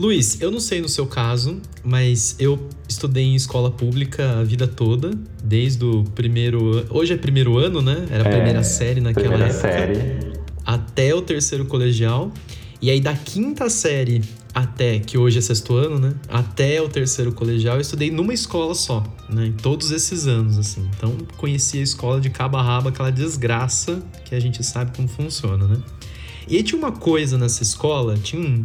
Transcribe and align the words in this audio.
Luiz, 0.00 0.40
eu 0.40 0.50
não 0.50 0.60
sei 0.60 0.80
no 0.80 0.88
seu 0.88 1.06
caso, 1.06 1.60
mas 1.84 2.34
eu 2.38 2.58
estudei 2.88 3.22
em 3.24 3.34
escola 3.34 3.70
pública 3.70 4.38
a 4.38 4.42
vida 4.42 4.66
toda, 4.66 5.10
desde 5.44 5.84
o 5.84 6.04
primeiro. 6.14 6.86
Hoje 6.88 7.12
é 7.12 7.16
primeiro 7.18 7.58
ano, 7.58 7.82
né? 7.82 8.06
Era 8.10 8.24
a 8.24 8.32
É, 8.32 8.34
primeira 8.36 8.62
série 8.64 8.98
naquela 8.98 9.28
Primeira 9.36 9.52
época. 9.52 9.60
série. 9.60 10.32
Até 10.64 11.14
o 11.14 11.20
terceiro 11.20 11.66
colegial. 11.66 12.32
E 12.80 12.88
aí, 12.88 12.98
da 12.98 13.12
quinta 13.14 13.68
série 13.68 14.22
até, 14.54 14.98
que 15.00 15.18
hoje 15.18 15.36
é 15.36 15.42
sexto 15.42 15.74
ano, 15.74 15.98
né? 15.98 16.14
Até 16.30 16.80
o 16.80 16.88
terceiro 16.88 17.30
colegial, 17.32 17.74
eu 17.74 17.82
estudei 17.82 18.10
numa 18.10 18.32
escola 18.32 18.74
só, 18.74 19.04
né? 19.28 19.48
Em 19.48 19.52
todos 19.52 19.90
esses 19.90 20.26
anos, 20.26 20.56
assim. 20.56 20.88
Então, 20.96 21.14
conheci 21.36 21.78
a 21.78 21.82
escola 21.82 22.18
de 22.22 22.30
cabo 22.30 22.56
a 22.56 22.62
rabo, 22.62 22.88
aquela 22.88 23.12
desgraça 23.12 24.02
que 24.24 24.34
a 24.34 24.40
gente 24.40 24.64
sabe 24.64 24.96
como 24.96 25.06
funciona, 25.06 25.66
né? 25.66 25.76
E 26.48 26.56
aí 26.56 26.62
tinha 26.62 26.78
uma 26.78 26.90
coisa 26.90 27.36
nessa 27.36 27.62
escola, 27.62 28.16
tinha 28.16 28.40
um- 28.40 28.64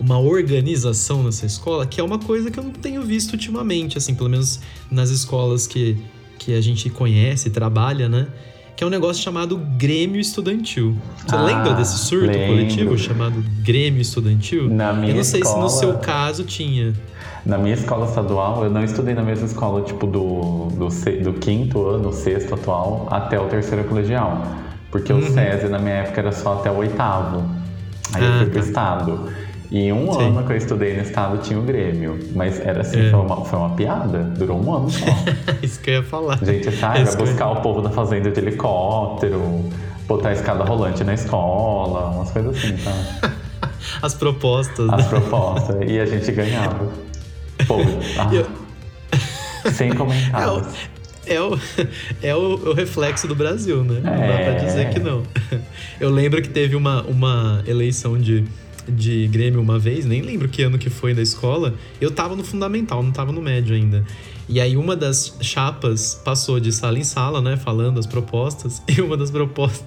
uma 0.00 0.18
organização 0.18 1.22
nessa 1.22 1.46
escola, 1.46 1.86
que 1.86 2.00
é 2.00 2.04
uma 2.04 2.18
coisa 2.18 2.50
que 2.50 2.58
eu 2.58 2.64
não 2.64 2.70
tenho 2.72 3.02
visto 3.02 3.32
ultimamente, 3.32 3.96
assim, 3.98 4.14
pelo 4.14 4.28
menos 4.30 4.60
nas 4.90 5.10
escolas 5.10 5.66
que, 5.66 5.96
que 6.38 6.54
a 6.54 6.60
gente 6.60 6.90
conhece, 6.90 7.50
trabalha, 7.50 8.08
né? 8.08 8.26
Que 8.76 8.82
é 8.82 8.86
um 8.86 8.90
negócio 8.90 9.22
chamado 9.22 9.56
Grêmio 9.78 10.20
Estudantil. 10.20 10.96
Você 11.24 11.36
Ah, 11.36 11.42
lembra 11.42 11.74
desse 11.74 11.96
surto 11.96 12.26
lembro. 12.26 12.46
coletivo 12.48 12.98
chamado 12.98 13.44
Grêmio 13.62 14.00
Estudantil? 14.02 14.68
Na 14.68 14.92
minha 14.92 15.12
eu 15.12 15.16
não 15.16 15.22
sei 15.24 15.44
se 15.44 15.56
no 15.56 15.66
escola- 15.66 15.68
seu 15.68 15.94
caso 15.98 16.42
tinha. 16.42 16.92
Na 17.46 17.56
minha 17.56 17.74
escola 17.74 18.06
estadual, 18.06 18.64
eu 18.64 18.70
não 18.70 18.82
estudei 18.82 19.14
na 19.14 19.22
mesma 19.22 19.46
escola, 19.46 19.82
tipo, 19.82 20.06
do, 20.08 20.68
do, 20.70 20.88
do 21.22 21.32
quinto 21.34 21.86
ano, 21.86 22.12
sexto 22.12 22.54
atual, 22.54 23.06
até 23.12 23.38
o 23.38 23.46
terceiro 23.46 23.84
colegial. 23.84 24.44
Porque 24.90 25.12
o 25.12 25.16
Uhum. 25.16 25.32
SESI, 25.32 25.68
na 25.68 25.78
minha 25.78 25.94
época, 25.96 26.20
era 26.20 26.32
só 26.32 26.54
até 26.54 26.70
o 26.70 26.76
oitavo. 26.78 27.48
Aí 28.12 28.24
eu 28.24 28.28
Ah, 28.32 28.38
fui 28.38 28.46
pro 28.46 28.60
tá. 28.60 28.66
estado. 28.66 29.28
E 29.76 29.92
um 29.92 30.12
Sim. 30.12 30.28
ano 30.28 30.46
que 30.46 30.52
eu 30.52 30.56
estudei 30.56 30.94
no 30.94 31.02
estado 31.02 31.38
tinha 31.38 31.58
o 31.58 31.62
Grêmio. 31.62 32.16
Mas 32.32 32.60
era 32.60 32.82
assim, 32.82 33.08
É. 33.08 33.10
foi, 33.10 33.18
uma, 33.18 33.44
foi 33.44 33.58
uma 33.58 33.70
piada. 33.70 34.18
Durou 34.22 34.64
um 34.64 34.72
ano 34.72 34.88
só. 34.88 35.04
Isso 35.60 35.80
que 35.80 35.90
eu 35.90 35.94
ia 35.94 36.02
falar. 36.04 36.38
A 36.40 36.44
gente 36.44 36.70
sai, 36.70 37.02
Isso 37.02 37.14
eu- 37.18 37.26
buscar 37.26 37.48
o 37.50 37.56
povo 37.60 37.82
da 37.82 37.90
fazenda 37.90 38.30
de 38.30 38.38
helicóptero, 38.38 39.64
botar 40.06 40.28
a 40.28 40.32
escada 40.32 40.62
rolante 40.62 41.02
na 41.02 41.14
escola, 41.14 42.10
umas 42.10 42.30
coisas 42.30 42.56
assim, 42.56 42.76
tá? 42.76 43.32
As 44.00 44.14
propostas, 44.14 44.88
As 44.90 45.02
né? 45.02 45.08
propostas. 45.08 45.76
e 45.90 45.98
a 45.98 46.06
gente 46.06 46.30
ganhava. 46.30 46.88
Povo, 47.66 47.98
ah, 48.16 48.30
Eu- 48.32 49.70
sem 49.72 49.92
comentários. 49.92 50.66
É 51.26 51.40
o, 51.40 51.58
é 52.22 52.34
o, 52.36 52.70
o 52.70 52.72
reflexo 52.74 53.26
do 53.26 53.34
Brasil, 53.34 53.82
né? 53.82 53.94
Não 54.04 54.12
dá 54.12 54.24
É. 54.34 54.44
pra 54.52 54.64
dizer 54.64 54.90
que 54.90 55.00
não. 55.00 55.22
Eu 55.98 56.10
lembro 56.10 56.40
que 56.42 56.48
teve 56.50 56.76
uma, 56.76 57.02
uma 57.02 57.62
eleição 57.66 58.18
de, 58.18 58.44
de 58.88 59.26
Grêmio 59.28 59.60
uma 59.60 59.78
vez, 59.78 60.04
nem 60.06 60.20
lembro 60.22 60.48
que 60.48 60.62
ano 60.62 60.78
que 60.78 60.90
foi 60.90 61.14
da 61.14 61.22
escola. 61.22 61.74
Eu 62.00 62.10
tava 62.10 62.36
no 62.36 62.44
fundamental, 62.44 63.02
não 63.02 63.12
tava 63.12 63.32
no 63.32 63.40
médio 63.42 63.74
ainda. 63.74 64.04
E 64.48 64.60
aí 64.60 64.76
uma 64.76 64.94
das 64.94 65.36
chapas 65.40 66.20
passou 66.24 66.60
de 66.60 66.70
sala 66.72 66.98
em 66.98 67.04
sala, 67.04 67.40
né? 67.40 67.56
Falando 67.56 67.98
as 67.98 68.06
propostas. 68.06 68.82
E 68.88 69.00
uma 69.00 69.16
das 69.16 69.30
propostas, 69.30 69.86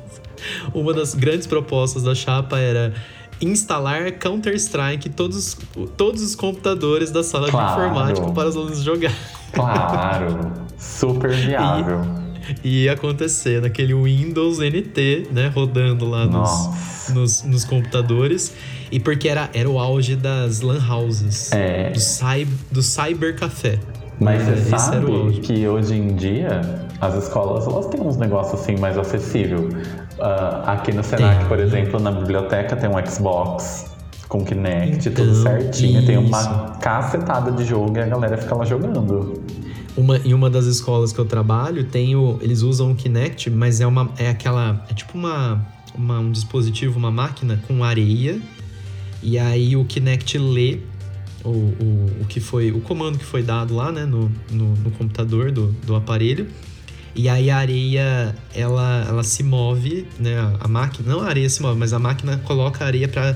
uma 0.74 0.94
das 0.94 1.14
grandes 1.14 1.46
propostas 1.48 2.04
da 2.04 2.16
chapa 2.16 2.58
era 2.60 2.94
instalar 3.40 4.12
Counter-Strike 4.14 5.10
todos, 5.10 5.56
todos 5.96 6.24
os 6.24 6.36
computadores 6.36 7.12
da 7.12 7.24
sala 7.24 7.50
Claro. 7.52 7.82
de 7.82 7.88
informática 7.88 8.32
para 8.32 8.50
os 8.50 8.56
alunos 8.56 8.82
jogar. 8.84 9.14
Claro, 9.52 10.52
super 10.78 11.32
viável. 11.32 12.02
E 12.02 12.27
ia 12.64 12.94
acontecer 12.94 13.62
naquele 13.62 13.94
Windows 13.94 14.60
NT, 14.60 15.28
né? 15.32 15.52
Rodando 15.54 16.08
lá 16.10 16.26
nos, 16.26 17.10
nos, 17.14 17.44
nos 17.44 17.66
computadores. 17.66 18.54
E 18.92 19.00
porque 19.00 19.28
era, 19.28 19.50
era 19.54 19.70
o 19.70 19.80
auge 19.80 20.16
das 20.16 20.62
lan 20.62 20.80
houses. 20.90 21.52
É. 21.52 21.90
Do, 21.92 22.00
cy, 22.00 22.48
do 22.72 22.82
cybercafé. 22.82 23.80
Mas 24.20 24.48
É, 24.48 24.56
você 24.56 24.70
sabe 24.80 25.40
que 25.42 25.68
hoje 25.68 25.94
em 25.96 26.16
dia 26.16 26.62
as 27.00 27.14
escolas 27.24 27.68
elas 27.68 27.86
têm 27.88 28.02
uns 28.02 28.18
negócios 28.18 28.60
assim 28.62 28.76
mais 28.78 28.98
acessível. 28.98 29.70
Ah, 30.20 30.74
aqui 30.74 30.92
no 30.92 31.04
Senac, 31.04 31.38
Tem. 31.40 31.48
por 31.48 31.60
exemplo, 31.60 32.00
na 32.00 32.12
biblioteca 32.12 32.76
tem 32.76 32.90
um 32.90 33.06
Xbox 33.06 33.86
com 34.28 34.44
Kinect, 34.44 35.10
Então, 35.10 35.24
tudo 35.26 35.36
certinho. 35.44 36.04
Tem 36.06 36.18
uma 36.18 36.40
isso. 36.40 36.80
cacetada 36.82 37.52
de 37.52 37.64
jogo 37.64 37.96
e 37.98 38.02
a 38.02 38.08
galera 38.08 38.38
fica 38.38 38.56
lá 38.56 38.66
jogando. 38.66 39.42
Uma, 39.98 40.18
em 40.20 40.34
uma 40.34 40.48
das 40.50 40.66
escolas 40.68 41.12
que 41.12 41.18
eu 41.20 41.26
trabalho, 41.26 41.84
tem 41.86 42.16
o, 42.16 42.38
eles 42.42 42.62
usam 42.62 42.92
o 42.92 42.96
Kinect, 42.96 43.50
mas 43.50 43.82
é 43.82 43.88
uma 43.88 44.12
é 44.18 44.30
aquela 44.30 44.86
é 44.90 44.94
tipo 44.94 45.18
uma, 45.18 45.66
uma- 45.96 46.20
um 46.20 46.32
dispositivo, 46.32 46.98
uma 47.00 47.12
máquina 47.12 47.60
com 47.68 47.84
areia. 47.84 48.40
E 49.24 49.40
aí 49.40 49.76
o 49.76 49.84
Kinect 49.84 50.38
lê 50.38 50.80
o, 51.44 51.50
o, 51.50 52.12
o 52.22 52.26
que 52.30 52.40
foi 52.40 52.72
o 52.72 52.80
comando 52.82 53.18
que 53.18 53.26
foi 53.26 53.42
dado 53.42 53.74
lá, 53.76 53.92
né, 53.92 54.06
no, 54.06 54.32
no, 54.52 54.76
no 54.76 54.92
computador 54.92 55.52
do, 55.52 55.72
do 55.86 55.96
aparelho. 55.96 56.48
E 57.16 57.28
aí 57.28 57.50
a 57.50 57.58
areia, 57.58 58.36
ela, 58.54 59.04
ela 59.08 59.24
se 59.24 59.42
move, 59.42 60.06
né? 60.20 60.36
A, 60.60 60.68
máquina, 60.68 61.10
não 61.16 61.22
a 61.22 61.28
areia 61.28 61.50
se 61.50 61.64
move, 61.64 61.80
mas 61.80 61.92
a 61.92 61.98
máquina 61.98 62.38
coloca 62.46 62.84
a 62.84 62.88
areia 62.88 63.08
para 63.08 63.36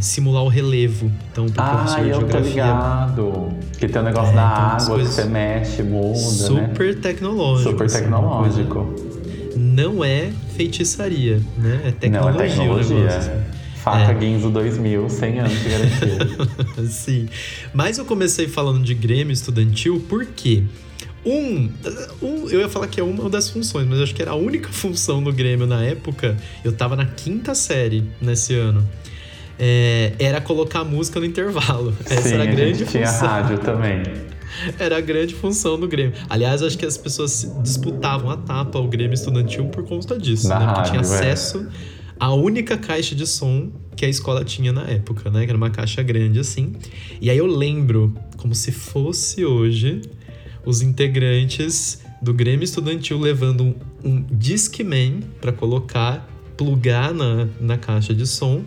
simular 0.00 0.42
o 0.44 0.48
relevo. 0.48 1.10
Então, 1.32 1.46
pro 1.46 1.62
Ah, 1.62 1.76
professor 1.76 2.04
de 2.04 2.08
eu 2.10 2.14
tô 2.14 2.20
geografia 2.20 2.50
ligado. 2.50 3.48
Que 3.78 3.88
tem 3.88 4.00
o 4.00 4.04
negócio 4.04 4.32
É, 4.32 4.36
da 4.36 4.42
umas 4.44 4.84
água 4.84 4.98
que 5.00 5.06
você 5.06 5.24
mexe, 5.24 5.82
muda, 5.82 6.18
né? 6.18 6.68
super 6.70 7.00
tecnológico. 7.00 7.70
Super 7.70 7.86
assim, 7.86 7.98
coisa- 7.98 7.98
tecnológico. 8.00 8.94
Não 9.56 10.04
é 10.04 10.30
feitiçaria, 10.56 11.40
né? 11.58 11.80
É 11.86 11.90
tecnologia. 11.92 12.32
Não, 12.32 12.40
é 12.40 12.48
tecnologia. 12.48 12.96
negócio, 13.04 13.32
Faca 13.76 14.12
É. 14.12 14.14
Guinzo 14.14 14.50
2000, 14.50 15.08
100 15.10 15.40
anos 15.40 15.52
de 15.60 15.68
garantia. 15.68 16.86
Sim. 16.88 17.28
Mas 17.72 17.98
eu 17.98 18.04
comecei 18.06 18.48
falando 18.48 18.82
de 18.82 18.94
Grêmio 18.94 19.32
estudantil 19.32 20.02
porque 20.08 20.62
um, 21.26 21.68
um, 22.22 22.48
eu 22.48 22.60
ia 22.60 22.68
falar 22.68 22.86
que 22.86 22.98
é 22.98 23.02
uma 23.04 23.28
das 23.28 23.50
funções, 23.50 23.86
mas 23.86 24.00
acho 24.00 24.14
que 24.14 24.22
era 24.22 24.30
a 24.30 24.34
única 24.36 24.68
função 24.72 25.22
do 25.22 25.30
Grêmio 25.32 25.66
na 25.66 25.82
época. 25.84 26.36
Eu 26.64 26.72
tava 26.72 26.96
na 26.96 27.04
quinta 27.04 27.54
série 27.54 28.04
nesse 28.22 28.54
ano. 28.54 28.82
É, 29.58 30.12
era 30.18 30.40
colocar 30.40 30.84
música 30.84 31.20
no 31.20 31.26
intervalo. 31.26 31.96
Essa 32.06 32.22
Sim, 32.22 32.34
era 32.34 32.44
a 32.44 32.48
a 32.48 32.50
grande 32.54 32.78
gente 32.78 32.90
tinha 32.90 33.06
função. 33.06 33.28
rádio 33.28 33.58
também. 33.58 34.02
Era 34.78 34.98
a 34.98 35.00
grande 35.00 35.34
função 35.34 35.78
do 35.78 35.88
Grêmio. 35.88 36.12
Aliás, 36.30 36.62
acho 36.62 36.78
que 36.78 36.86
as 36.86 36.96
pessoas 36.96 37.50
disputavam 37.60 38.30
a 38.30 38.36
tapa 38.36 38.78
ao 38.78 38.86
Grêmio 38.86 39.14
estudantil 39.14 39.66
por 39.66 39.84
conta 39.84 40.16
disso, 40.16 40.48
Na 40.48 40.60
né? 40.60 40.66
Porque 40.66 40.90
tinha 40.90 40.98
é. 40.98 41.00
acesso 41.00 41.66
à 42.20 42.32
única 42.32 42.76
caixa 42.78 43.16
de 43.16 43.26
som 43.26 43.72
que 43.96 44.04
a 44.04 44.08
escola 44.08 44.44
tinha 44.44 44.72
na 44.72 44.82
época, 44.82 45.30
né? 45.30 45.44
Que 45.44 45.50
era 45.50 45.56
uma 45.56 45.70
caixa 45.70 46.02
grande 46.02 46.38
assim. 46.38 46.72
E 47.20 47.30
aí 47.30 47.38
eu 47.38 47.46
lembro, 47.46 48.14
como 48.36 48.54
se 48.54 48.70
fosse 48.72 49.44
hoje, 49.44 50.02
os 50.64 50.82
integrantes 50.82 52.00
do 52.22 52.32
Grêmio 52.32 52.64
Estudantil 52.64 53.18
levando 53.18 53.62
um, 53.64 53.74
um 54.04 54.22
Discman 54.30 55.20
para 55.40 55.52
colocar, 55.52 56.28
plugar 56.56 57.12
na, 57.12 57.48
na 57.60 57.76
caixa 57.76 58.14
de 58.14 58.26
som 58.26 58.62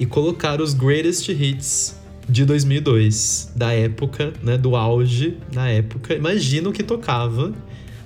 e 0.00 0.06
colocar 0.06 0.60
os 0.60 0.74
greatest 0.74 1.28
hits 1.28 1.94
de 2.28 2.44
2002, 2.44 3.52
da 3.54 3.72
época, 3.72 4.32
né, 4.42 4.56
do 4.56 4.74
auge 4.74 5.36
da 5.52 5.68
época. 5.68 6.14
Imagina 6.14 6.68
o 6.68 6.72
que 6.72 6.82
tocava 6.82 7.52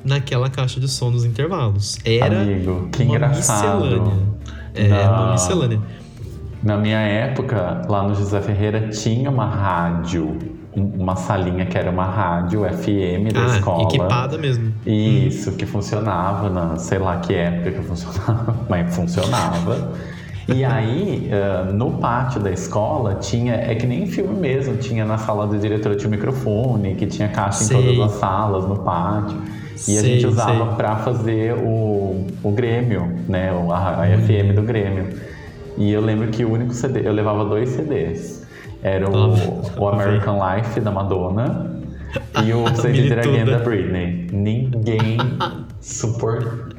naquela 0.04 0.50
caixa 0.50 0.80
de 0.80 0.88
som 0.88 1.10
nos 1.10 1.24
intervalos. 1.24 1.96
Era 2.04 2.42
Amigo, 2.42 2.88
que 2.92 3.02
uma 3.02 3.14
engraçado. 3.14 3.84
miscelânea. 3.84 4.22
É, 4.74 4.88
Na- 4.88 5.10
uma 5.22 5.32
miscelânea. 5.32 5.80
Na 6.62 6.76
minha 6.78 6.98
época, 6.98 7.82
lá 7.88 8.02
no 8.08 8.14
José 8.14 8.40
Ferreira, 8.40 8.88
tinha 8.88 9.30
uma 9.30 9.46
rádio, 9.46 10.38
um- 10.74 11.02
uma 11.02 11.14
salinha 11.14 11.66
que 11.66 11.76
era 11.76 11.90
uma 11.90 12.06
rádio 12.06 12.64
FM 12.64 13.30
da 13.32 13.44
Ah, 13.44 13.56
escola. 13.58 13.82
equipada 13.84 14.38
mesmo. 14.38 14.72
Isso, 14.86 15.52
que 15.52 15.66
funcionava 15.66 16.48
na 16.48 16.76
sei 16.76 16.98
lá 16.98 17.18
que 17.18 17.34
época 17.34 17.72
que 17.72 17.82
funcionava, 17.86 18.56
mas 18.68 18.94
funcionava. 18.96 19.92
E 20.48 20.64
aí, 20.64 21.30
ah, 21.32 21.72
no 21.72 21.92
pátio 21.92 22.40
da 22.40 22.50
escola, 22.50 23.14
tinha, 23.14 23.54
é 23.54 23.74
que 23.74 23.86
nem 23.86 24.06
filme 24.06 24.38
mesmo, 24.38 24.76
tinha 24.76 25.04
na 25.04 25.16
sala 25.16 25.46
do 25.46 25.58
diretor 25.58 25.96
tinha 25.96 26.10
microfone, 26.10 26.94
que 26.94 27.06
tinha 27.06 27.28
caixa 27.28 27.64
Sei. 27.64 27.76
em 27.76 27.96
todas 27.96 28.12
as 28.12 28.20
salas, 28.20 28.66
no 28.66 28.76
pátio. 28.76 29.38
E 29.88 29.98
a 29.98 30.00
Sei, 30.00 30.02
gente 30.02 30.26
usava 30.26 30.76
pra 30.76 30.96
fazer 30.96 31.54
o, 31.54 32.26
o 32.42 32.50
Grêmio, 32.52 33.12
né? 33.28 33.50
A, 33.70 34.02
a 34.02 34.18
FM 34.18 34.54
do 34.54 34.62
Grêmio. 34.62 35.08
E 35.76 35.92
eu 35.92 36.00
lembro 36.00 36.28
que 36.28 36.44
o 36.44 36.52
único 36.52 36.72
CD, 36.72 37.06
eu 37.06 37.12
levava 37.12 37.44
dois 37.44 37.70
CDs. 37.70 38.46
Era 38.82 39.10
o, 39.10 39.34
o 39.78 39.88
American 39.88 40.38
Life 40.38 40.78
da 40.78 40.90
Madonna 40.90 41.74
e 42.44 42.52
o 42.52 42.66
Save 42.76 43.00
It 43.00 43.12
Again 43.14 43.46
da 43.46 43.58
Britney. 43.58 44.28
Ninguém 44.30 45.16
suportava. 45.80 46.73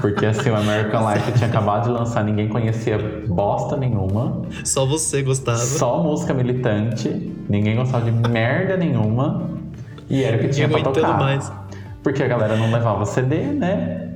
Porque 0.00 0.26
assim, 0.26 0.50
o 0.50 0.56
American 0.56 1.12
Life 1.12 1.32
tinha 1.32 1.48
acabado 1.48 1.84
de 1.84 1.90
lançar, 1.90 2.24
ninguém 2.24 2.48
conhecia 2.48 2.98
bosta 3.26 3.76
nenhuma. 3.76 4.42
Só 4.64 4.86
você 4.86 5.22
gostava. 5.22 5.58
Só 5.58 6.02
música 6.02 6.32
militante, 6.32 7.08
ninguém 7.48 7.76
gostava 7.76 8.10
de 8.10 8.28
merda 8.28 8.76
nenhuma. 8.76 9.50
E 10.08 10.22
era 10.22 10.36
o 10.36 10.40
que 10.40 10.48
tinha 10.48 10.68
pra 10.68 10.80
tocar. 10.80 11.18
mais. 11.18 11.52
Porque 12.02 12.22
a 12.22 12.28
galera 12.28 12.56
não 12.56 12.70
levava 12.72 13.04
CD, 13.04 13.36
né? 13.42 14.08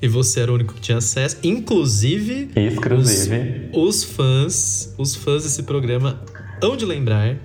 e 0.00 0.08
você 0.08 0.40
era 0.40 0.52
o 0.52 0.54
único 0.54 0.74
que 0.74 0.80
tinha 0.80 0.98
acesso. 0.98 1.38
Inclusive, 1.42 2.50
Exclusive. 2.54 3.70
Os, 3.72 3.96
os 3.96 4.04
fãs, 4.04 4.94
os 4.98 5.14
fãs 5.14 5.42
desse 5.42 5.62
programa 5.62 6.20
hão 6.62 6.76
de 6.76 6.84
lembrar 6.84 7.36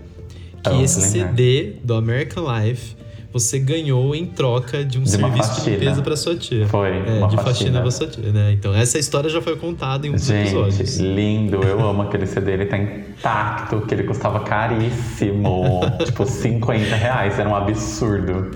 que 0.63 0.83
esse 0.83 0.99
lembrar. 0.99 1.29
CD 1.29 1.75
do 1.83 1.93
American 1.95 2.45
Life 2.45 2.95
você 3.31 3.59
ganhou 3.59 4.13
em 4.15 4.25
troca 4.25 4.83
de 4.83 4.97
um 4.99 5.03
De 5.03 5.09
serviço 5.11 5.63
de 5.63 5.69
limpeza 5.71 6.01
pra 6.01 6.15
sua 6.17 6.35
tia. 6.35 6.67
Foi, 6.67 6.89
É, 6.89 7.03
de 7.03 7.35
faxina 7.35 7.41
faxina. 7.43 7.81
pra 7.81 7.91
sua 7.91 8.07
tia, 8.07 8.31
né? 8.31 8.51
Então, 8.51 8.73
essa 8.75 8.99
história 8.99 9.29
já 9.29 9.41
foi 9.41 9.55
contada 9.55 10.05
em 10.05 10.09
um 10.09 10.13
dos 10.13 10.25
Gente, 10.25 10.47
episódios. 10.49 10.97
lindo. 10.97 11.57
Eu 11.63 11.79
amo 11.87 12.01
aquele 12.01 12.25
CD. 12.25 12.51
Ele 12.51 12.65
tá 12.65 12.77
intacto, 12.77 13.81
que 13.81 13.93
ele 13.93 14.03
custava 14.03 14.39
caríssimo. 14.41 15.81
tipo, 16.05 16.25
50 16.25 16.95
reais. 16.95 17.39
Era 17.39 17.49
um 17.49 17.55
absurdo. 17.55 18.51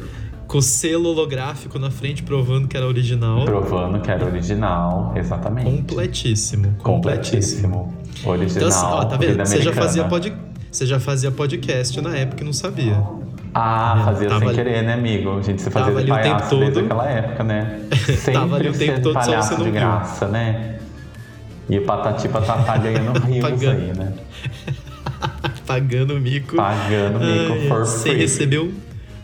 Com 0.48 0.62
selo 0.62 1.10
holográfico 1.10 1.80
na 1.80 1.90
frente 1.90 2.22
provando 2.22 2.68
que 2.68 2.78
era 2.78 2.86
original. 2.86 3.44
Provando 3.46 4.00
que 4.02 4.12
era 4.12 4.26
original. 4.26 5.12
Exatamente. 5.16 5.70
Completíssimo. 5.72 6.76
Completíssimo. 6.84 7.94
Completíssimo. 8.24 8.30
Original. 8.30 8.68
Então, 8.68 8.68
assim, 8.68 8.86
ó, 8.86 9.06
tá 9.06 9.18
vendo? 9.18 9.38
Você 9.46 9.62
já, 9.62 9.74
fazia 9.74 10.04
pod... 10.06 10.34
você 10.72 10.86
já 10.86 11.00
fazia 11.00 11.32
podcast 11.32 12.00
na 12.00 12.16
época 12.16 12.44
e 12.44 12.46
não 12.46 12.54
sabia. 12.54 13.02
Ah, 13.58 14.02
fazia 14.04 14.28
sem 14.28 14.48
ali- 14.50 14.54
querer, 14.56 14.84
né, 14.84 14.94
amigo? 14.96 15.38
A 15.38 15.42
gente 15.42 15.62
se 15.62 15.70
fazia 15.72 15.94
Tava 15.94 16.04
de 16.04 16.12
ali 16.12 16.20
o 16.20 16.24
tempo 16.24 16.36
palhaço 16.40 16.60
desde 16.60 16.80
aquela 16.82 17.10
época, 17.10 17.44
né? 17.46 17.80
Sempre 18.18 18.34
Tava 18.34 18.56
ali 18.58 18.68
o 18.70 18.74
tempo 18.74 19.02
todo, 19.02 19.24
só 19.24 19.42
você 19.42 19.52
não 19.54 19.58
de 19.60 19.64
viu. 19.64 19.74
graça, 19.74 20.28
né? 20.28 20.80
E 21.70 21.80
Patati 21.80 22.28
Patatá 22.28 22.78
ganhando 22.78 23.18
rios 23.26 23.46
aí, 23.64 23.94
né? 23.98 24.14
Pagando 25.66 26.20
mico. 26.20 26.56
Pagando 26.58 27.20
mico 27.20 27.54
Ai, 27.54 27.68
for 27.70 27.86
Você 27.86 28.10
free. 28.10 28.18
recebeu 28.20 28.74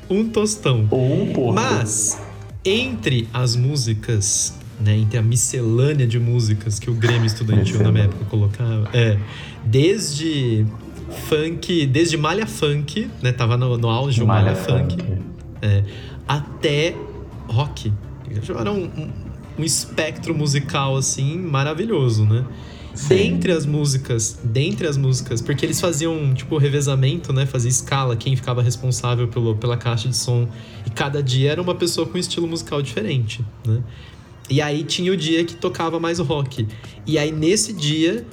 um 0.10 0.28
tostão. 0.30 0.88
Um 0.92 1.32
pouco. 1.34 1.54
Mas, 1.54 2.20
entre 2.66 3.28
as 3.34 3.56
músicas, 3.56 4.58
né, 4.80 4.96
entre 4.98 5.20
a 5.20 5.22
miscelânea 5.22 6.08
de 6.08 6.20
músicas 6.20 6.80
que 6.80 6.90
o 6.90 6.94
Grêmio 6.94 7.26
Estudantil 7.26 7.82
na 7.84 7.92
minha 7.92 8.06
época 8.06 8.26
colocava, 8.30 8.90
é, 8.94 9.18
desde 9.64 10.66
funk, 11.12 11.86
desde 11.88 12.18
malha 12.18 12.48
funk, 12.48 13.10
né, 13.22 13.32
tava 13.32 13.58
no, 13.58 13.78
no 13.78 13.90
auge 13.90 14.24
o 14.24 14.28
malha, 14.28 14.52
Malha 14.52 14.56
funk, 14.56 14.96
funk. 14.98 15.22
é, 15.62 15.84
até 16.28 16.96
rock. 17.48 17.92
Era 18.58 18.72
um, 18.72 18.86
um, 18.86 19.10
um 19.60 19.64
espectro 19.64 20.34
musical, 20.34 20.96
assim, 20.96 21.38
maravilhoso, 21.38 22.26
né? 22.26 22.46
Sim. 22.94 23.16
Dentre 23.16 23.52
as 23.54 23.66
músicas, 23.66 24.40
dentre 24.44 24.88
as 24.88 24.98
músicas, 24.98 25.42
porque 25.42 25.66
eles 25.66 25.80
faziam, 25.80 26.34
tipo, 26.34 26.58
revezamento, 26.58 27.32
né? 27.32 27.46
Fazia 27.46 27.70
escala, 27.70 28.16
quem 28.16 28.36
ficava 28.36 28.62
responsável 28.62 29.28
pelo, 29.28 29.56
pela 29.56 29.78
caixa 29.78 30.10
de 30.10 30.16
som. 30.16 30.48
E 30.86 30.90
cada 30.90 31.24
dia 31.24 31.52
era 31.52 31.62
uma 31.62 31.76
pessoa 31.76 32.06
com 32.06 32.18
um 32.18 32.20
estilo 32.20 32.48
musical 32.48 32.82
diferente, 32.82 33.44
né? 33.66 33.82
E 34.50 34.62
aí 34.62 34.84
tinha 34.84 35.12
o 35.12 35.16
dia 35.16 35.46
que 35.46 35.56
tocava 35.56 36.00
mais 36.00 36.20
rock. 36.20 36.68
E 37.08 37.18
aí 37.18 37.32
nesse 37.32 37.72
dia 37.72 38.26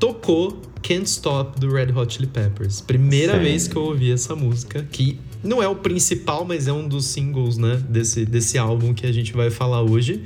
tocou 0.00 0.62
Can't 0.86 1.08
Stop 1.08 1.58
do 1.58 1.68
Red 1.68 1.90
Hot 1.92 2.14
Chili 2.14 2.28
Peppers. 2.28 2.80
Primeira 2.80 3.32
Sim. 3.32 3.40
vez 3.40 3.66
que 3.66 3.74
eu 3.74 3.82
ouvi 3.82 4.12
essa 4.12 4.36
música, 4.36 4.86
que 4.92 5.18
não 5.42 5.60
é 5.60 5.66
o 5.66 5.74
principal, 5.74 6.44
mas 6.44 6.68
é 6.68 6.72
um 6.72 6.86
dos 6.86 7.06
singles, 7.06 7.58
né, 7.58 7.82
desse, 7.88 8.24
desse 8.24 8.56
álbum 8.56 8.94
que 8.94 9.04
a 9.04 9.10
gente 9.10 9.32
vai 9.32 9.50
falar 9.50 9.82
hoje. 9.82 10.22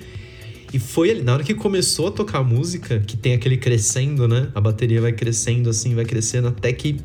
E 0.71 0.79
foi 0.79 1.13
ali, 1.13 1.23
na 1.23 1.33
hora 1.33 1.43
que 1.43 1.55
começou 1.55 2.09
a 2.09 2.11
tocar 2.11 2.41
a 2.41 2.45
música, 2.45 3.01
que 3.01 3.17
tem 3.17 3.33
aquele 3.33 3.57
crescendo, 3.57 4.29
né? 4.29 4.49
A 4.55 4.61
bateria 4.61 5.01
vai 5.01 5.13
crescendo 5.13 5.71
assim, 5.71 5.95
vai 5.95 6.05
crescendo, 6.05 6.49
até 6.49 6.75
que 6.75 7.01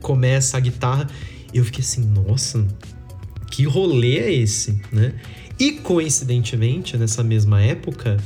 começa 0.00 0.56
a 0.56 0.60
guitarra. 0.60 1.08
Eu 1.52 1.64
fiquei 1.64 1.80
assim, 1.80 2.06
nossa, 2.06 2.64
que 3.50 3.64
rolê 3.64 4.18
é 4.18 4.32
esse, 4.32 4.80
né? 4.92 5.14
E 5.58 5.72
coincidentemente, 5.72 6.96
nessa 6.96 7.24
mesma 7.24 7.60
época, 7.60 8.18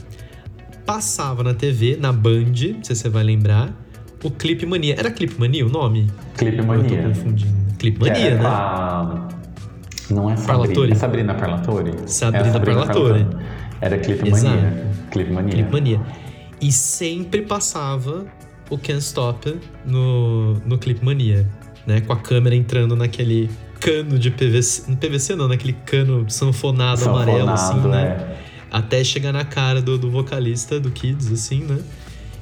passava 0.84 1.42
na 1.42 1.54
TV, 1.54 1.96
na 1.96 2.12
Band, 2.12 2.44
não 2.44 2.84
sei 2.84 2.94
se 2.94 2.96
você 2.96 3.08
vai 3.08 3.24
lembrar, 3.24 3.83
o 4.24 4.30
Clipe 4.30 4.66
Mania. 4.66 4.96
Era 4.98 5.10
Clipe 5.10 5.38
Mania 5.38 5.64
o 5.66 5.68
nome? 5.70 6.08
Clipe 6.36 6.56
Ou 6.60 6.74
Eu 6.74 6.82
tô 6.82 6.82
Mania. 6.88 7.02
confundindo. 7.08 7.54
Clipe 7.78 7.98
Que 8.00 8.08
Mania, 8.10 8.24
era 8.26 8.42
né? 8.42 8.46
a- 8.48 9.28
Não 10.10 10.30
é. 10.30 10.36
Sabrina. 10.36 10.92
É 10.92 10.94
Sabrina 10.96 11.34
Parlatori? 11.34 11.92
Sabrina 12.06 12.46
É 12.46 12.50
a 12.50 12.60
Parlatori. 12.60 13.26
Era 13.80 13.98
Clipe 13.98 14.28
Exato. 14.28 14.46
Mania. 14.56 14.86
Clipe 15.10 15.32
Mania. 15.32 15.52
Clipe 15.52 15.72
Mania. 15.72 16.00
E 16.60 16.72
sempre 16.72 17.42
passava 17.42 18.24
o 18.70 18.78
Can't 18.78 19.00
Stop 19.02 19.54
no, 19.84 20.54
no 20.66 20.78
Clipe 20.78 21.04
Mania, 21.04 21.46
né? 21.86 22.00
Com 22.00 22.12
a 22.12 22.16
câmera 22.16 22.54
entrando 22.56 22.96
naquele 22.96 23.50
cano 23.80 24.18
de 24.18 24.30
PVC. 24.30 24.84
Não 24.88 24.96
PVC 24.96 25.34
não, 25.36 25.48
naquele 25.48 25.74
cano 25.84 26.24
sanfonado, 26.30 27.06
amarelo, 27.08 27.50
assim, 27.50 27.74
Sanfonado, 27.74 27.88
né? 27.90 28.36
é. 28.40 28.44
Até 28.70 29.04
chegar 29.04 29.32
na 29.32 29.44
cara 29.44 29.82
do, 29.82 29.98
do 29.98 30.10
vocalista 30.10 30.80
do 30.80 30.90
Kids, 30.90 31.30
assim, 31.30 31.60
né? 31.64 31.78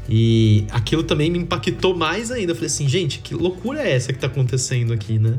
E 0.09 0.65
aquilo 0.71 1.03
também 1.03 1.31
me 1.31 1.39
impactou 1.39 1.97
mais 1.97 2.31
ainda. 2.31 2.53
Eu 2.53 2.57
falei 2.57 2.67
assim, 2.67 2.89
gente, 2.89 3.21
que 3.21 3.35
loucura 3.35 3.81
é 3.83 3.93
essa 3.95 4.13
que 4.13 4.19
tá 4.19 4.27
acontecendo 4.27 4.93
aqui, 4.93 5.19
né? 5.19 5.35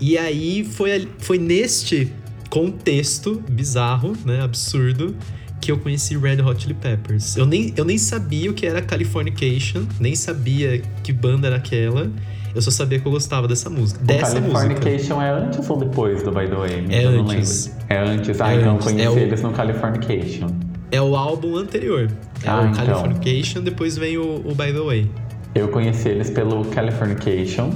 E 0.00 0.16
aí 0.18 0.64
foi, 0.64 1.08
foi 1.18 1.38
neste 1.38 2.10
contexto 2.48 3.42
bizarro, 3.48 4.16
né? 4.24 4.42
Absurdo, 4.42 5.14
que 5.60 5.70
eu 5.70 5.78
conheci 5.78 6.16
Red 6.16 6.40
Hot 6.42 6.60
Chili 6.62 6.74
Peppers. 6.74 7.36
Eu 7.36 7.46
nem, 7.46 7.72
eu 7.76 7.84
nem 7.84 7.96
sabia 7.98 8.50
o 8.50 8.54
que 8.54 8.66
era 8.66 8.82
Californication, 8.82 9.82
nem 9.98 10.14
sabia 10.14 10.82
que 11.02 11.12
banda 11.12 11.46
era 11.46 11.56
aquela. 11.56 12.10
Eu 12.54 12.60
só 12.60 12.70
sabia 12.70 12.98
que 12.98 13.06
eu 13.06 13.12
gostava 13.12 13.46
dessa 13.46 13.70
música. 13.70 14.00
O 14.02 14.04
dessa 14.04 14.40
música. 14.40 14.58
Californication 14.60 15.22
é 15.22 15.30
antes 15.30 15.70
ou 15.70 15.78
depois 15.78 16.22
do 16.22 16.32
By 16.32 16.48
The 16.48 16.54
Way? 16.56 16.86
É 16.90 17.04
eu 17.04 17.12
não 17.12 17.30
antes. 17.30 17.66
lembro. 17.66 17.84
É 17.88 17.98
antes. 17.98 18.40
Ah, 18.40 18.52
É 18.52 18.56
então 18.56 18.66
eu 18.66 18.72
antes. 18.74 18.86
conheci 18.86 19.06
É 19.06 19.10
o- 19.10 19.18
eles 19.18 19.42
no 19.42 19.52
Californication. 19.52 20.48
É 20.90 21.00
o 21.00 21.14
álbum 21.16 21.56
anterior. 21.56 22.08
É 22.44 22.48
Ah, 22.48 22.60
o 22.62 22.66
então. 22.66 22.84
Californication, 22.86 23.62
depois 23.62 23.96
vem 23.96 24.18
o, 24.18 24.36
o 24.44 24.54
By 24.54 24.72
The 24.72 24.80
Way. 24.80 25.10
Eu 25.54 25.68
conheci 25.68 26.08
eles 26.08 26.30
pelo 26.30 26.64
Californication, 26.66 27.70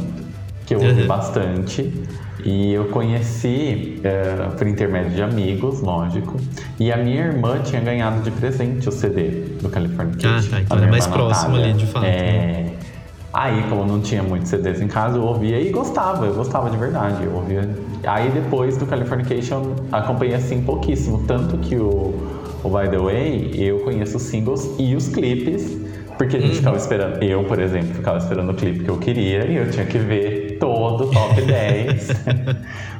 que 0.67 0.75
eu 0.75 0.81
ouvi 0.81 1.03
Uhum. 1.03 1.07
bastante. 1.07 1.93
E 2.45 2.73
eu 2.75 2.85
conheci 2.87 4.01
eh, 4.05 4.49
por 4.59 4.67
intermédio 4.67 5.13
de 5.13 5.23
amigos, 5.23 5.81
lógico. 5.81 6.37
E 6.79 6.93
a 6.93 6.97
minha 6.97 7.25
irmã 7.27 7.59
tinha 7.65 7.81
ganhado 7.81 8.21
de 8.23 8.31
presente 8.33 8.87
o 8.89 8.93
CD 8.93 9.31
do 9.63 9.69
Californication. 9.71 10.49
Ah, 10.49 10.51
tá. 10.51 10.61
Então 10.61 10.77
era 10.77 10.87
mais 10.89 11.07
próximo 11.07 11.57
ali, 11.57 11.73
de 11.73 11.87
fato, 11.87 12.05
É... 12.05 12.67
Aí, 13.33 13.65
como 13.69 13.85
não 13.85 14.01
tinha 14.01 14.23
muitos 14.23 14.49
CDs 14.51 14.81
em 14.81 14.87
casa, 14.87 15.17
eu 15.17 15.23
ouvia 15.25 15.59
e 15.61 15.71
gostava, 15.71 16.25
eu 16.27 16.35
gostava 16.35 16.71
de 16.71 16.77
verdade. 16.77 17.25
Eu 17.25 17.35
ouvia. 17.35 17.69
Aí 18.05 18.31
depois 18.31 18.77
do 18.77 18.87
Californication, 18.87 19.75
acompanhei 19.91 20.35
assim 20.37 20.63
pouquíssimo. 20.63 21.25
Tanto 21.27 21.57
que 21.59 21.75
o, 21.77 22.15
o 22.65 22.69
By 22.69 22.89
The 22.89 22.99
Way, 22.99 23.51
eu 23.57 23.79
conheço 23.81 24.17
os 24.17 24.23
singles 24.25 24.69
e 24.79 24.97
os 24.97 25.09
clipes. 25.09 25.77
Porque 26.19 26.37
a 26.37 26.39
Uhum. 26.39 26.47
gente 26.47 26.57
ficava 26.59 26.77
esperando, 26.77 27.23
eu, 27.25 27.43
por 27.43 27.59
exemplo, 27.59 27.93
ficava 27.93 28.19
esperando 28.19 28.51
o 28.53 28.55
clipe 28.55 28.85
que 28.85 28.89
eu 28.89 28.97
queria 28.99 29.47
e 29.47 29.57
eu 29.57 29.69
tinha 29.69 29.85
que 29.85 29.99
ver 29.99 30.59
todo 30.61 31.05
o 31.05 31.11
top 31.11 31.43
10. 31.43 32.09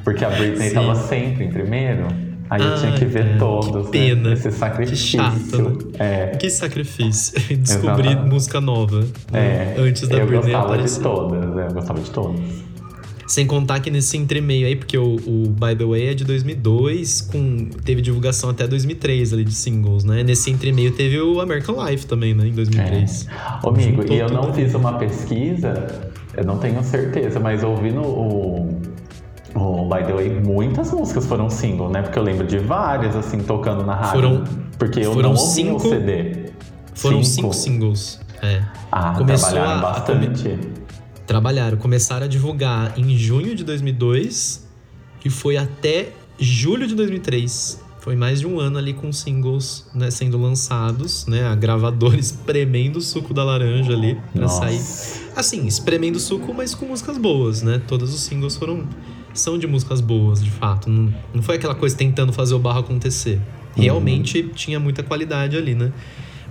porque 0.03 0.25
a 0.25 0.29
Britney 0.31 0.67
Sim. 0.69 0.75
tava 0.75 0.95
sempre 0.95 1.45
em 1.45 1.49
primeiro. 1.49 2.07
Aí 2.49 2.61
eu 2.61 2.75
tinha 2.75 2.91
que 2.91 3.05
ver 3.05 3.23
cara, 3.25 3.37
todos. 3.39 3.85
que 3.89 3.91
pena. 3.97 4.27
Né? 4.29 4.33
Esse 4.33 4.49
Que 4.49 4.53
sacrifício. 4.53 5.07
chato, 5.19 5.61
né? 5.61 5.77
É. 5.97 6.27
Que 6.37 6.49
sacrifício. 6.49 7.39
Descobrir 7.57 8.17
música 8.17 8.59
nova. 8.59 8.99
né? 9.31 9.73
É, 9.75 9.75
Antes 9.79 10.07
da 10.09 10.17
eu 10.17 10.27
Britney 10.27 10.51
gostava 10.51 10.73
aparecer. 10.73 10.97
de 10.97 11.03
todas, 11.03 11.57
é, 11.57 11.67
eu 11.67 11.73
gostava 11.73 11.99
de 12.01 12.11
todas. 12.11 12.39
Sem 13.27 13.47
contar 13.47 13.79
que 13.79 13.89
nesse 13.89 14.15
entremeio 14.17 14.67
aí, 14.67 14.75
porque 14.75 14.97
o, 14.97 15.15
o 15.15 15.49
By 15.49 15.75
The 15.75 15.83
Way 15.83 16.07
é 16.09 16.13
de 16.13 16.23
2002, 16.23 17.21
com, 17.21 17.65
teve 17.83 18.01
divulgação 18.01 18.51
até 18.51 18.67
2003 18.67 19.33
ali 19.33 19.43
de 19.43 19.53
singles, 19.53 20.03
né? 20.03 20.21
Nesse 20.23 20.51
entremeio 20.51 20.91
teve 20.91 21.19
o 21.19 21.41
American 21.41 21.83
Life 21.85 22.05
também, 22.05 22.33
né? 22.35 22.47
Em 22.47 22.51
2003. 22.51 23.27
Ô, 23.63 23.69
amigo, 23.69 24.01
Juntou 24.03 24.15
e 24.15 24.19
eu 24.19 24.29
não 24.29 24.53
fiz 24.53 24.75
uma 24.75 24.93
pesquisa, 24.99 26.11
eu 26.37 26.43
não 26.45 26.57
tenho 26.59 26.83
certeza, 26.83 27.39
mas 27.39 27.63
ouvindo 27.63 28.01
o, 28.01 28.79
o 29.55 29.89
By 29.89 30.03
The 30.05 30.13
Way, 30.13 30.29
muitas 30.41 30.91
músicas 30.91 31.25
foram 31.25 31.49
single, 31.49 31.89
né? 31.89 32.03
Porque 32.03 32.19
eu 32.19 32.23
lembro 32.23 32.45
de 32.45 32.59
várias, 32.59 33.15
assim, 33.15 33.39
tocando 33.39 33.83
na 33.83 33.95
rádio. 33.95 34.11
Foram- 34.11 34.43
porque 34.77 34.99
eu 34.99 35.13
foram 35.13 35.33
não 35.33 35.39
ouvi 35.39 35.51
cinco- 35.53 35.75
o 35.77 35.79
CD. 35.79 36.45
Foram 36.93 37.23
cinco, 37.23 37.53
singles. 37.53 38.19
É. 38.41 38.61
Ah, 38.91 39.13
Começou 39.17 39.49
trabalharam 39.49 39.85
a- 39.87 39.89
a 39.89 39.93
bastante. 39.93 40.59
Trabalharam, 41.25 41.77
começaram 41.77 42.25
a 42.25 42.29
divulgar 42.29 42.97
em 42.97 43.17
junho 43.17 43.55
de 43.55 43.63
2002 43.63 44.67
e 45.23 45.29
foi 45.29 45.57
até 45.57 46.11
julho 46.39 46.87
de 46.87 46.95
2003. 46.95 47.83
Foi 47.99 48.15
mais 48.15 48.39
de 48.39 48.45
um 48.45 48.59
ano 48.59 48.77
ali 48.77 48.93
com 48.93 49.11
singles 49.11 49.87
né, 49.95 50.11
sendo 50.11 50.37
lançados, 50.37 51.25
né? 51.25 51.47
A 51.47 51.55
gravadora 51.55 52.19
espremendo 52.19 52.97
o 52.99 53.01
suco 53.01 53.33
da 53.33 53.43
laranja 53.43 53.93
ali 53.93 54.15
pra 54.31 54.43
Nossa. 54.43 54.59
sair. 54.59 55.31
Assim, 55.35 55.65
espremendo 55.65 56.17
o 56.17 56.19
suco, 56.19 56.53
mas 56.53 56.75
com 56.75 56.85
músicas 56.85 57.17
boas, 57.17 57.63
né? 57.63 57.81
Todos 57.87 58.13
os 58.13 58.21
singles 58.21 58.55
foram 58.55 58.87
são 59.33 59.57
de 59.57 59.65
músicas 59.65 60.01
boas, 60.01 60.43
de 60.43 60.51
fato. 60.51 60.89
Não, 60.89 61.13
não 61.33 61.41
foi 61.41 61.55
aquela 61.55 61.75
coisa 61.75 61.97
tentando 61.97 62.31
fazer 62.31 62.53
o 62.53 62.59
barro 62.59 62.79
acontecer. 62.81 63.41
Realmente 63.75 64.43
tinha 64.55 64.79
muita 64.79 65.03
qualidade 65.03 65.57
ali, 65.57 65.75
né? 65.75 65.91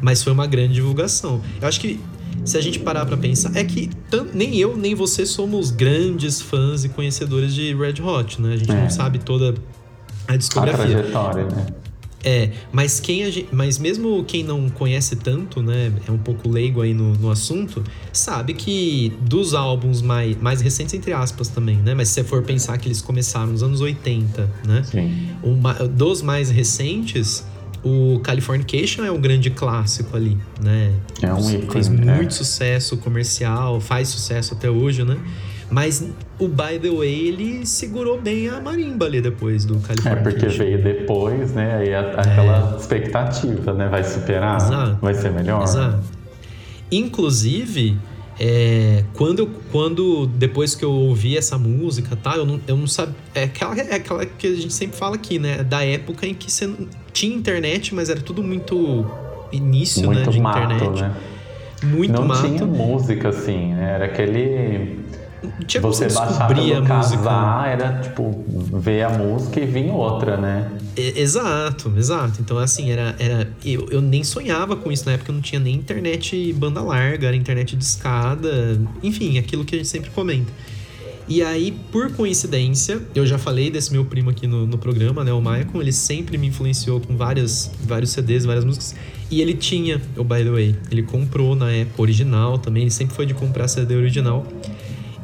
Mas 0.03 0.23
foi 0.23 0.33
uma 0.33 0.47
grande 0.47 0.75
divulgação. 0.75 1.41
Eu 1.61 1.67
acho 1.67 1.81
que 1.81 1.99
se 2.45 2.57
a 2.57 2.61
gente 2.61 2.79
parar 2.79 3.05
pra 3.07 3.17
pensar, 3.17 3.55
é 3.57 3.65
que 3.65 3.91
nem 4.33 4.57
eu 4.57 4.77
nem 4.77 4.95
você 4.95 5.27
somos 5.27 5.71
grandes 5.71 6.41
fãs 6.41 6.85
e 6.85 6.89
conhecedores 6.89 7.55
de 7.55 7.75
Red 7.75 8.01
Hot, 8.03 8.41
né? 8.41 8.55
A 8.55 8.57
gente 8.57 8.71
É. 8.71 8.83
não 8.83 8.91
sabe 8.91 9.19
toda 9.19 9.55
a 10.29 10.33
A 10.33 10.37
discografia. 10.37 10.87
trajetória, 10.87 11.45
né? 11.47 11.67
É, 12.27 12.53
mas 12.73 13.01
quem 13.01 13.31
gente, 13.31 13.47
mas 13.53 13.79
mesmo 13.79 14.25
quem 14.25 14.43
não 14.43 14.71
conhece 14.71 15.15
tanto, 15.15 15.63
né, 15.63 15.93
é 16.09 16.11
um 16.11 16.17
pouco 16.17 16.49
leigo 16.49 16.81
aí 16.81 16.95
no, 16.95 17.13
no 17.17 17.31
assunto, 17.31 17.85
sabe 18.15 18.55
que 18.55 19.13
dos 19.21 19.53
álbuns 19.53 20.01
mais, 20.01 20.35
mais 20.41 20.63
recentes, 20.63 20.95
entre 20.95 21.13
aspas, 21.13 21.49
também, 21.49 21.77
né? 21.77 21.93
Mas 21.95 22.09
se 22.09 22.15
você 22.15 22.25
for 22.25 22.43
pensar 22.43 22.79
que 22.79 22.89
eles 22.89 23.03
começaram 23.03 23.53
nos 23.53 23.63
anos 23.63 23.83
80, 23.83 24.51
né? 24.67 24.83
Sim. 24.91 25.29
Uma, 25.43 25.75
dos 25.75 26.23
mais 26.23 26.49
recentes, 26.49 27.45
o 27.85 28.19
Californication 28.21 29.05
é 29.05 29.11
um 29.11 29.21
grande 29.21 29.51
clássico 29.51 30.17
ali, 30.17 30.39
né? 30.63 30.93
É 31.23 31.33
um 31.33 31.39
ícone, 31.51 31.71
Fez 31.71 31.89
né? 31.89 32.15
muito 32.17 32.33
sucesso 32.35 32.97
comercial, 32.97 33.81
faz 33.81 34.09
sucesso 34.09 34.55
até 34.55 34.71
hoje, 34.71 35.05
né? 35.05 35.19
Mas 35.71 36.07
o 36.39 36.47
By 36.47 36.79
The 36.81 36.91
Way, 36.91 37.29
ele 37.29 37.67
segurou 37.67 38.21
bem 38.21 38.49
a 38.49 38.61
marimba 38.61 39.07
ali 39.07 39.21
depois 39.21 39.65
do 39.65 39.77
É 39.77 39.81
California. 39.81 40.23
porque 40.23 40.47
veio 40.47 40.83
depois, 40.83 41.53
né? 41.53 41.77
Aí 41.77 41.95
aquela 41.95 42.77
expectativa, 42.79 43.73
né? 43.73 43.89
Vai 43.89 44.05
superar, 44.05 44.55
É. 44.61 44.65
Exato. 44.65 44.99
vai 45.01 45.15
ser 45.15 45.31
melhor. 45.33 45.63
Exato. 45.63 46.01
Inclusive, 46.93 47.97
é, 48.39 49.05
quando, 49.15 49.41
eu- 49.41 49.51
quando 49.71 50.27
depois 50.27 50.75
que 50.75 50.85
eu 50.85 50.91
ouvi 50.91 51.37
essa 51.37 51.57
música, 51.59 52.17
tá? 52.17 52.37
Eu 52.37 52.45
não, 52.45 52.61
eu 52.67 52.77
não 52.77 52.87
sabia. 52.87 53.15
É 53.35 53.45
aquela, 53.45 53.77
é 53.79 53.95
aquela 53.95 54.27
que 54.27 54.47
a 54.47 54.55
gente 54.55 54.73
sempre 54.73 54.97
fala 54.97 55.15
aqui, 55.17 55.39
né? 55.39 55.63
Da 55.63 55.85
época 55.85 56.27
em 56.27 56.35
que 56.35 56.51
você 56.51 56.67
não- 56.67 56.87
tinha 57.13 57.35
internet, 57.37 57.95
mas 57.95 58.09
era 58.11 58.21
tudo 58.21 58.43
muito 58.43 59.07
início, 59.53 60.03
né? 60.11 60.17
Muito 60.17 60.31
De 60.31 60.41
mato, 60.41 60.73
internet. 60.75 61.01
né? 61.03 61.15
Muito 61.85 62.13
Não 62.13 62.27
mato. 62.27 62.43
tinha 62.49 62.65
música 62.67 63.29
assim, 63.29 63.73
né? 63.75 63.93
Era 63.95 64.07
aquele. 64.07 65.04
Tinha 65.67 65.81
Você 65.81 66.05
baixava 66.09 66.55
descobrir 66.55 66.75
a 66.75 66.83
casar, 66.83 67.69
era 67.69 68.01
tipo, 68.01 68.45
ver 68.49 69.03
a 69.03 69.11
música 69.11 69.61
e 69.61 69.67
vir 69.67 69.91
outra, 69.91 70.37
né? 70.37 70.71
E- 70.97 71.21
Exato, 71.21 71.93
exato. 71.97 72.41
Então, 72.41 72.59
assim, 72.59 72.91
era. 72.91 73.15
era 73.19 73.49
eu, 73.65 73.89
eu 73.91 74.01
nem 74.01 74.23
sonhava 74.23 74.77
com 74.77 74.91
isso 74.93 75.07
na 75.07 75.13
época, 75.13 75.31
eu 75.31 75.35
não 75.35 75.43
tinha 75.43 75.61
nem 75.61 75.75
internet 75.75 76.53
banda 76.53 76.81
larga, 76.81 77.27
era 77.29 77.37
internet 77.37 77.77
de 77.77 77.85
escada, 77.85 78.81
enfim, 79.03 79.39
aquilo 79.39 79.65
que 79.65 79.75
a 79.75 79.79
gente 79.79 79.89
sempre 79.89 80.11
comenta. 80.11 80.53
E 81.27 81.43
aí, 81.43 81.73
por 81.91 82.13
coincidência, 82.13 83.01
eu 83.15 83.27
já 83.27 83.39
falei 83.39 83.71
desse 83.71 83.91
meu 83.91 84.05
primo 84.05 84.29
aqui 84.29 84.47
no, 84.47 84.67
no 84.67 84.77
programa, 84.77 85.25
né, 85.25 85.33
o 85.33 85.41
Maicon, 85.41 85.81
ele 85.81 85.91
sempre 85.93 86.37
me 86.37 86.49
influenciou 86.49 87.01
com 87.01 87.17
várias, 87.17 87.71
vários 87.83 88.11
CDs, 88.11 88.45
várias 88.45 88.63
músicas. 88.63 88.95
E 89.31 89.41
ele 89.41 89.55
tinha 89.55 90.03
o 90.19 90.23
By 90.23 90.45
The 90.45 90.51
Way. 90.51 90.77
Ele 90.91 91.03
comprou 91.03 91.57
na 91.57 91.73
época 91.73 92.03
original 92.03 92.59
também, 92.59 92.83
ele 92.83 92.91
sempre 92.91 93.17
foi 93.17 93.25
de 93.25 93.33
comprar 93.33 93.69
CD 93.69 93.97
original. 93.97 94.47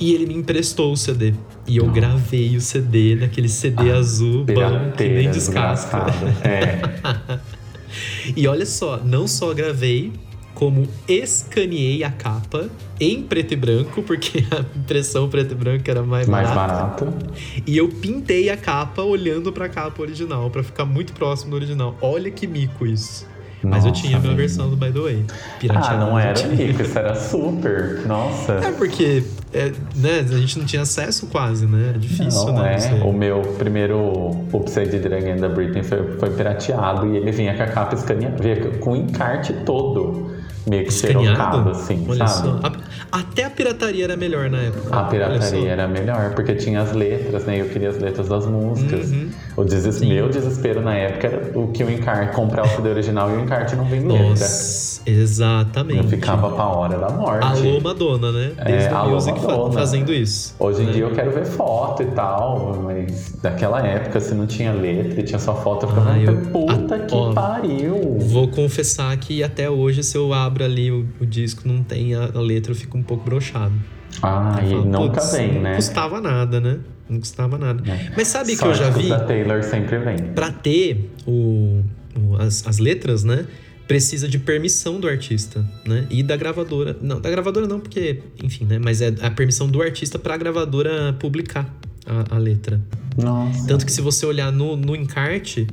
E 0.00 0.14
ele 0.14 0.26
me 0.26 0.35
emprestou 0.35 0.92
o 0.92 0.97
CD. 0.97 1.35
E 1.66 1.76
eu 1.76 1.87
gravei 1.90 2.57
o 2.57 2.61
CD 2.61 3.16
naquele 3.16 3.49
CD 3.49 3.92
azul, 3.92 4.45
bom, 4.45 4.92
que 4.97 5.09
nem 5.09 5.30
descasca. 5.30 6.07
É. 6.42 6.80
E 8.37 8.47
olha 8.47 8.64
só, 8.64 8.99
não 9.04 9.26
só 9.26 9.52
gravei, 9.52 10.12
como 10.54 10.87
escaneei 11.09 12.04
a 12.04 12.11
capa 12.11 12.69
em 13.00 13.23
preto 13.23 13.52
e 13.52 13.57
branco, 13.57 14.02
porque 14.02 14.45
a 14.50 14.61
impressão 14.78 15.28
preto 15.28 15.52
e 15.52 15.54
branco 15.54 15.90
era 15.90 16.02
mais, 16.02 16.28
Mais 16.28 16.49
barata. 16.49 17.04
barato. 17.04 17.35
E 17.66 17.76
eu 17.76 17.88
pintei 17.88 18.49
a 18.50 18.57
capa 18.57 19.02
olhando 19.02 19.52
pra 19.52 19.69
capa 19.69 20.00
original, 20.02 20.50
pra 20.50 20.62
ficar 20.62 20.85
muito 20.85 21.12
próximo 21.12 21.50
do 21.50 21.57
original. 21.57 21.97
Olha 22.00 22.30
que 22.30 22.47
mico 22.47 22.87
isso. 22.87 23.26
Mas 23.62 23.85
eu 23.85 23.92
tinha 23.92 24.16
a 24.16 24.21
minha 24.21 24.35
versão 24.35 24.71
do 24.71 24.76
By 24.76 24.90
The 24.90 25.00
Way. 25.00 25.25
Ah, 25.69 25.97
não 25.99 26.19
era 26.19 26.40
rico, 26.47 26.80
isso 26.80 26.99
era 26.99 27.14
super. 27.14 28.07
Nossa. 28.07 28.54
É 28.54 28.73
porque 28.73 29.23
é, 29.52 29.73
né, 29.97 30.21
a 30.21 30.37
gente 30.38 30.59
não 30.59 30.66
tinha 30.66 30.83
acesso 30.83 31.26
quase, 31.26 31.66
né? 31.66 31.88
Era 31.90 31.99
difícil, 31.99 32.47
não 32.47 32.62
né? 32.62 32.76
é. 32.78 33.04
O 33.04 33.12
meu 33.12 33.40
primeiro 33.59 34.30
Upside 34.52 34.99
Dragon 34.99 35.37
da 35.37 35.49
Britney 35.49 35.83
foi, 35.83 36.16
foi 36.19 36.30
pirateado 36.30 37.07
e 37.12 37.16
ele 37.16 37.33
vinha 37.33 37.54
com 37.57 37.62
a 37.62 37.66
capa 37.66 37.95
escaneada, 37.95 38.37
vinha 38.42 38.57
com 38.78 38.92
o 38.92 38.97
encarte 38.97 39.52
todo 39.66 40.30
meio 40.66 40.85
que 40.85 40.92
xerocado, 40.92 41.71
assim, 41.71 42.07
Olha 42.09 42.26
sabe? 42.28 42.49
só. 42.49 42.66
A- 42.66 42.90
até 43.21 43.45
a 43.45 43.50
pirataria 43.50 44.04
era 44.04 44.16
melhor 44.16 44.49
na 44.50 44.59
época. 44.59 44.95
A 44.95 45.04
pirataria 45.04 45.71
era 45.71 45.88
melhor, 45.88 46.33
porque 46.35 46.54
tinha 46.54 46.83
as 46.83 46.92
letras, 46.92 47.45
né? 47.45 47.61
Eu 47.61 47.66
queria 47.66 47.88
as 47.88 47.99
letras 47.99 48.28
das 48.28 48.47
músicas. 48.47 49.11
Uhum. 49.11 49.30
O 49.57 49.64
deses... 49.64 50.00
meu 50.00 50.28
desespero 50.28 50.80
na 50.80 50.95
época 50.95 51.26
era 51.26 51.59
o 51.59 51.69
que 51.69 51.83
o 51.83 51.90
encarte, 51.90 52.37
comprar 52.37 52.64
o 52.64 52.69
CD 52.69 52.90
original 52.90 53.30
e 53.30 53.38
o 53.38 53.40
encarte 53.40 53.75
não 53.75 53.85
vem 53.87 54.07
letra. 54.07 54.47
Exatamente. 55.07 55.99
Eu 55.99 56.04
ficava 56.09 56.50
pra 56.50 56.64
hora 56.66 56.99
da 56.99 57.09
morte. 57.11 57.45
Alô 57.47 57.80
Madonna, 57.80 58.33
né? 58.33 58.52
Desde 58.64 58.88
É, 58.88 58.92
o 58.92 58.97
alô, 58.97 59.11
Music 59.14 59.40
Madonna. 59.40 59.73
fazendo 59.73 60.12
isso. 60.12 60.54
Hoje 60.59 60.83
em 60.83 60.87
né? 60.87 60.92
dia 60.92 61.02
eu 61.04 61.12
quero 61.12 61.30
ver 61.33 61.45
foto 61.47 62.02
e 62.02 62.07
tal, 62.07 62.83
mas 62.85 63.33
daquela 63.42 63.85
época, 63.87 64.21
se 64.21 64.35
não 64.35 64.47
tinha 64.47 64.73
letra 64.73 65.21
e 65.21 65.23
tinha 65.23 65.38
só 65.38 65.54
foto, 65.54 65.85
eu 65.85 65.88
ficava, 65.90 66.11
Ah, 66.12 66.19
eu- 66.19 66.37
puta 66.52 66.95
a- 66.95 66.99
que 67.00 67.14
ó, 67.14 67.33
pariu. 67.33 68.19
Vou 68.21 68.49
confessar 68.49 69.16
que 69.16 69.42
até 69.42 69.69
hoje, 69.71 70.02
se 70.02 70.16
eu 70.16 70.33
abro 70.33 70.64
ali 70.64 70.90
o, 70.90 71.07
o 71.21 71.26
disco 71.26 71.62
não 71.66 71.83
tem 71.83 72.14
a, 72.14 72.30
a 72.35 72.40
letra, 72.40 72.73
eu 72.73 72.76
fico 72.76 72.97
um 72.99 73.02
pouco 73.02 73.25
broxado. 73.25 73.75
Ah, 74.23 74.59
Eu 74.62 74.66
e 74.66 74.71
falo, 74.71 74.85
nunca 74.85 75.21
"Putz, 75.21 75.33
vem, 75.33 75.54
não 75.54 75.61
né? 75.62 75.75
custava 75.76 76.21
nada, 76.21 76.61
né? 76.61 76.78
Não 77.09 77.19
custava 77.21 77.59
nada. 77.59 77.83
É. 77.90 78.11
Mas 78.16 78.28
sabe 78.28 78.57
que 78.57 78.64
eu 78.64 78.75
já 78.75 78.90
vi? 78.90 79.09
da 79.09 79.21
Taylor 79.21 79.62
sempre 79.62 79.99
vem. 79.99 80.16
Pra 80.35 80.50
ter 80.52 81.11
o, 81.26 81.80
o- 82.16 82.37
as, 82.38 82.66
as 82.66 82.78
letras, 82.78 83.25
né? 83.25 83.47
Precisa 83.90 84.28
de 84.28 84.38
permissão 84.38 85.00
do 85.00 85.09
artista, 85.09 85.66
né? 85.85 86.06
E 86.11 86.23
da 86.23 86.37
gravadora. 86.37 86.97
Não, 87.02 87.20
da 87.20 87.28
gravadora 87.28 87.66
não, 87.66 87.80
porque, 87.80 88.20
enfim, 88.42 88.64
né? 88.64 88.78
Mas 88.78 89.00
é 89.02 89.12
a 89.20 89.30
permissão 89.30 89.68
do 89.68 89.82
artista 89.82 90.18
pra 90.18 90.37
gravadora 90.37 91.12
publicar 91.18 91.68
a, 92.06 92.37
a 92.37 92.38
letra. 92.38 92.80
Nossa. 93.20 93.66
Tanto 93.66 93.85
que 93.85 93.90
se 93.90 94.00
você 94.00 94.25
olhar 94.25 94.52
no, 94.52 94.76
no 94.76 94.94
encarte, 94.94 95.66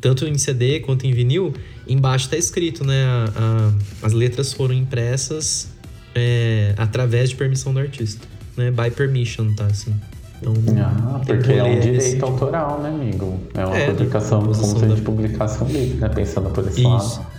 tanto 0.00 0.26
em 0.26 0.36
CD 0.36 0.80
quanto 0.80 1.06
em 1.06 1.12
vinil, 1.12 1.54
embaixo 1.86 2.28
tá 2.28 2.36
escrito, 2.36 2.84
né? 2.84 3.04
a- 3.04 3.30
a- 3.36 4.06
as 4.06 4.12
letras 4.12 4.52
foram 4.52 4.74
impressas 4.74 5.68
é, 6.16 6.74
através 6.76 7.30
de 7.30 7.36
permissão 7.36 7.72
do 7.72 7.78
artista. 7.78 8.26
Né? 8.56 8.70
By 8.72 8.90
permission, 8.90 9.54
tá? 9.54 9.66
Assim. 9.66 9.94
Então, 10.40 10.52
Ah, 10.84 11.20
porque 11.24 11.52
é 11.52 11.62
um 11.62 11.78
direito 11.78 12.02
esse. 12.02 12.20
autoral, 12.24 12.82
né, 12.82 12.88
amigo? 12.88 13.40
É 13.54 13.64
uma 13.64 13.76
É, 13.78 13.86
da 13.86 13.92
publicação, 13.92 14.40
como 14.42 14.52
se 14.54 14.84
a 14.84 14.88
gente 14.88 15.02
publicasse 15.02 15.62
um 15.62 15.68
livro, 15.68 15.98
né? 16.00 16.08
Pensando 16.08 16.50
por 16.50 16.66
esse 16.66 16.80
Isso. 16.80 16.88
lado. 16.88 17.31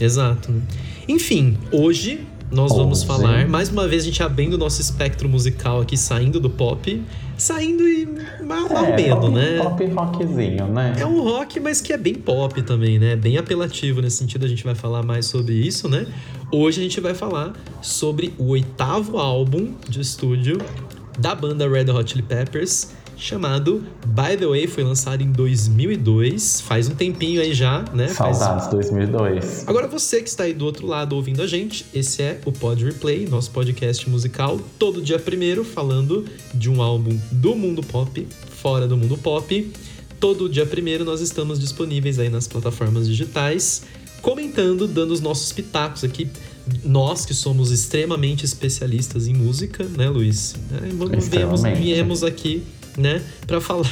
Exato. 0.00 0.50
né? 0.52 0.60
Enfim, 1.08 1.56
hoje 1.70 2.26
nós 2.50 2.70
vamos 2.76 3.02
falar, 3.02 3.48
mais 3.48 3.70
uma 3.70 3.88
vez 3.88 4.02
a 4.02 4.04
gente 4.06 4.22
abrindo 4.22 4.54
o 4.54 4.58
nosso 4.58 4.80
espectro 4.80 5.26
musical 5.28 5.80
aqui, 5.80 5.96
saindo 5.96 6.38
do 6.38 6.50
pop, 6.50 7.02
saindo 7.38 7.88
e 7.88 8.06
mal 8.44 8.66
É, 8.68 8.94
menos, 8.96 9.20
pop, 9.20 9.30
né? 9.32 9.58
pop 9.58 9.86
rockzinho, 9.86 10.66
né? 10.68 10.94
É 10.98 11.06
um 11.06 11.22
rock, 11.22 11.58
mas 11.60 11.80
que 11.80 11.94
é 11.94 11.96
bem 11.96 12.14
pop 12.14 12.60
também, 12.62 12.98
né? 12.98 13.16
Bem 13.16 13.38
apelativo 13.38 14.02
nesse 14.02 14.18
sentido, 14.18 14.44
a 14.44 14.48
gente 14.48 14.64
vai 14.64 14.74
falar 14.74 15.02
mais 15.02 15.26
sobre 15.26 15.54
isso, 15.54 15.88
né? 15.88 16.06
Hoje 16.52 16.80
a 16.80 16.82
gente 16.82 17.00
vai 17.00 17.14
falar 17.14 17.54
sobre 17.80 18.34
o 18.36 18.48
oitavo 18.48 19.16
álbum 19.18 19.72
de 19.88 20.00
estúdio 20.02 20.58
da 21.18 21.34
banda 21.34 21.66
Red 21.68 21.90
Hot 21.90 22.10
Chili 22.10 22.22
Peppers, 22.22 22.90
chamado 23.16 23.84
By 24.06 24.36
The 24.38 24.46
Way, 24.46 24.66
foi 24.66 24.82
lançado 24.84 25.22
em 25.22 25.30
2002, 25.32 26.60
faz 26.62 26.88
um 26.88 26.94
tempinho 26.94 27.40
aí 27.40 27.54
já, 27.54 27.84
né? 27.94 28.08
Faz 28.08 28.38
Saudades 28.38 28.68
2002. 28.68 29.64
Agora 29.68 29.86
você 29.86 30.20
que 30.22 30.28
está 30.28 30.44
aí 30.44 30.52
do 30.54 30.64
outro 30.64 30.86
lado 30.86 31.14
ouvindo 31.16 31.42
a 31.42 31.46
gente, 31.46 31.84
esse 31.94 32.22
é 32.22 32.40
o 32.44 32.52
Pod 32.52 32.84
Replay, 32.84 33.26
nosso 33.28 33.50
podcast 33.50 34.08
musical, 34.08 34.60
todo 34.78 35.00
dia 35.02 35.18
primeiro 35.18 35.64
falando 35.64 36.24
de 36.54 36.68
um 36.70 36.82
álbum 36.82 37.18
do 37.30 37.54
mundo 37.54 37.82
pop, 37.82 38.26
fora 38.60 38.86
do 38.86 38.96
mundo 38.96 39.16
pop. 39.16 39.70
Todo 40.18 40.48
dia 40.48 40.64
primeiro 40.64 41.04
nós 41.04 41.20
estamos 41.20 41.58
disponíveis 41.58 42.18
aí 42.18 42.28
nas 42.28 42.46
plataformas 42.46 43.08
digitais, 43.08 43.82
comentando, 44.20 44.86
dando 44.86 45.10
os 45.12 45.20
nossos 45.20 45.50
pitacos 45.52 46.04
aqui. 46.04 46.28
Nós 46.84 47.26
que 47.26 47.34
somos 47.34 47.72
extremamente 47.72 48.44
especialistas 48.44 49.26
em 49.26 49.34
música, 49.34 49.82
né, 49.84 50.08
Luiz? 50.08 50.54
É, 50.80 50.88
vamos- 50.94 51.26
viemos, 51.26 51.62
viemos 51.62 52.22
aqui, 52.22 52.62
né, 52.96 53.22
para 53.46 53.60
falar 53.60 53.90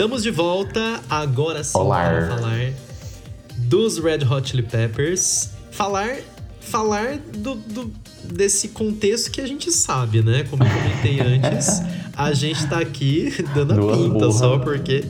Estamos 0.04 0.22
de 0.22 0.32
volta, 0.32 1.00
agora 1.10 1.64
sim, 1.64 1.78
Olá. 1.78 2.04
para 2.04 2.36
falar 2.36 2.74
dos 3.56 3.98
Red 3.98 4.26
Hot 4.30 4.50
Chili 4.50 4.62
Peppers. 4.62 5.52
Falar, 5.72 6.18
falar 6.60 7.20
do, 7.38 7.56
do- 7.56 7.90
desse 8.22 8.68
contexto 8.68 9.32
que 9.32 9.40
a 9.40 9.48
gente 9.48 9.72
sabe, 9.72 10.22
né? 10.22 10.44
Como 10.50 10.62
eu 10.62 10.68
comentei 10.70 11.22
antes, 11.24 11.82
a 12.18 12.34
gente 12.34 12.68
tá 12.68 12.80
aqui 12.80 13.34
dando 13.56 13.72
a 13.72 13.76
Duas 13.78 13.98
pinta 13.98 14.14
burras. 14.14 14.36
só 14.36 14.60
porque... 14.60 15.06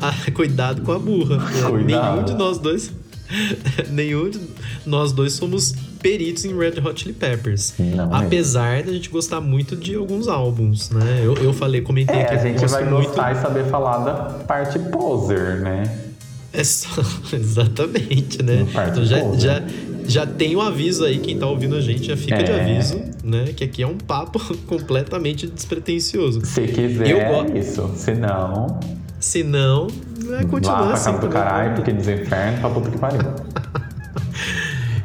Ah, 0.00 0.14
cuidado 0.32 0.82
com 0.82 0.92
a 0.92 0.98
burra. 1.00 1.38
Cuidado. 1.68 2.12
Nenhum 2.14 2.24
de 2.24 2.34
nós 2.34 2.58
dois... 2.58 2.92
nenhum 3.90 4.30
de 4.30 4.40
nós 4.86 5.10
dois 5.10 5.32
somos 5.32 5.74
peritos 6.02 6.44
em 6.44 6.56
Red 6.56 6.80
Hot 6.84 7.00
Chili 7.00 7.12
Peppers. 7.12 7.74
Não 7.78 7.86
mesmo. 8.08 8.14
Apesar 8.14 8.82
da 8.82 8.92
gente 8.92 9.08
gostar 9.08 9.40
muito 9.40 9.76
de 9.76 9.94
alguns 9.94 10.26
álbuns, 10.28 10.90
né? 10.90 11.20
Eu, 11.22 11.34
eu 11.36 11.52
falei, 11.52 11.80
comentei 11.82 12.16
É, 12.16 12.22
aqui 12.22 12.34
a 12.34 12.38
gente 12.38 12.66
vai 12.66 12.84
muito... 12.84 13.06
gostar 13.08 13.32
e 13.32 13.40
saber 13.40 13.64
falar 13.66 13.98
da 13.98 14.14
parte 14.44 14.78
poser, 14.78 15.60
né? 15.60 15.82
É 16.52 16.64
só, 16.64 16.88
exatamente, 17.32 18.42
né? 18.42 18.62
Um 18.64 18.88
Então 18.88 19.04
já, 19.04 19.20
poser. 19.20 19.40
já, 19.40 19.62
já 20.06 20.26
tem 20.26 20.56
o 20.56 20.60
aviso 20.60 21.04
aí, 21.04 21.18
quem 21.18 21.38
tá 21.38 21.46
ouvindo 21.46 21.76
a 21.76 21.80
gente 21.80 22.04
já 22.04 22.16
fica 22.16 22.42
de 22.42 22.50
É. 22.50 22.60
aviso, 22.60 23.00
né? 23.22 23.52
Que 23.54 23.64
aqui 23.64 23.82
é 23.82 23.86
um 23.86 23.96
papo 23.96 24.40
completamente 24.66 25.46
despretensioso. 25.46 26.44
Se 26.44 26.62
quiser, 26.66 27.08
Eu 27.08 27.18
é 27.18 27.42
go- 27.44 27.56
isso. 27.56 27.88
Se 27.94 28.14
não, 28.14 28.80
Se 29.20 29.44
não, 29.44 29.86
vai 30.26 30.42
vá 30.42 30.48
continuar 30.48 30.82
pra 30.86 30.94
assim. 30.94 31.04
casa 31.12 31.18
do 31.20 31.28
caralho, 31.28 31.74
porque 31.76 31.92
diz 31.92 32.08
inferno, 32.08 32.58
pra 32.60 32.70
puta 32.70 32.90
que 32.90 32.98
pariu. 32.98 33.20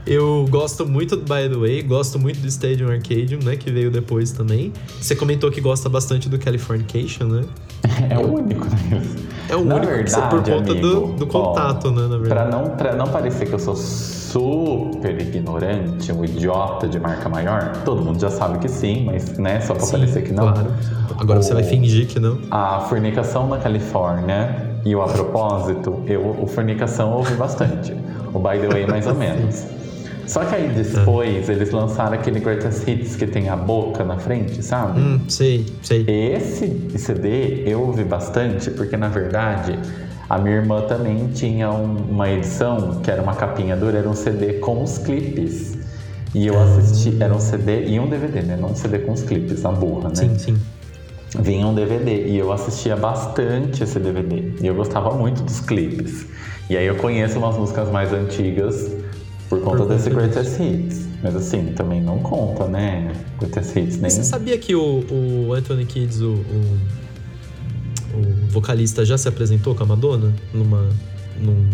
Eu 0.08 0.46
gosto 0.50 0.86
muito 0.88 1.16
do 1.16 1.22
By 1.24 1.50
The 1.50 1.56
Way, 1.58 1.82
gosto 1.82 2.20
muito 2.20 2.40
do 2.40 2.48
Stadium 2.48 2.90
Arcadium, 2.92 3.40
né? 3.44 3.56
Que 3.56 3.72
veio 3.72 3.90
depois 3.90 4.32
também. 4.32 4.72
Você 5.02 5.16
comentou 5.16 5.50
que 5.50 5.60
gosta 5.60 5.90
bastante 5.90 6.30
do 6.30 6.38
Californication, 6.38 7.26
né? 7.26 7.42
É 8.10 8.18
o 8.18 8.34
único, 8.34 8.66
né? 8.66 9.02
É 9.50 9.56
o 9.56 9.64
Na 9.64 9.76
único 9.76 9.92
você, 9.92 9.98
verdade, 10.20 10.30
por 10.30 10.44
conta 10.44 10.74
do, 10.76 10.98
amigo, 10.98 11.14
do 11.20 11.28
contato, 11.28 11.88
ó, 11.88 11.92
né? 11.92 12.02
Na 12.04 12.08
Pra 12.08 12.18
verdade. 12.18 12.52
não, 12.52 12.70
pra 12.76 12.96
não 12.96 13.08
parecer 13.08 13.46
que 13.48 13.54
eu 13.54 13.60
sou 13.60 13.76
super 13.76 15.20
ignorante, 15.22 16.12
um 16.12 16.24
idiota 16.26 16.88
de 16.88 17.00
marca 17.00 17.30
maior, 17.30 17.72
todo 17.86 18.02
mundo 18.02 18.20
já 18.20 18.30
sabe 18.30 18.58
que 18.60 18.68
sim, 18.68 19.06
mas 19.06 19.38
né, 19.38 19.62
só 19.62 19.74
pra 19.76 19.86
Sim, 19.86 19.92
parecer 19.94 20.24
que 20.24 20.34
não. 20.34 20.52
Claro. 20.52 20.72
Agora 21.18 21.42
você 21.42 21.52
O- 21.52 21.56
vai 21.56 21.64
fingir 21.64 22.08
que 22.08 22.20
não. 22.20 22.40
A 22.52 22.82
fornicação 22.82 23.48
na 23.48 23.58
Califórnia 23.58 24.72
e 24.84 24.96
o 24.96 25.02
A 25.02 25.08
Propósito, 25.08 26.02
eu, 26.08 26.36
o 26.42 26.48
fornicação 26.48 27.12
eu 27.12 27.18
ouvi 27.18 27.34
bastante. 27.36 27.94
O 28.34 28.40
By 28.40 28.60
The 28.60 28.68
Way, 28.68 28.88
mais 28.88 29.08
ou 29.08 29.14
menos. 29.16 29.64
Só 30.28 30.44
que 30.46 30.56
aí 30.56 30.70
depois 30.70 31.48
eles 31.50 31.72
lançaram 31.72 32.14
aquele 32.14 32.40
Greatest 32.40 32.88
Hits 32.88 33.16
que 33.16 33.28
tem 33.28 33.50
a 33.50 33.56
boca 33.56 34.04
na 34.04 34.18
frente, 34.18 34.62
sabe? 34.64 35.00
Hum, 35.00 35.20
sei, 35.28 35.66
sei. 35.82 36.04
Esse 36.08 36.92
CD 36.98 37.64
eu 37.66 37.82
ouvi 37.82 38.04
bastante 38.04 38.72
porque, 38.72 38.98
na 38.98 39.08
verdade, 39.08 39.78
a 40.30 40.38
minha 40.38 40.56
irmã 40.56 40.82
também 40.82 41.28
tinha 41.34 41.72
um- 41.72 41.96
uma 42.10 42.30
edição 42.30 43.00
que 43.04 43.12
era 43.12 43.22
uma 43.22 43.36
capinha 43.36 43.76
dura, 43.76 44.00
era 44.00 44.10
um 44.10 44.16
CD 44.16 44.54
com 44.54 44.84
os 44.84 44.98
clipes. 44.98 45.78
E 46.34 46.48
eu 46.48 46.62
assisti, 46.62 47.16
era 47.22 47.34
um 47.34 47.40
CD 47.40 47.86
e 47.86 48.00
um 48.00 48.08
DVD, 48.10 48.42
né? 48.42 48.58
Não 48.60 48.72
um 48.72 48.76
CD 48.76 49.00
com 49.00 49.14
os 49.14 49.22
clipes, 49.22 49.62
na 49.62 49.72
burra, 49.72 50.10
né? 50.10 50.16
Sim, 50.16 50.38
sim. 50.38 50.58
Vinha 51.40 51.66
um 51.68 51.74
DVD 51.74 52.28
e 52.28 52.38
eu 52.38 52.52
assistia 52.52 52.96
bastante 52.96 53.84
esse 53.84 54.00
DVD. 54.00 54.54
E 54.62 54.68
eu 54.68 54.74
gostava 54.76 55.12
muito 55.12 55.44
dos 55.44 55.60
clipes. 55.62 56.26
E 56.70 56.76
aí 56.76 56.86
eu 56.88 56.96
conheço 56.96 57.38
umas 57.38 57.56
músicas 57.58 57.90
mais 57.92 58.12
antigas 58.12 58.92
por 59.50 59.60
conta 59.62 59.78
conta 59.78 59.96
desse. 59.96 60.10
Greatest 60.10 60.60
Hits. 60.60 61.08
Mas 61.24 61.36
assim, 61.36 61.74
também 61.76 62.02
não 62.02 62.20
conta, 62.20 62.68
né? 62.68 63.12
Greatest 63.40 63.76
Hits 63.76 63.98
nem. 64.00 64.10
Você 64.10 64.24
sabia 64.24 64.58
que 64.58 64.76
o, 64.76 65.06
o 65.48 65.54
Anthony 65.54 65.86
Kids, 65.86 66.22
o, 66.22 66.34
o, 66.34 68.18
o 68.20 68.48
vocalista, 68.50 69.04
já 69.06 69.18
se 69.18 69.28
apresentou 69.28 69.76
com 69.76 69.84
a 69.84 69.86
Madonna? 69.88 70.34
Numa. 70.54 70.90
Num, 71.40 71.70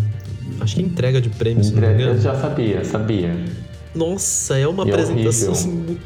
acho 0.60 0.76
que 0.76 0.82
entrega 0.82 1.20
de 1.20 1.28
prêmio, 1.28 1.62
se 1.62 1.72
não 1.72 1.80
me 1.80 2.02
Eu 2.02 2.20
já 2.20 2.34
sabia, 2.34 2.84
sabia. 2.84 3.34
Nossa, 3.94 4.56
é 4.58 4.66
uma 4.66 4.84
E 4.84 4.88
é 4.88 4.92
apresentação 4.92 5.52
horrível. 5.52 5.96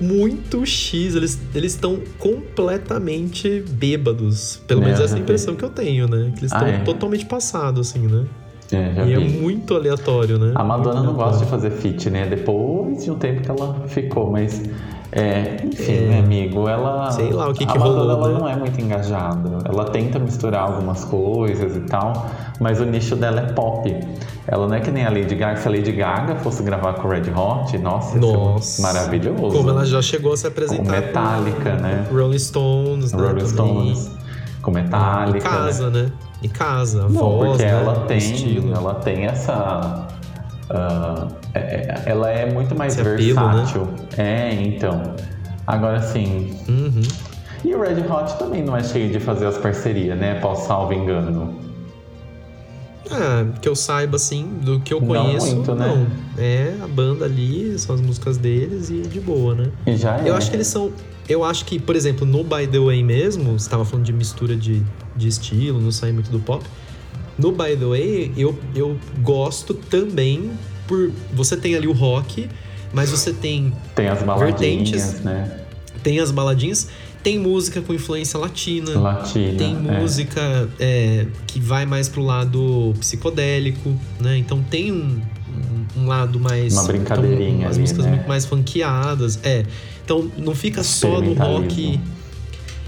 muito 0.00 0.64
X. 0.64 1.14
Eles 1.16 1.38
estão 1.72 2.00
completamente 2.18 3.64
bêbados. 3.68 4.60
Pelo 4.66 4.80
É, 4.82 4.84
menos 4.84 5.00
eu 5.00 5.04
essa 5.06 5.14
é 5.16 5.18
a 5.18 5.20
impressão 5.20 5.54
que 5.56 5.64
eu 5.64 5.70
tenho, 5.70 6.06
né? 6.08 6.32
Que 6.34 6.40
eles 6.40 6.52
Ah, 6.52 6.58
estão 6.58 6.68
é? 6.68 6.78
totalmente 6.84 7.26
passados, 7.26 7.90
assim, 7.90 8.00
né? 8.06 8.24
É, 8.72 9.04
e 9.06 9.12
é 9.14 9.18
vi. 9.18 9.38
muito 9.40 9.74
aleatório, 9.74 10.38
né? 10.38 10.52
A 10.54 10.64
Madonna 10.64 11.02
não 11.02 11.14
gosta 11.14 11.44
de 11.44 11.50
fazer 11.50 11.70
feat, 11.70 12.08
né? 12.10 12.26
Depois 12.26 13.04
de 13.04 13.10
um 13.10 13.16
tempo 13.18 13.42
que 13.42 13.50
ela 13.50 13.74
ficou, 13.86 14.30
mas. 14.30 14.62
É, 15.14 15.56
enfim, 15.62 15.92
É. 15.92 16.00
né, 16.08 16.18
amigo? 16.20 16.66
Ela. 16.66 17.10
Sei 17.10 17.30
lá 17.30 17.50
o 17.50 17.52
que 17.52 17.64
a 17.64 17.66
que 17.66 17.78
Madonna 17.78 18.14
rolou, 18.14 18.24
ela 18.24 18.32
né? 18.32 18.38
não 18.40 18.48
é 18.48 18.56
muito 18.56 18.80
engajada. 18.80 19.58
Ela 19.68 19.84
tenta 19.84 20.18
misturar 20.18 20.62
algumas 20.62 21.04
coisas 21.04 21.76
e 21.76 21.80
tal, 21.80 22.30
mas 22.58 22.80
o 22.80 22.86
nicho 22.86 23.14
dela 23.14 23.40
é 23.40 23.52
pop. 23.52 23.94
Ela 24.46 24.66
não 24.66 24.74
é 24.74 24.80
que 24.80 24.90
nem 24.90 25.04
a 25.04 25.10
Lady 25.10 25.34
Gaga. 25.34 25.60
Se 25.60 25.68
a 25.68 25.70
Lady 25.70 25.92
Gaga 25.92 26.36
fosse 26.36 26.62
gravar 26.62 26.94
com 26.94 27.06
o 27.08 27.10
Red 27.10 27.30
Hot, 27.30 27.76
nossa, 27.76 28.18
Nossa. 28.18 28.80
maravilhoso. 28.80 29.54
Como 29.54 29.68
ela 29.68 29.84
já 29.84 30.00
chegou 30.00 30.32
a 30.32 30.36
se 30.38 30.44
Com 30.44 30.48
apresentar. 30.48 30.90
Metallica, 30.90 31.74
né? 31.74 32.06
Rolling 32.10 32.38
Stones, 32.38 33.12
né? 33.12 33.22
Rolling. 33.22 33.46
Stones, 33.46 34.10
com 34.62 34.70
Metallica. 34.70 35.38
E 35.38 35.40
casa, 35.42 35.90
né? 35.90 36.10
E 36.42 36.48
casa, 36.48 37.00
a 37.04 37.08
Não, 37.08 37.10
voz, 37.38 37.50
porque 37.50 37.64
né? 37.64 37.70
ela 37.70 37.94
tem, 38.06 38.18
estilo. 38.18 38.74
ela 38.74 38.94
tem 38.96 39.24
essa. 39.26 40.08
ah, 40.70 41.28
é- 41.54 41.58
é- 41.60 42.02
ela 42.06 42.30
é 42.30 42.50
muito 42.52 42.74
mais 42.74 42.92
Esse 42.98 43.00
apelo, 43.02 43.16
versátil. 43.16 43.88
É, 44.16 44.52
então. 44.54 45.14
Agora 45.66 46.00
sim. 46.02 46.56
Uhum. 46.68 47.02
E 47.64 47.74
o 47.74 47.80
Red 47.80 48.00
Hot 48.10 48.36
também 48.38 48.62
não 48.64 48.76
é 48.76 48.82
cheio 48.82 49.10
de 49.12 49.20
fazer 49.20 49.46
as 49.46 49.56
parcerias, 49.56 50.18
né? 50.18 50.34
Posso 50.40 50.66
salvo 50.66 50.92
engano. 50.92 51.54
Ah, 53.10 53.44
que 53.60 53.68
eu 53.68 53.76
saiba, 53.76 54.16
assim, 54.16 54.46
do 54.62 54.80
que 54.80 54.92
eu 54.94 55.00
Não 55.00 55.08
conheço, 55.08 55.54
muito, 55.54 55.74
né? 55.74 55.86
não. 55.86 56.42
É 56.42 56.74
a 56.82 56.88
banda 56.88 57.24
ali, 57.26 57.78
são 57.78 57.94
as 57.94 58.00
músicas 58.00 58.38
deles 58.38 58.90
e 58.90 59.02
de 59.02 59.20
boa, 59.20 59.54
né? 59.54 59.66
E 59.86 59.96
já 59.96 60.16
é. 60.18 60.28
Eu 60.28 60.34
acho 60.34 60.48
que 60.50 60.56
eles 60.56 60.66
são. 60.66 60.90
Eu 61.28 61.44
acho 61.44 61.64
que, 61.64 61.78
por 61.78 61.94
exemplo, 61.94 62.26
no 62.26 62.42
By 62.42 62.66
the 62.66 62.78
Way 62.78 63.02
mesmo, 63.04 63.58
você 63.58 63.68
tava 63.68 63.84
falando 63.84 64.04
de 64.06 64.12
mistura 64.12 64.56
de, 64.56 64.82
de 65.16 65.28
estilo, 65.28 65.80
não 65.80 65.92
sai 65.92 66.12
muito 66.12 66.30
do 66.30 66.40
pop. 66.40 66.64
No 67.38 67.50
By 67.52 67.76
the 67.76 67.84
Way, 67.86 68.32
eu, 68.36 68.58
eu 68.74 68.96
gosto 69.22 69.72
também 69.74 70.50
por. 70.86 71.10
Você 71.32 71.56
tem 71.56 71.74
ali 71.74 71.86
o 71.88 71.92
rock, 71.92 72.48
mas 72.92 73.10
você 73.10 73.32
tem, 73.32 73.72
Tem 73.94 74.08
as 74.08 74.22
baladinhas, 74.22 74.58
vertentes. 74.90 75.20
né? 75.20 75.58
tem 76.02 76.18
as 76.20 76.30
baladinhas, 76.30 76.88
tem 77.22 77.38
música 77.38 77.80
com 77.80 77.94
influência 77.94 78.38
latina. 78.38 78.98
Latina. 78.98 79.56
Tem 79.56 79.70
é. 79.88 80.00
música 80.00 80.68
é, 80.78 81.26
que 81.46 81.58
vai 81.60 81.86
mais 81.86 82.08
pro 82.08 82.22
lado 82.22 82.92
psicodélico, 83.00 83.96
né? 84.20 84.36
Então 84.36 84.62
tem 84.68 84.92
um, 84.92 85.20
um- 85.96 86.06
lado 86.06 86.38
mais. 86.40 86.72
Uma 86.74 86.84
brincadeirinha 86.84 87.58
Então, 87.58 87.70
as 87.70 87.78
músicas 87.78 88.04
né? 88.04 88.10
muito 88.12 88.28
mais 88.28 88.44
funkeadas. 88.44 89.38
É. 89.42 89.64
Então 90.04 90.30
não 90.36 90.54
fica 90.54 90.82
só 90.82 91.20
no 91.20 91.32
rock. 91.34 91.98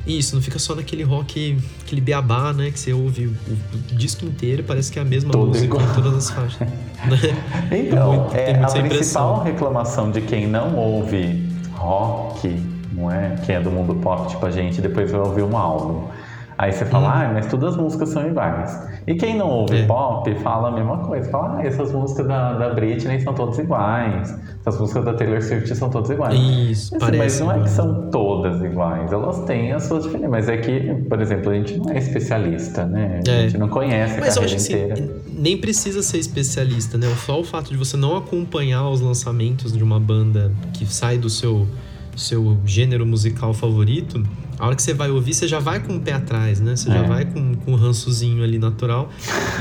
Isso, 0.06 0.34
não 0.34 0.42
fica 0.42 0.58
só 0.58 0.74
naquele 0.74 1.02
rock, 1.02 1.58
aquele 1.82 2.00
beabá, 2.00 2.52
né? 2.52 2.70
Que 2.70 2.78
você 2.78 2.92
ouve 2.92 3.26
o, 3.26 3.30
o 3.30 3.96
disco 3.96 4.24
inteiro 4.26 4.60
e 4.60 4.64
parece 4.64 4.92
que 4.92 4.98
é 4.98 5.02
a 5.02 5.04
mesma 5.04 5.32
Todo 5.32 5.48
música 5.48 5.64
igual. 5.64 5.82
em 5.82 5.94
todas 5.94 6.14
as 6.14 6.30
faixas. 6.30 6.60
né? 6.60 6.68
Então, 7.72 8.12
muito- 8.24 8.34
é, 8.36 8.50
a 8.50 8.54
principal 8.58 8.84
impressão. 8.86 9.42
reclamação 9.42 10.10
de 10.10 10.20
quem 10.20 10.46
não 10.46 10.76
ouve 10.76 11.48
rock, 11.72 12.48
não 12.92 13.10
é? 13.10 13.34
Quem 13.46 13.56
é 13.56 13.60
do 13.60 13.70
mundo 13.70 13.94
pop, 13.96 14.28
tipo 14.30 14.44
a 14.44 14.50
gente, 14.50 14.80
depois 14.80 15.10
vai 15.10 15.20
ouvir 15.20 15.42
um 15.42 15.56
álbum. 15.56 16.08
Aí 16.56 16.70
você 16.72 16.84
fala, 16.84 17.10
ah, 17.24 17.32
mas 17.32 17.46
todas 17.46 17.72
as 17.74 17.76
músicas 17.80 18.10
são 18.10 18.26
iguais. 18.26 18.78
E 19.06 19.14
quem 19.14 19.36
não 19.36 19.48
ouve. 19.48 19.76
É. 19.78 19.86
pop 19.86 20.34
fala 20.36 20.68
a 20.68 20.70
mesma 20.70 20.98
coisa. 20.98 21.30
Fala, 21.30 21.58
ah, 21.58 21.66
essas 21.66 21.92
músicas 21.92 22.26
da, 22.26 22.54
da 22.54 22.70
Britney 22.72 23.20
são 23.20 23.34
todas 23.34 23.58
iguais. 23.58 24.34
Essas 24.60 24.80
músicas 24.80 25.04
da 25.04 25.12
Taylor 25.14 25.42
Swift 25.42 25.74
são 25.76 25.90
todas 25.90 26.08
iguais. 26.10 26.34
Isso, 26.38 26.96
Assim, 26.96 27.04
parece. 27.04 27.18
mas 27.18 27.40
não 27.40 27.52
é 27.52 27.60
que 27.62 27.70
são 27.70 28.10
todas 28.10 28.62
iguais, 28.62 29.12
elas 29.12 29.40
têm 29.44 29.72
as 29.72 29.82
suas 29.84 30.04
diferenças. 30.04 30.30
Mas 30.30 30.48
é 30.48 30.56
que, 30.56 30.80
por 31.08 31.20
exemplo, 31.20 31.50
a 31.50 31.54
gente 31.54 31.76
não 31.76 31.90
é 31.90 31.98
especialista, 31.98 32.84
né? 32.86 33.20
A 33.26 33.30
É. 33.30 33.42
gente 33.42 33.58
não 33.58 33.68
conhece 33.68 34.16
a 34.16 34.20
Mas 34.20 34.34
carreira 34.34 34.48
que 34.50 34.56
assim, 34.56 34.72
inteira. 34.74 35.16
nem 35.28 35.56
precisa 35.58 36.02
ser 36.02 36.18
especialista, 36.18 36.96
né? 36.96 37.06
Só 37.26 37.38
o 37.40 37.44
fato 37.44 37.70
de 37.70 37.76
você 37.76 37.96
não 37.96 38.16
acompanhar 38.16 38.88
os 38.88 39.00
lançamentos 39.02 39.72
de 39.72 39.82
uma 39.84 40.00
banda 40.00 40.50
que 40.72 40.86
sai 40.86 41.18
do 41.18 41.28
seu, 41.28 41.66
seu 42.16 42.58
gênero 42.64 43.04
musical 43.06 43.52
favorito, 43.54 44.22
a 44.58 44.66
hora 44.66 44.76
que 44.76 44.82
você 44.82 44.94
vai 44.94 45.10
ouvir, 45.10 45.34
você 45.34 45.48
já 45.48 45.58
vai 45.58 45.80
com 45.80 45.96
o 45.96 46.00
pé 46.00 46.12
atrás, 46.12 46.60
né? 46.60 46.76
Você 46.76 46.88
já 46.88 46.98
É. 47.04 47.06
vai 47.08 47.24
com, 47.24 47.54
com 47.56 47.72
um 47.72 47.74
rançozinho 47.74 48.42
ali 48.44 48.58
natural. 48.58 49.10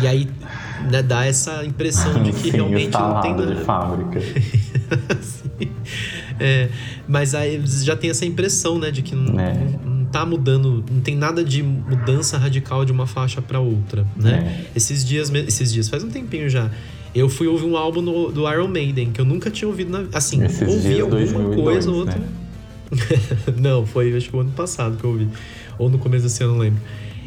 E 0.02 0.08
aí 0.08 0.28
né, 0.92 1.02
dá 1.02 1.26
essa 1.26 1.66
impressão 1.66 2.22
de 2.22 2.32
que 2.32 2.52
Sim, 2.52 2.58
realmente 2.58 2.92
não 2.94 3.22
tem 3.22 3.32
nada. 3.36 3.56
de 3.56 3.62
fábrica. 3.64 4.20
Sim. 5.22 5.70
É, 6.40 6.70
mas 7.08 7.34
aí 7.36 7.62
já 7.66 7.96
tem 7.96 8.10
essa 8.10 8.26
impressão, 8.26 8.78
né, 8.80 8.92
de 8.92 9.02
que 9.02 9.16
não, 9.16 9.40
É. 9.40 9.54
não, 9.84 9.92
não 9.96 10.06
tá 10.06 10.26
mudando, 10.26 10.84
não 10.92 11.02
tem 11.02 11.16
nada 11.16 11.44
de 11.44 11.64
mudança 11.64 12.38
radical 12.38 12.86
de 12.86 12.92
uma 12.92 13.08
faixa 13.08 13.42
pra 13.42 13.60
outra, 13.60 14.06
né? 14.16 14.66
Esses 14.76 15.04
dias, 15.04 15.32
esses 15.34 15.72
dias 15.74 15.90
faz 15.90 16.04
um 16.04 16.10
tempinho 16.10 16.50
já. 16.50 16.70
Eu 17.16 17.30
fui 17.30 17.48
ouvir 17.48 17.66
um 17.66 17.78
álbum 17.78 18.02
no- 18.02 18.32
do 18.32 18.50
Iron 18.52 18.68
Maiden 18.68 19.12
que 19.12 19.22
eu 19.22 19.26
nunca 19.26 19.50
tinha 19.52 19.68
ouvido 19.68 19.92
na, 19.92 20.06
assim, 20.18 20.44
Esses 20.44 20.68
ouvi 20.68 21.00
alguma 21.00 21.20
2002, 21.20 21.56
coisa 21.64 21.92
ou 21.92 21.98
outra. 21.98 22.20
né? 22.20 22.26
não, 23.58 23.86
foi 23.86 24.16
acho 24.16 24.30
que 24.30 24.36
o 24.36 24.40
ano 24.40 24.52
passado 24.52 24.98
que 24.98 25.04
eu 25.04 25.10
ouvi, 25.12 25.28
ou 25.78 25.90
no 25.90 25.98
começo 25.98 26.24
desse 26.24 26.44
ano, 26.44 26.54
não 26.54 26.60
lembro. 26.60 26.82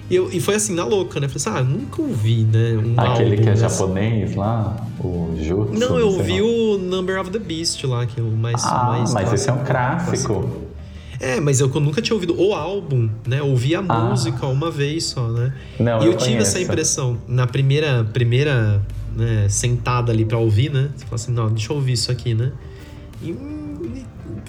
E, 0.09 0.15
eu, 0.15 0.31
e 0.33 0.41
foi 0.41 0.55
assim, 0.55 0.73
na 0.75 0.85
louca, 0.85 1.19
né? 1.19 1.27
Falei 1.29 1.59
assim, 1.59 1.59
ah, 1.59 1.63
nunca 1.79 2.01
ouvi, 2.01 2.45
né? 2.45 2.77
Um 2.77 2.95
Aquele 3.01 3.31
álbum 3.33 3.43
que 3.43 3.49
é 3.49 3.57
japonês 3.57 4.35
lá, 4.37 4.77
o 5.01 5.35
Jutsu. 5.41 5.75
Não, 5.79 5.99
eu 5.99 6.09
ouvi 6.09 6.41
o 6.41 6.79
Number 6.79 7.21
of 7.21 7.31
the 7.31 7.41
Beast 7.41 7.83
lá, 7.85 8.07
que 8.07 8.21
é 8.21 8.23
o 8.23 8.31
mais. 8.31 8.65
Ah, 8.65 8.85
mais 8.91 9.13
mas 9.13 9.33
esse 9.33 9.51
é 9.51 9.53
um 9.53 9.65
clássico. 9.65 10.35
clássico. 10.35 10.67
É, 11.19 11.41
mas 11.41 11.61
eu 11.61 11.69
nunca 11.81 12.01
tinha 12.03 12.15
ouvido 12.15 12.39
o 12.41 12.55
álbum, 12.55 13.09
né? 13.27 13.41
Eu 13.41 13.47
ouvi 13.49 13.75
a 13.75 13.81
Ah. 13.81 13.83
música 14.11 14.47
uma 14.47 14.71
vez 14.71 15.05
só, 15.07 15.27
né? 15.29 15.53
Não, 15.81 16.01
e 16.03 16.07
eu 16.07 16.13
eu 16.13 16.19
tive 16.19 16.37
essa 16.37 16.61
impressão 16.61 17.19
na 17.27 17.47
primeira, 17.47 18.05
primeira 18.05 18.81
né, 19.17 19.47
sentada 19.49 20.13
ali 20.13 20.25
pra 20.25 20.39
ouvir, 20.39 20.71
né? 20.71 20.91
Você 20.95 21.05
fala 21.05 21.15
assim, 21.15 21.33
não, 21.33 21.49
deixa 21.49 21.73
eu 21.73 21.77
ouvir 21.77 21.95
isso 21.95 22.13
aqui, 22.13 22.35
né? 22.35 22.53
E, 23.23 23.33
hum, 23.33 23.66
e 23.66 23.66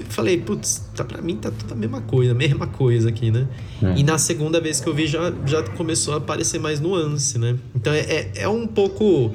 falei, 0.09 0.37
putz, 0.37 0.83
tá, 0.95 1.03
pra 1.03 1.21
mim 1.21 1.35
tá 1.35 1.51
tudo 1.51 1.71
a 1.73 1.75
mesma 1.75 2.01
coisa, 2.01 2.31
a 2.31 2.35
mesma 2.35 2.67
coisa 2.67 3.09
aqui, 3.09 3.29
né? 3.31 3.47
Hum. 3.83 3.93
E 3.95 4.03
na 4.03 4.17
segunda 4.17 4.59
vez 4.61 4.79
que 4.79 4.87
eu 4.87 4.93
vi 4.93 5.07
já, 5.07 5.31
já 5.45 5.63
começou 5.63 6.13
a 6.13 6.17
aparecer 6.17 6.59
mais 6.59 6.79
nuance, 6.79 7.37
né? 7.37 7.55
Então 7.75 7.93
é, 7.93 7.99
é, 7.99 8.31
é 8.37 8.47
um 8.49 8.65
pouco. 8.67 9.31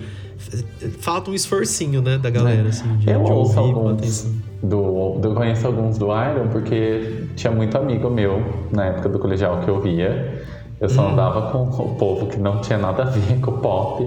Falta 0.99 1.31
um 1.31 1.35
esforcinho, 1.35 2.03
né, 2.03 2.19
da 2.19 2.29
galera, 2.29 2.69
assim, 2.69 2.97
de, 2.97 3.09
eu 3.09 3.23
de 3.23 3.31
ouço 3.31 3.61
ouvir 3.61 3.75
com 3.75 3.89
atenção. 3.91 4.33
do, 4.63 5.19
do- 5.21 5.29
eu 5.29 5.35
conheço 5.35 5.67
alguns 5.67 5.99
do 5.99 6.07
Iron 6.07 6.49
porque 6.51 7.27
tinha 7.37 7.53
muito 7.53 7.77
amigo 7.79 8.11
meu 8.11 8.43
na 8.73 8.87
época 8.87 9.09
do 9.09 9.19
colegial 9.21 9.61
que 9.61 9.69
eu 9.69 9.81
via. 9.81 10.43
Eu 10.81 10.89
só 10.89 11.07
Hum. 11.07 11.13
andava 11.13 11.53
com 11.53 11.63
o 11.85 11.95
povo 11.95 12.27
que 12.27 12.39
não 12.41 12.61
tinha 12.61 12.77
nada 12.77 13.05
a 13.05 13.07
ver 13.07 13.39
com 13.41 13.53
o 13.53 13.59
pop. 13.59 14.05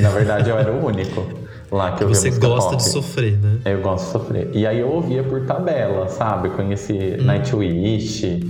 Na 0.00 0.10
verdade, 0.10 0.48
eu 0.50 0.56
era 0.56 0.72
o 0.72 0.86
único 0.86 1.26
lá 1.70 1.92
que 1.92 2.04
eu 2.04 2.08
Você 2.08 2.30
gosta 2.30 2.70
pop. 2.70 2.76
de 2.76 2.88
sofrer, 2.88 3.38
né? 3.38 3.58
Eu 3.64 3.80
gosto 3.82 4.06
de 4.06 4.12
sofrer. 4.12 4.50
E 4.54 4.66
aí 4.66 4.78
eu 4.80 4.88
ouvia 4.90 5.22
por 5.22 5.44
tabela, 5.46 6.08
sabe? 6.08 6.50
Conheci 6.50 7.16
Hum. 7.20 7.24
Nightwish. 7.24 8.40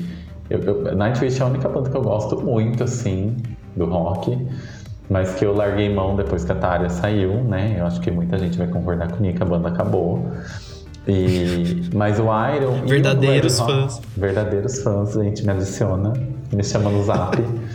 Eu, 0.48 0.61
eu, 0.61 0.94
Nightwish 0.96 1.40
é 1.40 1.44
a 1.44 1.46
única 1.48 1.68
banda 1.68 1.90
que 1.90 1.96
eu 1.96 2.02
gosto 2.02 2.37
muito, 2.40 2.85
assim, 2.85 3.37
do 3.76 3.85
rock. 3.87 4.37
Mas 5.09 5.35
que 5.35 5.44
eu 5.44 5.55
larguei 5.55 5.92
mão 5.92 6.16
depois 6.16 6.44
que 6.44 6.50
a 6.52 6.55
Tária 6.57 6.88
saiu, 6.90 7.42
né? 7.44 7.76
Eu 7.79 7.87
acho 7.87 8.00
que 8.00 8.11
muita 8.11 8.37
gente 8.38 8.59
vai 8.59 8.66
concordar 8.66 9.11
comigo 9.12 9.37
que 9.37 9.42
a 9.42 9.46
banda 9.46 9.68
acabou. 9.68 10.31
E, 11.07 11.88
mas 11.94 12.18
o 12.18 12.24
Iron. 12.24 12.83
o 12.83 12.87
Verdadeiros 12.88 13.61
Hot- 13.61 13.70
fãs. 13.72 14.00
Verdadeiros 14.16 14.83
fãs, 14.83 15.16
a 15.16 15.22
gente 15.22 15.44
me 15.44 15.52
adiciona, 15.52 16.12
me 16.52 16.62
chama 16.64 16.90
no 16.90 17.05
zap. 17.05 17.37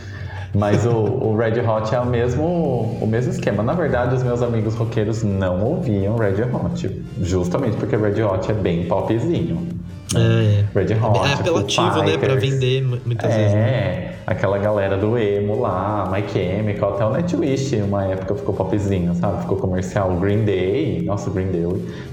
Mas 0.54 0.84
o, 0.84 0.90
o 0.90 1.36
Red 1.36 1.60
Hot 1.60 1.94
é 1.94 2.00
o 2.00 2.06
mesmo, 2.06 2.98
o 3.00 3.06
mesmo 3.06 3.32
esquema. 3.32 3.62
Na 3.62 3.72
verdade, 3.72 4.14
os 4.14 4.22
meus 4.22 4.42
amigos 4.42 4.74
roqueiros 4.74 5.22
não 5.22 5.62
ouviam 5.62 6.16
Red 6.16 6.42
Hot. 6.42 7.04
Justamente 7.20 7.76
porque 7.76 7.96
Red 7.96 8.22
Hot 8.22 8.50
é 8.50 8.54
bem 8.54 8.86
popzinho. 8.86 9.68
É, 10.18 10.64
Red 10.74 10.94
Hot, 10.94 11.28
é 11.28 11.32
apelativo, 11.34 12.02
né, 12.02 12.16
pra 12.18 12.34
vender 12.34 12.82
mu- 12.82 12.98
muitas 13.04 13.34
vezes. 13.34 13.52
né? 13.54 13.60
É, 13.60 14.14
aquela 14.26 14.58
galera 14.58 14.96
do 14.96 15.16
emo 15.18 15.60
lá, 15.60 16.08
My 16.12 16.22
Chemical, 16.28 16.94
até 16.94 17.04
o 17.04 17.10
Nightwish, 17.10 17.76
uma 17.76 18.04
época 18.06 18.34
ficou 18.34 18.54
popzinho, 18.54 19.14
sabe? 19.14 19.42
Ficou 19.42 19.56
comercial. 19.56 20.12
Green 20.20 20.44
Day, 20.44 21.02
nossa, 21.02 21.30
Green 21.30 21.48
Day. 21.50 21.62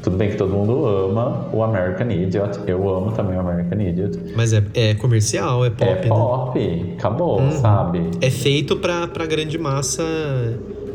Tudo 0.03 0.17
bem 0.17 0.29
que 0.29 0.35
todo 0.37 0.51
mundo 0.53 0.85
ama 0.85 1.47
o 1.53 1.61
American 1.63 2.09
Idiot. 2.09 2.59
Eu 2.67 2.87
amo 2.89 3.11
também 3.11 3.37
o 3.37 3.41
American 3.41 3.79
Idiot. 3.79 4.19
Mas 4.35 4.53
é, 4.53 4.63
é 4.75 4.93
comercial, 4.95 5.65
é 5.65 5.69
pop, 5.69 5.83
é 5.91 5.95
né? 5.95 6.07
pop, 6.07 6.93
acabou, 6.97 7.51
sabe? 7.51 8.01
É 8.21 8.29
feito 8.29 8.77
pra, 8.77 9.07
pra 9.07 9.25
grande 9.25 9.57
massa 9.57 10.03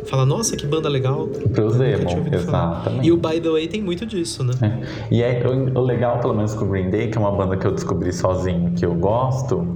falar, 0.04 0.26
nossa, 0.26 0.56
que 0.56 0.66
banda 0.66 0.88
legal. 0.88 1.26
Pros 1.26 1.80
emo, 1.80 2.10
ouvido 2.10 2.38
falar. 2.40 2.74
exatamente. 2.74 3.06
E 3.06 3.12
o 3.12 3.16
By 3.16 3.40
The 3.40 3.50
Way 3.50 3.68
tem 3.68 3.82
muito 3.82 4.04
disso, 4.06 4.44
né? 4.44 4.52
É. 4.62 5.14
E 5.14 5.22
é 5.22 5.42
o, 5.46 5.80
legal, 5.80 6.18
pelo 6.20 6.34
menos 6.34 6.54
com 6.54 6.64
o 6.64 6.68
Green 6.68 6.90
Day, 6.90 7.08
que 7.08 7.18
é 7.18 7.20
uma 7.20 7.32
banda 7.32 7.56
que 7.56 7.66
eu 7.66 7.72
descobri 7.72 8.12
sozinho, 8.12 8.72
que 8.72 8.84
eu 8.84 8.94
gosto. 8.94 9.66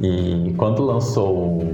E 0.00 0.52
quando 0.56 0.82
lançou 0.84 1.64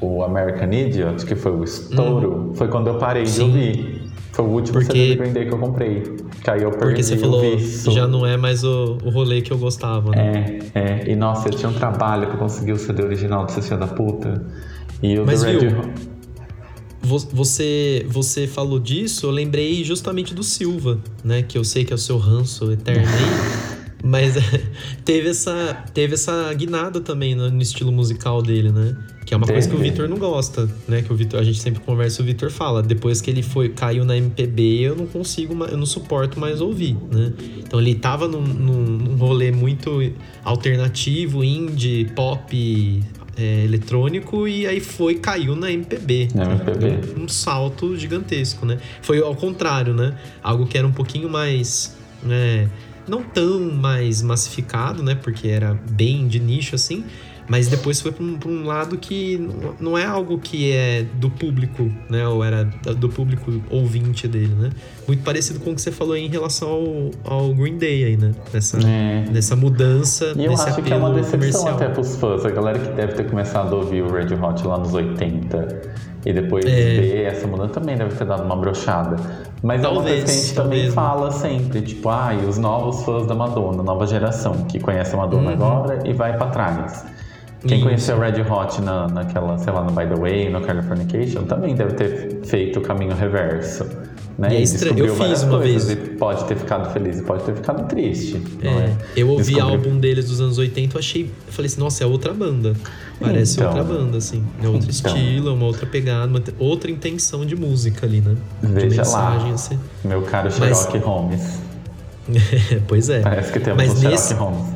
o, 0.00 0.22
American 0.22 0.72
Idiot, 0.72 1.24
que 1.24 1.34
foi 1.34 1.52
o 1.52 1.64
estouro, 1.64 2.52
foi 2.54 2.68
quando 2.68 2.88
eu 2.88 2.98
parei 2.98 3.22
de 3.24 3.30
Sim. 3.30 3.44
ouvir. 3.44 4.06
Foi 4.32 4.44
o 4.44 4.48
último 4.48 4.80
Porque- 4.80 4.92
CD 4.92 5.14
do 5.14 5.22
Green 5.22 5.32
Day 5.32 5.46
que 5.46 5.54
eu 5.54 5.58
comprei. 5.58 6.02
Que 6.44 6.50
aí 6.50 6.62
eu 6.62 6.70
perdi 6.70 6.84
Porque 6.86 7.02
você 7.02 7.16
falou, 7.16 7.42
já 7.58 8.06
não 8.06 8.26
é 8.26 8.36
mais 8.36 8.62
o, 8.62 8.98
o 9.02 9.08
rolê 9.08 9.40
que 9.40 9.50
eu 9.50 9.56
gostava, 9.56 10.10
né? 10.10 10.58
É, 10.74 10.78
é. 10.78 11.10
E 11.10 11.16
nossa, 11.16 11.48
eu 11.48 11.52
tinha 11.54 11.70
um 11.70 11.72
trabalho 11.72 12.26
pra 12.28 12.36
conseguir 12.36 12.72
o 12.72 12.76
CD 12.76 13.02
original 13.02 13.46
do 13.46 13.52
Cecil 13.52 13.78
da 13.78 13.86
Puta. 13.86 14.44
E 15.02 15.18
o 15.18 15.24
Mas, 15.24 15.42
do 15.42 15.58
viu? 15.58 15.70
Vo- 17.06 17.28
Você, 17.32 18.04
você 18.08 18.46
falou 18.46 18.78
disso, 18.78 19.26
eu 19.26 19.30
lembrei 19.30 19.84
justamente 19.84 20.34
do 20.34 20.42
Silva, 20.42 20.98
né? 21.24 21.42
Que 21.42 21.56
eu 21.56 21.64
sei 21.64 21.84
que 21.84 21.92
é 21.92 21.96
o 21.96 21.98
seu 21.98 22.18
ranço 22.18 22.70
eterno 22.72 23.06
aí. 23.08 23.76
mas 24.04 24.34
teve 25.04 25.28
essa, 25.30 25.84
teve 25.94 26.14
essa 26.14 26.52
guinada 26.54 27.00
também 27.00 27.34
no, 27.34 27.50
no 27.50 27.62
estilo 27.62 27.90
musical 27.90 28.42
dele, 28.42 28.70
né? 28.70 28.96
Que 29.24 29.34
é 29.34 29.36
uma 29.36 29.46
coisa 29.46 29.68
que 29.68 29.74
o. 29.74 29.78
Vitor 29.78 30.08
não 30.08 30.18
gosta, 30.18 30.70
né? 30.86 31.02
Que 31.02 31.12
o 31.12 31.16
Vitor, 31.16 31.40
a 31.40 31.42
gente 31.42 31.58
sempre 31.58 31.80
conversa 31.80 32.20
e 32.20 32.22
o 32.22 32.26
Vitor 32.26 32.48
fala. 32.48 32.80
Depois 32.80 33.20
que 33.20 33.28
ele 33.28 33.42
foi, 33.42 33.68
caiu 33.70 34.04
na 34.04 34.16
MPB, 34.16 34.62
eu 34.82 34.94
não 34.94 35.06
consigo, 35.06 35.52
eu 35.64 35.76
não 35.76 35.86
suporto 35.86 36.38
mais 36.38 36.60
ouvir, 36.60 36.96
né? 37.10 37.32
Então 37.58 37.80
ele 37.80 37.96
tava 37.96 38.28
num, 38.28 38.40
num, 38.40 38.82
num 38.84 39.16
rolê 39.16 39.50
muito 39.50 40.00
alternativo, 40.44 41.42
indie, 41.42 42.04
pop, 42.14 43.02
é, 43.36 43.64
eletrônico, 43.64 44.48
e 44.48 44.66
aí 44.66 44.80
foi, 44.80 45.16
caiu 45.16 45.54
na 45.54 45.70
MPB. 45.70 46.28
Na 46.34 46.44
MPB. 46.44 46.90
Deu 46.90 47.24
um 47.24 47.28
salto 47.28 47.96
gigantesco, 47.96 48.64
né? 48.64 48.78
Foi 49.02 49.20
ao 49.20 49.34
contrário, 49.34 49.94
né? 49.94 50.16
Algo 50.42 50.66
que 50.66 50.78
era 50.78 50.86
um 50.86 50.92
pouquinho 50.92 51.28
mais, 51.28 51.96
né? 52.22 52.68
Não 53.06 53.22
tão 53.22 53.60
mais 53.72 54.22
massificado, 54.22 55.02
né? 55.02 55.14
Porque 55.14 55.48
era 55.48 55.74
bem 55.74 56.26
de 56.26 56.40
nicho 56.40 56.74
assim. 56.74 57.04
Mas 57.48 57.68
depois 57.68 58.00
foi 58.00 58.10
para 58.12 58.24
um, 58.24 58.36
pra 58.38 58.48
um 58.50 58.64
lado 58.66 58.96
que 58.98 59.48
não- 59.80 59.96
é 59.96 60.04
algo 60.04 60.38
que 60.38 60.72
é 60.72 61.04
do 61.14 61.30
público, 61.30 61.90
né? 62.10 62.26
Ou 62.26 62.42
era 62.44 62.64
do 62.98 63.08
público 63.08 63.52
ouvinte 63.70 64.26
dele, 64.26 64.52
né? 64.58 64.70
Muito 65.06 65.22
parecido 65.22 65.60
com 65.60 65.70
o 65.70 65.74
que 65.74 65.80
você 65.80 65.92
falou 65.92 66.16
em 66.16 66.28
relação 66.28 66.68
ao, 67.24 67.34
ao 67.38 67.54
Green 67.54 67.78
Day 67.78 68.04
aí, 68.04 68.16
né? 68.16 68.32
Nessa, 68.52 68.78
É. 68.78 69.24
nessa 69.30 69.54
mudança, 69.54 70.32
E 70.36 70.44
eu 70.44 70.50
nesse 70.50 70.68
acho 70.68 70.82
que 70.82 70.92
é 70.92 70.96
uma 70.96 71.10
decepção 71.14 71.38
comercial. 71.62 71.74
até 71.74 71.88
pros 71.88 72.16
fãs. 72.16 72.44
A 72.44 72.50
galera 72.50 72.78
que 72.78 72.92
deve 72.92 73.12
ter 73.12 73.28
começado 73.30 73.72
a 73.74 73.78
ouvir 73.78 74.02
o 74.02 74.12
Red 74.12 74.34
Hot 74.34 74.66
lá 74.66 74.78
nos 74.78 74.92
80 74.92 75.92
e 76.24 76.32
depois 76.32 76.64
É. 76.64 76.68
ver 76.68 77.22
essa 77.26 77.46
mudança 77.46 77.74
também 77.74 77.96
deve 77.96 78.14
ter 78.16 78.24
dado 78.26 78.42
uma 78.42 78.56
brochada. 78.56 79.16
Mas 79.62 79.84
é 79.84 79.88
uma 79.88 80.02
coisa 80.02 80.16
que 80.16 80.22
a 80.22 80.24
Talvez, 80.24 80.44
gente 80.46 80.54
também 80.54 80.70
talvez, 80.70 80.88
né? 80.88 80.90
fala 80.94 81.30
sempre, 81.30 81.80
tipo, 81.82 82.08
ah, 82.08 82.34
e 82.34 82.44
os 82.44 82.58
novos 82.58 83.04
fãs 83.04 83.26
da 83.26 83.34
Madonna, 83.34 83.82
nova 83.82 84.06
geração, 84.06 84.52
que 84.64 84.78
conhece 84.80 85.14
a 85.14 85.18
Madonna 85.18 85.52
agora 85.52 86.00
e 86.04 86.12
vai 86.12 86.36
pra 86.36 86.46
trás. 86.48 87.04
Quem 87.66 87.80
conheceu 87.82 88.18
Red 88.18 88.40
Hot 88.42 88.80
na, 88.82 89.06
naquela, 89.08 89.58
sei 89.58 89.72
lá, 89.72 89.82
no 89.82 89.90
By 89.92 90.06
The 90.06 90.14
Way, 90.20 90.50
no 90.50 90.60
Californication, 90.60 91.42
também 91.44 91.74
deve 91.74 91.94
ter 91.94 92.40
feito 92.44 92.78
o 92.78 92.82
caminho 92.82 93.14
reverso. 93.14 93.84
Né? 94.38 94.48
E 94.52 94.56
é 94.56 94.60
estra- 94.62 94.90
eu 94.90 95.14
fiz 95.16 95.42
uma 95.44 95.58
vez. 95.58 95.88
E 95.90 95.96
pode 95.96 96.44
ter 96.44 96.56
ficado 96.56 96.92
feliz 96.92 97.18
e 97.20 97.22
pode 97.22 97.42
ter 97.44 97.54
ficado 97.54 97.88
triste. 97.88 98.42
É, 98.62 98.68
é? 98.68 98.96
eu 99.16 99.30
ouvi 99.30 99.54
Descobriu- 99.54 99.72
álbum 99.78 99.98
deles 99.98 100.26
dos 100.28 100.42
anos 100.42 100.58
80, 100.58 100.94
eu 100.94 100.98
achei. 100.98 101.22
Eu 101.46 101.52
falei 101.52 101.66
assim, 101.66 101.80
nossa, 101.80 102.04
é 102.04 102.06
outra 102.06 102.34
banda. 102.34 102.74
Parece 103.18 103.54
Então. 103.56 103.68
outra 103.68 103.82
banda, 103.82 104.18
assim. 104.18 104.44
É 104.62 104.68
outro 104.68 104.90
Então. 104.90 105.16
estilo, 105.16 105.48
é 105.48 105.52
uma 105.54 105.64
outra 105.64 105.86
pegada, 105.86 106.26
uma 106.26 106.42
outra 106.58 106.90
intenção 106.90 107.46
de 107.46 107.56
música 107.56 108.04
ali, 108.04 108.20
né? 108.20 108.34
de 108.62 108.68
Veja 108.88 109.04
lá. 109.08 109.36
assim. 109.54 109.78
Meu 110.04 110.20
caro 110.20 110.50
Mas- 110.58 110.80
Sherlock 110.80 110.98
Holmes. 110.98 111.58
pois 112.88 113.08
é. 113.08 113.20
Parece 113.20 113.52
que 113.52 113.60
temos 113.60 113.76
Mas 113.82 113.92
um 113.92 114.00
Sherlock 114.02 114.12
nesse- 114.20 114.34
Holmes. 114.34 114.75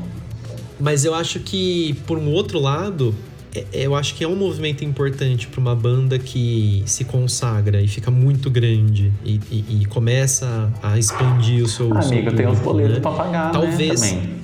Mas 0.81 1.05
eu 1.05 1.15
acho 1.15 1.41
que, 1.41 1.95
por 2.07 2.17
um 2.19 2.29
outro 2.33 2.59
lado, 2.59 3.15
é- 3.55 3.65
eu 3.73 3.95
acho 3.95 4.15
que 4.15 4.25
é 4.25 4.29
um 4.29 4.37
movimento 4.37 4.85
importante 4.85 5.47
para 5.49 5.61
uma 5.61 5.75
banda 5.75 6.19
que 6.19 6.83
se 6.87 7.05
consagra 7.05 7.81
e 7.83 7.89
fica 7.89 8.11
muito 8.11 8.49
grande 8.51 9.13
e, 9.25 9.41
e- 9.51 9.65
e 9.83 9.85
começa 9.87 10.73
a 10.83 10.99
expandir 10.99 11.65
o 11.65 11.69
seu. 11.69 11.93
Amigo, 11.97 12.33
tem 12.33 12.47
uns 12.47 12.61
boletos 12.61 12.95
né? 12.95 13.01
pra 13.01 13.11
pagar, 13.13 13.51
Talvez- 13.53 14.01
né? 14.03 14.09
Também. 14.11 14.41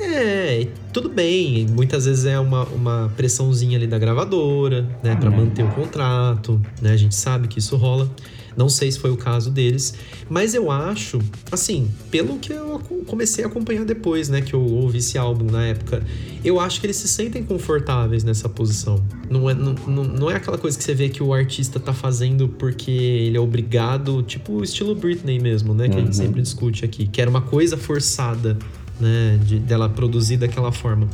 É, 0.00 0.66
tudo 0.92 1.08
bem. 1.08 1.66
Muitas 1.70 2.04
vezes 2.04 2.24
é 2.24 2.38
uma, 2.38 2.64
uma 2.64 3.12
pressãozinha 3.16 3.76
ali 3.78 3.86
da 3.86 3.98
gravadora, 3.98 4.86
né? 5.02 5.14
Pra 5.16 5.30
Uhum. 5.30 5.36
manter 5.36 5.62
o 5.64 5.68
contrato, 5.68 6.60
né? 6.82 6.90
A 6.92 6.96
gente 6.96 7.14
sabe 7.14 7.48
que 7.48 7.58
isso 7.58 7.76
rola. 7.76 8.08
Não 8.56 8.68
sei 8.68 8.90
se 8.92 8.98
foi 8.98 9.10
o 9.10 9.16
caso 9.16 9.50
deles, 9.50 9.94
mas 10.30 10.54
eu 10.54 10.70
acho, 10.70 11.18
assim, 11.50 11.88
pelo 12.10 12.38
que 12.38 12.52
eu 12.52 12.80
comecei 13.06 13.44
a 13.44 13.48
acompanhar 13.48 13.84
depois, 13.84 14.28
né, 14.28 14.40
que 14.40 14.54
eu 14.54 14.62
ouvi 14.62 14.98
esse 14.98 15.18
álbum 15.18 15.44
na 15.50 15.64
época, 15.66 16.02
eu 16.44 16.60
acho 16.60 16.80
que 16.80 16.86
eles 16.86 16.96
se 16.96 17.08
sentem 17.08 17.42
confortáveis 17.42 18.22
nessa 18.24 18.48
posição. 18.48 19.02
Não 19.28 19.48
é, 19.50 19.54
não, 19.54 19.74
não, 19.86 20.04
não 20.04 20.30
é 20.30 20.36
aquela 20.36 20.56
coisa 20.58 20.76
que 20.78 20.84
você 20.84 20.94
vê 20.94 21.08
que 21.08 21.22
o 21.22 21.32
artista 21.34 21.80
tá 21.80 21.92
fazendo 21.92 22.48
porque 22.48 22.90
ele 22.90 23.36
é 23.36 23.40
obrigado, 23.40 24.22
tipo 24.22 24.52
o 24.52 24.62
estilo 24.64 24.94
Britney 24.94 25.38
mesmo, 25.40 25.74
né, 25.74 25.88
que 25.88 25.94
a 25.94 25.98
Uhum. 25.98 26.04
gente 26.06 26.16
sempre 26.16 26.42
discute 26.42 26.84
aqui, 26.84 27.06
que 27.06 27.20
era 27.20 27.28
uma 27.30 27.40
coisa 27.42 27.76
forçada, 27.76 28.56
né, 29.00 29.38
de, 29.44 29.58
dela 29.58 29.88
produzir 29.88 30.36
daquela 30.36 30.70
forma. 30.70 31.08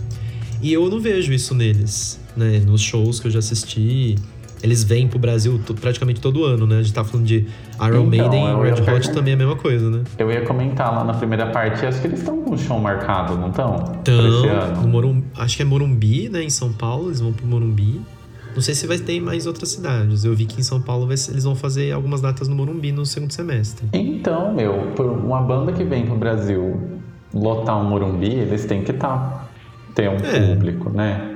E 0.63 0.73
eu 0.73 0.89
não 0.91 1.01
vejo 1.01 1.33
isso 1.33 1.55
neles, 1.55 2.21
né, 2.37 2.59
nos 2.61 2.83
shows 2.83 3.19
que 3.19 3.27
eu 3.29 3.31
já 3.31 3.39
assisti, 3.39 4.17
Eles 4.63 4.85
vêm 4.85 5.09
pro 5.09 5.19
Brasil 5.19 5.61
praticamente 5.81 6.21
todo 6.21 6.45
ano, 6.45 6.67
né? 6.67 6.79
A 6.79 6.83
gente 6.83 6.95
tá 6.95 7.05
falando 7.05 7.27
de 7.27 7.47
Iron 7.81 7.87
então, 7.87 8.07
Maiden 8.07 8.45
e 8.45 8.63
Red 8.63 8.93
Hot 8.93 9.13
também 9.13 9.33
é 9.33 9.35
a 9.35 9.39
mesma 9.39 9.57
coisa, 9.57 9.91
né? 9.91 10.05
Eu 10.19 10.31
ia 10.31 10.43
comentar 10.43 10.95
lá 10.95 11.05
na 11.05 11.15
primeira 11.15 11.47
parte, 11.47 11.85
acho 11.85 12.01
que 12.01 12.07
eles 12.07 12.21
estão 12.21 12.43
com 12.43 12.55
um 12.55 12.59
show 12.59 12.79
marcado, 12.79 13.37
não 13.37 13.49
estão? 13.49 13.77
Estão. 13.99 14.83
No 14.83 14.89
Morumbi, 14.89 15.25
acho 15.37 15.57
que 15.57 15.63
é 15.63 15.65
Morumbi, 15.65 16.29
né? 16.29 16.43
Em 16.43 16.51
São 16.51 16.73
Paulo, 16.73 17.09
eles 17.09 17.21
vão 17.21 17.33
pro 17.33 17.47
Morumbi. 17.47 18.01
Não 18.55 18.61
sei 18.61 18.75
se 18.75 18.87
vai 18.87 18.99
ter 18.99 19.21
mais 19.21 19.47
outras 19.47 19.69
cidades. 19.71 20.25
Eu 20.25 20.35
vi 20.35 20.45
que 20.45 20.61
em 20.61 20.65
São 20.65 20.81
Paulo 20.81 21.07
vai, 21.07 21.15
eles 21.15 21.45
vão 21.45 21.55
fazer 21.55 21.93
algumas 21.93 22.21
datas 22.21 22.49
no 22.49 22.57
Morumbi 22.57 22.91
no 22.91 23.07
segundo 23.07 23.33
semestre. 23.33 23.87
Então, 23.93 24.53
meu, 24.53 24.93
por 24.97 25.07
uma 25.07 25.41
banda 25.41 25.73
que 25.73 25.85
vem 25.85 26.05
pro 26.05 26.17
Brasil 26.17 26.81
lotar 27.33 27.81
um 27.81 27.89
Morumbi, 27.89 28.33
eles 28.35 28.65
têm 28.65 28.83
que 28.83 28.91
estar. 28.91 29.09
Tá, 29.09 29.51
ter 29.95 30.09
um 30.09 30.17
é. 30.17 30.55
público, 30.55 30.91
né? 30.91 31.30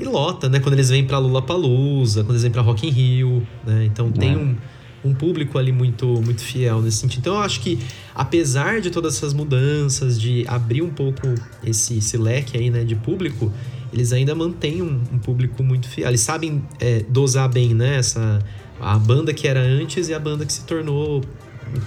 E 0.00 0.04
lota, 0.04 0.48
né? 0.48 0.60
Quando 0.60 0.72
eles 0.72 0.88
vêm 0.88 1.04
pra 1.04 1.18
Lula 1.18 1.42
Palusa, 1.42 2.22
quando 2.22 2.30
eles 2.30 2.42
vêm 2.42 2.50
pra 2.50 2.62
Rock 2.62 2.86
in 2.86 2.90
Rio, 2.90 3.46
né? 3.66 3.84
Então 3.84 4.10
tem 4.10 4.32
é. 4.32 4.36
um, 4.36 4.56
um 5.04 5.14
público 5.14 5.58
ali 5.58 5.72
muito, 5.72 6.06
muito 6.06 6.40
fiel 6.40 6.80
nesse 6.80 6.96
sentido. 6.96 7.20
Então 7.20 7.34
eu 7.34 7.40
acho 7.40 7.60
que, 7.60 7.78
apesar 8.14 8.80
de 8.80 8.90
todas 8.90 9.16
essas 9.16 9.34
mudanças, 9.34 10.18
de 10.18 10.44
abrir 10.48 10.80
um 10.80 10.88
pouco 10.88 11.34
esse, 11.62 11.98
esse 11.98 12.16
leque 12.16 12.56
aí, 12.56 12.70
né, 12.70 12.82
de 12.82 12.94
público, 12.94 13.52
eles 13.92 14.10
ainda 14.10 14.34
mantêm 14.34 14.80
um, 14.80 15.02
um 15.12 15.18
público 15.18 15.62
muito 15.62 15.86
fiel. 15.86 16.08
Eles 16.08 16.22
sabem 16.22 16.62
é, 16.80 17.04
dosar 17.06 17.50
bem, 17.50 17.74
né? 17.74 17.96
Essa, 17.96 18.38
a 18.80 18.98
banda 18.98 19.34
que 19.34 19.46
era 19.46 19.60
antes 19.60 20.08
e 20.08 20.14
a 20.14 20.18
banda 20.18 20.46
que 20.46 20.52
se 20.52 20.64
tornou 20.64 21.20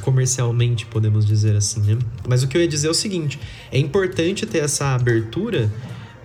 comercialmente, 0.02 0.86
podemos 0.86 1.26
dizer 1.26 1.56
assim, 1.56 1.82
né? 1.82 1.98
Mas 2.28 2.44
o 2.44 2.48
que 2.48 2.56
eu 2.56 2.62
ia 2.62 2.68
dizer 2.68 2.88
é 2.88 2.92
o 2.92 2.94
seguinte: 2.94 3.40
é 3.72 3.80
importante 3.80 4.46
ter 4.46 4.60
essa 4.60 4.94
abertura 4.94 5.72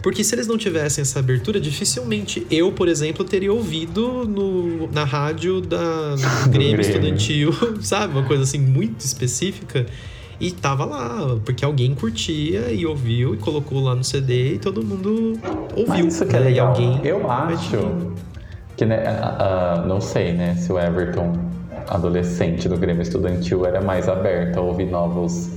porque 0.03 0.23
se 0.23 0.35
eles 0.35 0.47
não 0.47 0.57
tivessem 0.57 1.03
essa 1.03 1.19
abertura, 1.19 1.61
dificilmente 1.61 2.47
eu, 2.51 2.73
por 2.73 2.89
exemplo, 2.89 3.25
teria 3.25 3.53
ouvido 3.53 4.25
no, 4.25 4.91
na 4.93 5.05
rádio 5.05 5.61
da 5.61 6.15
do 6.45 6.51
Grêmio 6.51 6.81
Estudantil, 6.81 7.53
sabe? 7.83 8.15
Uma 8.15 8.25
coisa 8.25 8.43
assim 8.43 8.59
muito 8.59 9.01
específica. 9.01 9.87
E 10.41 10.53
tava 10.53 10.85
lá, 10.85 11.37
porque 11.45 11.65
alguém 11.65 11.97
curtia 11.97 12.71
e 12.71 12.87
ouviu 12.87 13.35
e 13.35 13.39
colocou 13.39 13.83
lá 13.83 13.95
no 13.97 14.05
CD 14.05 14.55
e 14.55 14.59
todo 14.59 14.85
mundo 14.85 15.37
ouviu. 15.75 15.89
Mas 15.89 16.15
isso 16.15 16.27
que 16.27 16.37
é 16.37 16.39
né? 16.39 16.45
legal. 16.45 16.69
Alguém 16.69 17.01
eu 17.03 17.29
acho 17.29 18.15
que, 18.77 18.85
né, 18.85 19.03
uh, 19.09 19.85
não 19.89 20.01
sei, 20.01 20.33
né, 20.33 20.55
se 20.55 20.73
o 20.73 20.79
Everton, 20.79 21.37
adolescente 21.89 22.69
do 22.69 22.77
Grêmio 22.77 23.03
Estudantil, 23.03 23.67
era 23.67 23.81
mais 23.81 24.09
aberto 24.09 24.59
a 24.59 24.61
ouvir 24.61 24.87
novos 24.87 25.51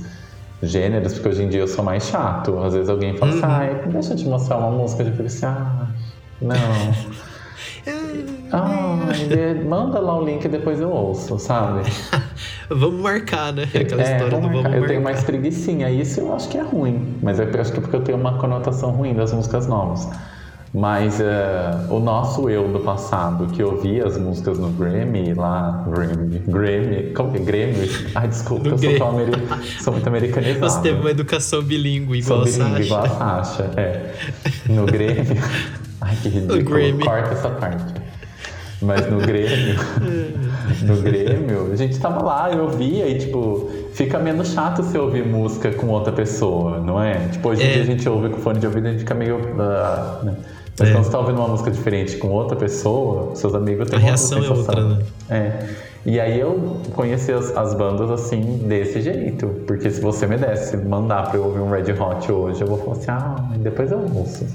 gêneros, 0.62 1.14
porque 1.14 1.28
hoje 1.28 1.42
em 1.42 1.48
dia 1.48 1.60
eu 1.60 1.68
sou 1.68 1.84
mais 1.84 2.04
chato. 2.04 2.58
Às 2.60 2.74
vezes 2.74 2.88
alguém 2.88 3.16
fala 3.16 3.32
assim, 3.32 3.40
uhum. 3.40 3.46
assim, 3.46 3.80
ah, 3.84 3.88
deixa 3.88 4.12
eu 4.12 4.16
te 4.16 4.24
mostrar 4.26 4.58
uma 4.58 4.70
música, 4.70 5.02
eu 5.02 5.10
fico 5.10 5.24
assim, 5.24 5.46
ah, 5.46 5.88
não. 6.40 6.56
ah, 8.52 8.98
manda 9.68 9.98
lá 9.98 10.18
o 10.18 10.24
link 10.24 10.44
e 10.44 10.48
depois 10.48 10.80
eu 10.80 10.90
ouço, 10.90 11.38
sabe? 11.38 11.82
vamos 12.70 13.00
marcar, 13.00 13.52
né? 13.52 13.64
Aquela 13.64 14.02
é, 14.02 14.12
história 14.12 14.36
do 14.36 14.40
vamos 14.40 14.62
marcar. 14.62 14.78
Eu 14.78 14.86
tenho 14.86 15.02
mais 15.02 15.22
preguiçinha, 15.24 15.90
isso 15.90 16.20
eu 16.20 16.34
acho 16.34 16.48
que 16.48 16.58
é 16.58 16.62
ruim. 16.62 17.18
Mas 17.22 17.38
eu 17.38 17.48
acho 17.60 17.72
que 17.72 17.78
é 17.78 17.80
porque 17.80 17.96
eu 17.96 18.02
tenho 18.02 18.18
uma 18.18 18.38
conotação 18.38 18.90
ruim 18.90 19.14
das 19.14 19.32
músicas 19.32 19.66
novas. 19.66 20.08
Mas 20.74 21.20
uh, 21.20 21.92
o 21.92 22.00
nosso 22.00 22.48
eu 22.48 22.66
do 22.66 22.80
passado, 22.80 23.46
que 23.48 23.62
ouvia 23.62 24.06
as 24.06 24.16
músicas 24.16 24.58
no 24.58 24.70
Grammy, 24.70 25.34
lá, 25.34 25.84
Grammy, 25.86 26.38
Grammy, 26.46 27.12
como 27.12 27.32
que 27.32 27.38
é? 27.38 27.40
Grammy? 27.40 27.90
Ai, 28.14 28.28
desculpa, 28.28 28.68
eu 28.68 28.78
sou, 28.78 29.08
ameri 29.08 29.32
sou, 29.82 29.92
muito 29.92 30.06
americanizado. 30.06 30.72
Você 30.72 30.80
teve 30.80 31.00
uma 31.00 31.10
educação 31.10 31.62
bilíngue 31.62 32.20
igual 32.20 32.46
sou 32.46 32.64
bilíngue, 32.64 32.86
igual 32.86 33.04
a 33.04 33.08
Sasha, 33.10 33.70
é. 33.76 34.14
No 34.66 34.86
Grammy, 34.86 35.38
ai 36.00 36.16
que 36.22 36.28
ridículo, 36.30 36.98
corta 37.00 37.32
essa 37.32 37.50
parte. 37.50 38.02
Mas 38.80 39.08
no 39.08 39.18
Grêmio, 39.18 39.76
no 40.82 41.00
Grêmio, 41.02 41.70
a 41.72 41.76
gente 41.76 41.98
tava 42.00 42.22
lá, 42.22 42.50
eu 42.50 42.64
ouvia 42.64 43.06
e, 43.06 43.18
tipo, 43.18 43.70
fica 43.92 44.18
menos 44.18 44.48
chato 44.52 44.82
você 44.82 44.98
ouvir 44.98 45.24
música 45.24 45.70
com 45.70 45.86
outra 45.88 46.12
pessoa, 46.12 46.80
não 46.80 47.00
é? 47.00 47.28
Tipo, 47.28 47.50
hoje 47.50 47.62
em 47.62 47.66
é. 47.66 47.72
dia 47.74 47.82
a 47.82 47.86
gente 47.86 48.08
ouve 48.08 48.30
com 48.30 48.38
fone 48.38 48.58
de 48.58 48.66
ouvido 48.66 48.86
e 48.86 48.88
a 48.88 48.92
gente 48.92 49.00
fica 49.00 49.14
meio... 49.14 49.36
Uh, 49.36 50.24
né? 50.24 50.36
Mas 50.78 50.88
é. 50.88 50.92
quando 50.92 51.04
você 51.04 51.10
tá 51.10 51.18
ouvindo 51.18 51.38
uma 51.38 51.48
música 51.48 51.70
diferente 51.70 52.16
com 52.16 52.28
outra 52.28 52.56
pessoa, 52.56 53.36
seus 53.36 53.54
amigos 53.54 53.90
têm 53.90 53.98
a 53.98 54.02
reação 54.02 54.42
é 54.42 54.48
outra, 54.48 54.88
né? 54.88 55.02
É. 55.28 55.68
E 56.04 56.18
aí 56.18 56.40
eu 56.40 56.80
conheci 56.94 57.30
as, 57.30 57.56
as, 57.56 57.74
bandas 57.74 58.10
assim, 58.10 58.66
desse 58.66 59.00
jeito. 59.00 59.46
Porque 59.66 59.90
se 59.90 60.00
você 60.00 60.26
me 60.26 60.36
desse 60.36 60.76
mandar 60.76 61.28
pra 61.28 61.38
eu 61.38 61.44
ouvir 61.44 61.60
um 61.60 61.70
Red 61.70 61.92
Hot 61.92 62.32
hoje, 62.32 62.60
eu 62.60 62.66
vou 62.66 62.78
falar 62.78 62.92
assim, 62.92 63.10
ah, 63.10 63.56
depois 63.58 63.92
eu 63.92 64.00
ouço. 64.14 64.46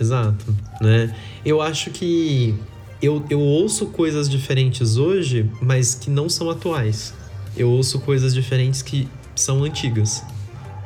Exato, 0.00 0.54
né? 0.80 1.12
Eu 1.44 1.60
acho 1.60 1.90
que 1.90 2.54
eu, 3.02 3.24
eu 3.28 3.40
ouço 3.40 3.86
coisas 3.86 4.28
diferentes 4.28 4.96
hoje, 4.96 5.50
mas 5.60 5.94
que 5.94 6.10
não 6.10 6.28
são 6.28 6.48
atuais. 6.48 7.12
Eu 7.56 7.70
ouço 7.70 8.00
coisas 8.00 8.32
diferentes 8.32 8.82
que 8.82 9.08
são 9.34 9.64
antigas. 9.64 10.22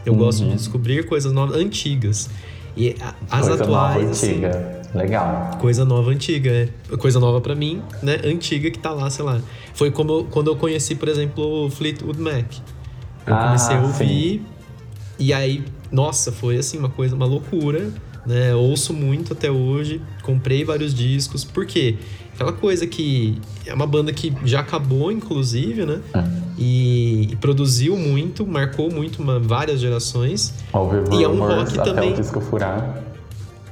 Eu 0.04 0.14
uhum. 0.14 0.18
gosto 0.20 0.44
de 0.44 0.54
descobrir 0.54 1.06
coisas 1.06 1.32
novas, 1.32 1.56
antigas. 1.56 2.30
E 2.76 2.96
as 3.30 3.46
coisa 3.46 3.62
atuais. 3.62 3.96
Nova, 3.96 4.10
assim, 4.10 4.30
antiga. 4.30 4.78
Legal. 4.94 5.50
Coisa 5.60 5.84
nova, 5.84 6.10
antiga, 6.10 6.50
é. 6.50 6.96
Coisa 6.96 7.20
nova 7.20 7.40
para 7.40 7.54
mim, 7.54 7.82
né? 8.02 8.20
Antiga 8.24 8.70
que 8.70 8.78
tá 8.78 8.90
lá, 8.90 9.10
sei 9.10 9.24
lá. 9.24 9.40
Foi 9.74 9.90
como 9.90 10.12
eu, 10.12 10.24
quando 10.30 10.50
eu 10.50 10.56
conheci, 10.56 10.94
por 10.94 11.08
exemplo, 11.08 11.66
o 11.66 11.70
Fleetwood 11.70 12.20
Mac. 12.20 12.46
Eu 13.26 13.34
ah, 13.34 13.44
comecei 13.46 13.76
a 13.76 13.80
ouvir. 13.82 14.38
Sim. 14.38 14.46
E 15.18 15.32
aí, 15.32 15.64
nossa, 15.90 16.32
foi 16.32 16.56
assim, 16.56 16.78
uma 16.78 16.88
coisa, 16.88 17.14
uma 17.14 17.26
loucura. 17.26 17.90
Né? 18.28 18.54
Ouço 18.54 18.92
muito 18.92 19.32
até 19.32 19.50
hoje. 19.50 20.02
Comprei 20.22 20.62
vários 20.62 20.94
discos. 20.94 21.44
Por 21.44 21.64
quê? 21.64 21.96
Aquela 22.34 22.52
coisa 22.52 22.86
que 22.86 23.40
é 23.64 23.72
uma 23.72 23.86
banda 23.86 24.12
que 24.12 24.32
já 24.44 24.60
acabou, 24.60 25.10
inclusive, 25.10 25.86
né? 25.86 26.00
É. 26.14 26.24
E, 26.58 27.28
e, 27.32 27.36
produziu 27.36 27.96
muito, 27.96 28.46
marcou 28.46 28.92
muito 28.92 29.22
uma, 29.22 29.40
várias 29.40 29.80
gerações. 29.80 30.52
e 31.18 31.24
é 31.24 31.28
um 31.28 31.38
rock 31.38 31.80
até 31.80 31.90
também. 31.90 32.12
O 32.12 32.16
disco 32.16 32.40
furar. 32.40 33.02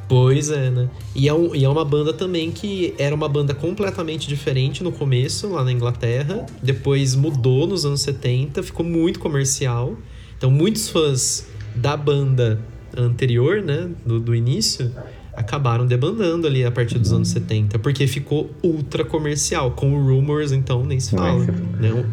Pois 0.08 0.50
é, 0.50 0.70
né? 0.70 0.88
E 1.14 1.28
é, 1.28 1.34
um, 1.34 1.54
e 1.54 1.64
é 1.64 1.68
uma 1.68 1.84
banda 1.84 2.12
também 2.12 2.50
que 2.50 2.94
era 2.96 3.14
uma 3.14 3.28
banda 3.28 3.52
completamente 3.54 4.26
diferente 4.26 4.82
no 4.82 4.90
começo, 4.90 5.48
lá 5.48 5.62
na 5.62 5.72
Inglaterra. 5.72 6.46
Depois 6.62 7.14
mudou 7.14 7.66
nos 7.66 7.84
anos 7.84 8.00
70, 8.00 8.62
ficou 8.62 8.86
muito 8.86 9.18
comercial. 9.18 9.96
Então, 10.38 10.50
muitos 10.50 10.88
fãs 10.88 11.46
da 11.74 11.96
banda 11.96 12.60
anterior, 12.96 13.62
né? 13.62 13.88
Do, 14.04 14.18
do 14.18 14.34
início, 14.34 14.90
acabaram 15.34 15.86
debandando 15.86 16.46
ali 16.46 16.64
a 16.64 16.70
partir 16.70 16.98
dos 16.98 17.12
anos 17.12 17.28
70, 17.28 17.78
porque 17.78 18.06
ficou 18.06 18.50
ultra 18.62 19.04
comercial. 19.04 19.72
Com 19.72 19.92
o 19.94 20.06
Rumors, 20.06 20.50
então, 20.52 20.84
nem 20.84 20.98
se 20.98 21.14
fala. 21.14 21.44
Né? 21.78 22.04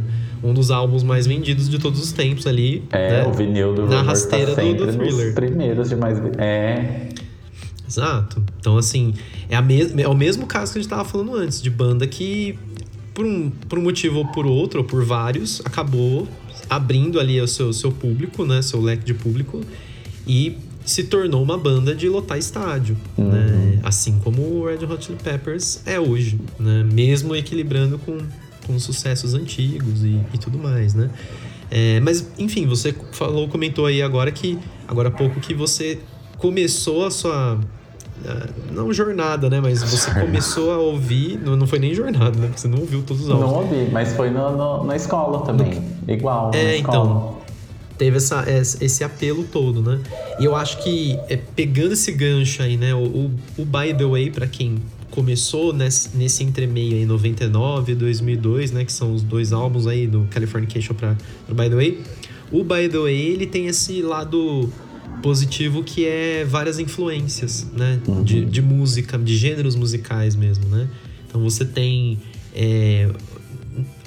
Um, 0.44 0.54
dos 0.54 0.72
álbuns 0.72 1.04
mais 1.04 1.26
vendidos 1.26 1.70
de 1.70 1.80
todos 1.80 2.04
os 2.04 2.12
tempos 2.12 2.46
ali. 2.46 2.84
É, 2.92 3.24
né? 3.24 3.28
o 3.28 3.32
vinil 3.32 3.74
do 3.74 3.84
Na 3.84 4.02
Rumors 4.02 4.06
tá 4.26 4.38
rasteira 4.38 4.56
tá 4.56 4.62
do, 4.62 4.86
do 4.86 4.98
Thriller. 4.98 5.34
primeiros 5.34 5.90
de 5.90 5.96
mais... 5.96 6.20
É... 6.38 7.10
Exato. 7.88 8.44
Então, 8.60 8.78
assim, 8.78 9.14
é, 9.48 9.56
a 9.56 9.62
mes 9.62 9.96
é 9.98 10.08
o 10.08 10.16
mesmo 10.16 10.46
caso 10.46 10.74
que 10.74 10.80
a 10.80 10.82
gente 10.82 10.90
tava 10.90 11.06
falando 11.06 11.36
antes, 11.36 11.62
de 11.62 11.70
banda 11.70 12.08
que, 12.08 12.58
por 13.14 13.24
um, 13.26 13.52
por 13.70 13.78
um 13.78 13.84
motivo 13.84 14.20
ou 14.20 14.28
por 14.28 14.46
outro, 14.46 14.80
ou 14.80 14.86
por 14.86 15.06
vários, 15.06 15.62
acabou 15.64 16.28
abrindo 16.70 17.20
ali 17.20 17.40
o 17.40 17.48
seu, 17.48 17.72
seu 17.72 17.92
público, 17.92 18.46
né? 18.46 18.62
Seu 18.62 18.82
leque 18.82 19.06
de 19.06 19.14
público. 19.14 19.62
E 20.26 20.58
se 20.86 21.04
tornou 21.04 21.42
uma 21.42 21.58
banda 21.58 21.96
de 21.96 22.10
lotar 22.10 22.38
estádio, 22.38 22.98
uhum. 23.18 23.30
né? 23.30 23.80
Assim 23.84 24.20
como 24.24 24.42
o 24.42 24.66
Red 24.66 24.86
Hot 24.86 25.06
Chili 25.06 25.18
Peppers 25.22 25.82
é 25.86 26.00
hoje, 26.00 26.40
né? 26.60 26.84
Mesmo 26.92 27.36
equilibrando 27.36 27.98
com, 28.00 28.18
com 28.66 28.80
sucessos 28.80 29.34
antigos 29.34 30.04
e, 30.04 30.20
e 30.34 30.38
tudo 30.38 30.58
mais, 30.58 30.94
né? 30.94 31.10
É, 31.72 32.00
mas, 32.02 32.28
enfim, 32.38 32.68
você 32.68 32.94
falou, 33.14 33.48
comentou 33.48 33.86
aí 33.86 34.02
agora 34.02 34.32
que, 34.32 34.60
agora 34.88 35.10
há 35.10 35.12
pouco, 35.12 35.40
que 35.40 35.54
você 35.54 36.00
começou 36.38 37.06
a 37.06 37.12
sua 37.12 37.58
é, 38.26 38.50
não 38.72 38.94
jornada, 38.94 39.50
né? 39.50 39.60
Mas 39.62 39.82
você 39.82 40.12
começou 40.20 40.72
a 40.72 40.78
ouvir. 40.78 41.40
Não, 41.40 41.56
não 41.56 41.66
foi 41.66 41.80
nem 41.80 41.94
jornada, 41.94 42.38
né? 42.38 42.52
Você 42.56 42.68
não 42.68 42.80
ouviu 42.80 43.02
todos 43.02 43.24
os 43.24 43.30
álbuns. 43.30 43.50
Não 43.50 43.58
ouvi, 43.58 43.90
mas 43.92 44.14
foi 44.14 44.30
no, 44.30 44.56
no, 44.56 44.84
na 44.84 44.96
escola 44.96 45.46
também. 45.46 45.82
No... 46.06 46.14
Igual. 46.14 46.52
É, 46.54 46.78
então 46.78 47.43
teve 47.98 48.18
essa, 48.18 48.46
esse 48.82 49.04
apelo 49.04 49.44
todo, 49.44 49.82
né? 49.82 50.00
E 50.40 50.46
eu 50.46 50.56
acho 50.56 50.82
que 50.84 51.18
é, 51.30 51.38
pegando 51.38 51.94
esse 51.94 52.12
gancho 52.12 52.62
aí, 52.62 52.78
né? 52.78 52.94
O, 52.94 53.32
o 53.58 53.66
By 53.66 53.94
The 53.98 54.06
Way, 54.06 54.32
para 54.32 54.48
quem 54.48 54.78
começou 55.10 55.74
nesse, 55.74 56.16
nesse 56.18 56.44
entremeio 56.44 56.94
aí, 56.94 57.06
99 57.06 57.92
e 57.92 57.96
2002, 57.96 58.72
né? 58.72 58.86
Que 58.86 58.92
são 58.92 59.14
os 59.14 59.22
dois 59.22 59.54
álbuns 59.54 59.86
aí 59.86 60.08
do 60.08 60.28
Californication 60.32 60.96
para 60.96 61.16
o 61.50 61.54
By 61.54 61.70
The 61.70 61.76
Way. 61.76 62.00
O 62.52 62.64
By 62.64 62.90
The 62.90 62.98
Way, 62.98 63.22
ele 63.22 63.46
tem 63.46 63.68
esse 63.68 64.02
lado 64.02 64.70
positivo 65.22 65.84
que 65.84 66.06
é 66.06 66.44
várias 66.44 66.80
influências, 66.80 67.68
né? 67.74 68.02
Uhum. 68.08 68.24
De, 68.24 68.44
de 68.44 68.62
música, 68.62 69.18
de 69.18 69.36
gêneros 69.38 69.76
musicais 69.76 70.36
mesmo, 70.36 70.66
né? 70.66 70.90
Então 71.28 71.42
você 71.42 71.64
tem 71.64 72.20
é, 72.54 73.10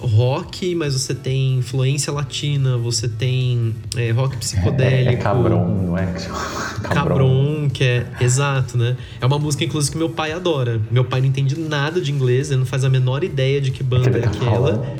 rock, 0.00 0.74
mas 0.74 0.92
você 0.94 1.14
tem 1.14 1.58
influência 1.58 2.12
latina, 2.12 2.76
você 2.76 3.08
tem 3.08 3.74
é, 3.96 4.10
rock 4.10 4.36
psicodélico. 4.36 5.10
É, 5.10 5.14
é 5.14 5.16
Cabron, 5.16 5.66
não 5.66 5.98
é? 5.98 6.06
Cabron, 6.92 7.68
que 7.70 7.84
é. 7.84 8.06
Exato, 8.20 8.76
né? 8.78 8.96
É 9.20 9.26
uma 9.26 9.38
música, 9.38 9.64
inclusive, 9.64 9.92
que 9.92 9.98
meu 9.98 10.10
pai 10.10 10.32
adora. 10.32 10.80
Meu 10.90 11.04
pai 11.04 11.20
não 11.20 11.28
entende 11.28 11.58
nada 11.58 12.00
de 12.00 12.12
inglês, 12.12 12.50
ele 12.50 12.60
não 12.60 12.66
faz 12.66 12.84
a 12.84 12.88
menor 12.88 13.24
ideia 13.24 13.60
de 13.60 13.70
que 13.70 13.82
banda 13.82 14.18
é 14.18 14.22
tá 14.22 14.30
aquela. 14.30 14.96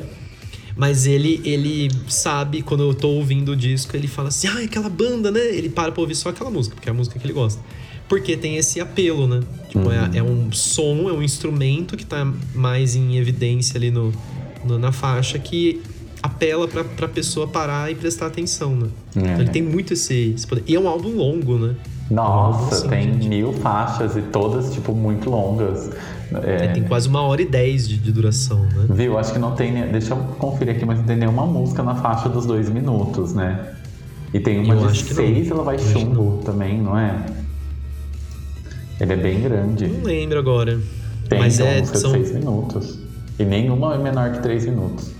Mas 0.75 1.07
ele, 1.07 1.41
ele 1.43 1.89
sabe, 2.07 2.61
quando 2.61 2.83
eu 2.83 2.93
tô 2.93 3.09
ouvindo 3.09 3.53
o 3.53 3.55
disco, 3.55 3.95
ele 3.95 4.07
fala 4.07 4.27
assim: 4.27 4.47
ah, 4.47 4.59
aquela 4.63 4.89
banda, 4.89 5.31
né? 5.31 5.39
Ele 5.39 5.69
para 5.69 5.91
pra 5.91 6.01
ouvir 6.01 6.15
só 6.15 6.29
aquela 6.29 6.51
música, 6.51 6.75
porque 6.75 6.87
é 6.87 6.91
a 6.91 6.95
música 6.95 7.17
que 7.17 7.25
ele 7.25 7.33
gosta. 7.33 7.61
Porque 8.07 8.37
tem 8.37 8.55
esse 8.55 8.79
apelo, 8.79 9.27
né? 9.27 9.41
Tipo, 9.67 9.91
é, 9.91 9.99
Uhum. 9.99 10.13
é, 10.13 10.17
é 10.17 10.23
um 10.23 10.51
som, 10.51 11.09
é 11.09 11.13
um 11.13 11.21
instrumento 11.21 11.97
que 11.97 12.05
tá 12.05 12.25
mais 12.55 12.95
em 12.95 13.17
evidência 13.17 13.77
ali 13.77 13.91
no, 13.91 14.13
no- 14.67 14.77
na 14.79 14.91
faixa 14.91 15.39
que 15.39 15.81
apela 16.21 16.67
pra, 16.67 16.83
pra 16.83 17.07
pessoa 17.07 17.47
parar 17.47 17.91
e 17.91 17.95
prestar 17.95 18.27
atenção, 18.27 18.75
né? 18.75 18.87
É. 19.15 19.19
Então 19.19 19.41
ele 19.41 19.49
tem 19.49 19.61
muito 19.63 19.93
esse, 19.93 20.33
esse 20.35 20.45
poder. 20.45 20.63
E 20.67 20.75
é 20.75 20.79
um 20.79 20.87
álbum 20.87 21.15
longo, 21.15 21.57
né? 21.57 21.75
Nossa, 22.09 22.61
Nossa, 22.63 22.87
tem 22.87 23.13
gente. 23.13 23.27
mil 23.27 23.51
faixas 23.53 24.15
e 24.15 24.21
todas, 24.21 24.73
tipo, 24.73 24.93
muito 24.93 25.29
longas. 25.29 25.89
É, 26.43 26.65
É, 26.65 26.67
tem 26.69 26.83
quase 26.83 27.07
uma 27.07 27.21
hora 27.21 27.41
e 27.41 27.45
dez 27.45 27.87
de, 27.87 27.97
de 27.97 28.11
duração, 28.11 28.61
né? 28.63 28.85
Viu? 28.89 29.17
Acho 29.17 29.33
que 29.33 29.39
não 29.39 29.53
tem. 29.55 29.73
Deixa 29.91 30.13
eu 30.13 30.17
conferir 30.39 30.75
aqui, 30.75 30.85
mas 30.85 30.97
não 30.99 31.05
tem 31.05 31.17
nenhuma 31.17 31.45
música 31.45 31.83
na 31.83 31.95
faixa 31.95 32.27
dos 32.29 32.45
dois 32.45 32.69
minutos, 32.69 33.33
né? 33.33 33.73
E 34.33 34.39
tem 34.39 34.59
uma 34.63 34.73
Eu 34.75 34.87
de 34.91 35.03
seis, 35.03 35.49
ela 35.51 35.63
vai 35.63 35.77
chumbo 35.79 36.41
também, 36.45 36.81
não 36.81 36.97
é? 36.97 37.25
Ele 38.99 39.13
é 39.13 39.15
bem 39.15 39.41
grande. 39.41 39.87
Não 39.87 40.03
lembro 40.03 40.39
agora. 40.39 40.79
Tem 41.29 41.39
Mas 41.39 41.59
é. 41.59 41.79
música 41.79 41.97
São... 41.97 42.11
de 42.13 42.17
seis 42.19 42.33
minutos. 42.33 42.99
E 43.39 43.45
nenhuma 43.45 43.95
é 43.95 43.97
menor 43.97 44.31
que 44.31 44.39
três 44.41 44.65
minutos. 44.65 45.11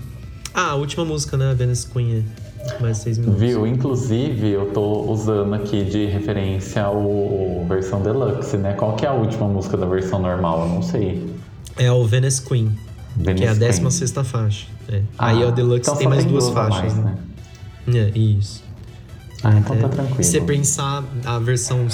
Ah, 0.54 0.70
a 0.70 0.74
última 0.74 1.04
música, 1.04 1.36
né? 1.36 1.50
A 1.50 1.54
Venice 1.54 1.86
Queen 1.86 2.24
é 2.58 2.82
mais 2.82 2.98
seis 2.98 3.16
minutos. 3.18 3.40
Viu? 3.40 3.66
Inclusive, 3.66 4.48
eu 4.50 4.66
tô 4.72 5.02
usando 5.10 5.54
aqui 5.54 5.84
de 5.84 6.06
referência 6.06 6.88
o 6.90 7.64
versão 7.68 8.02
deluxe, 8.02 8.56
né? 8.56 8.72
Qual 8.72 8.96
que 8.96 9.04
é 9.06 9.08
a 9.08 9.12
última 9.12 9.46
música 9.46 9.76
da 9.76 9.86
versão 9.86 10.20
normal? 10.20 10.62
Eu 10.62 10.68
não 10.68 10.82
sei. 10.82 11.32
É 11.76 11.92
o 11.92 12.04
Venice 12.04 12.42
Queen, 12.42 12.76
Venice 13.16 13.42
que 13.42 13.44
é 13.44 13.50
a 13.50 13.54
Queen. 13.54 13.68
16 13.68 14.12
faixa. 14.26 14.66
É. 14.88 15.02
Ah, 15.16 15.28
Aí 15.28 15.44
o 15.44 15.52
Deluxe 15.52 15.82
então 15.82 15.96
tem 15.96 16.08
mais 16.08 16.24
duas 16.24 16.48
a 16.48 16.52
faixas, 16.52 16.94
mais, 16.94 16.96
né? 17.04 17.18
É, 17.94 18.18
isso. 18.18 18.64
Ah, 19.44 19.56
então 19.56 19.76
tá 19.76 19.86
É. 19.86 19.88
tranquilo. 19.90 20.24
Se 20.24 20.30
você 20.32 20.40
pensar, 20.40 21.04
a 21.24 21.38
versão 21.38 21.86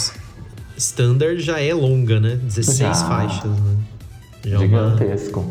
standard 0.77 1.41
já 1.41 1.61
é 1.61 1.75
longa, 1.75 2.19
né? 2.19 2.37
16 2.43 2.79
Já. 2.79 2.95
faixas, 2.95 3.51
né? 3.51 3.77
Já 4.47 4.55
é 4.55 4.59
uma, 4.59 4.67
Gigantesco. 4.67 5.45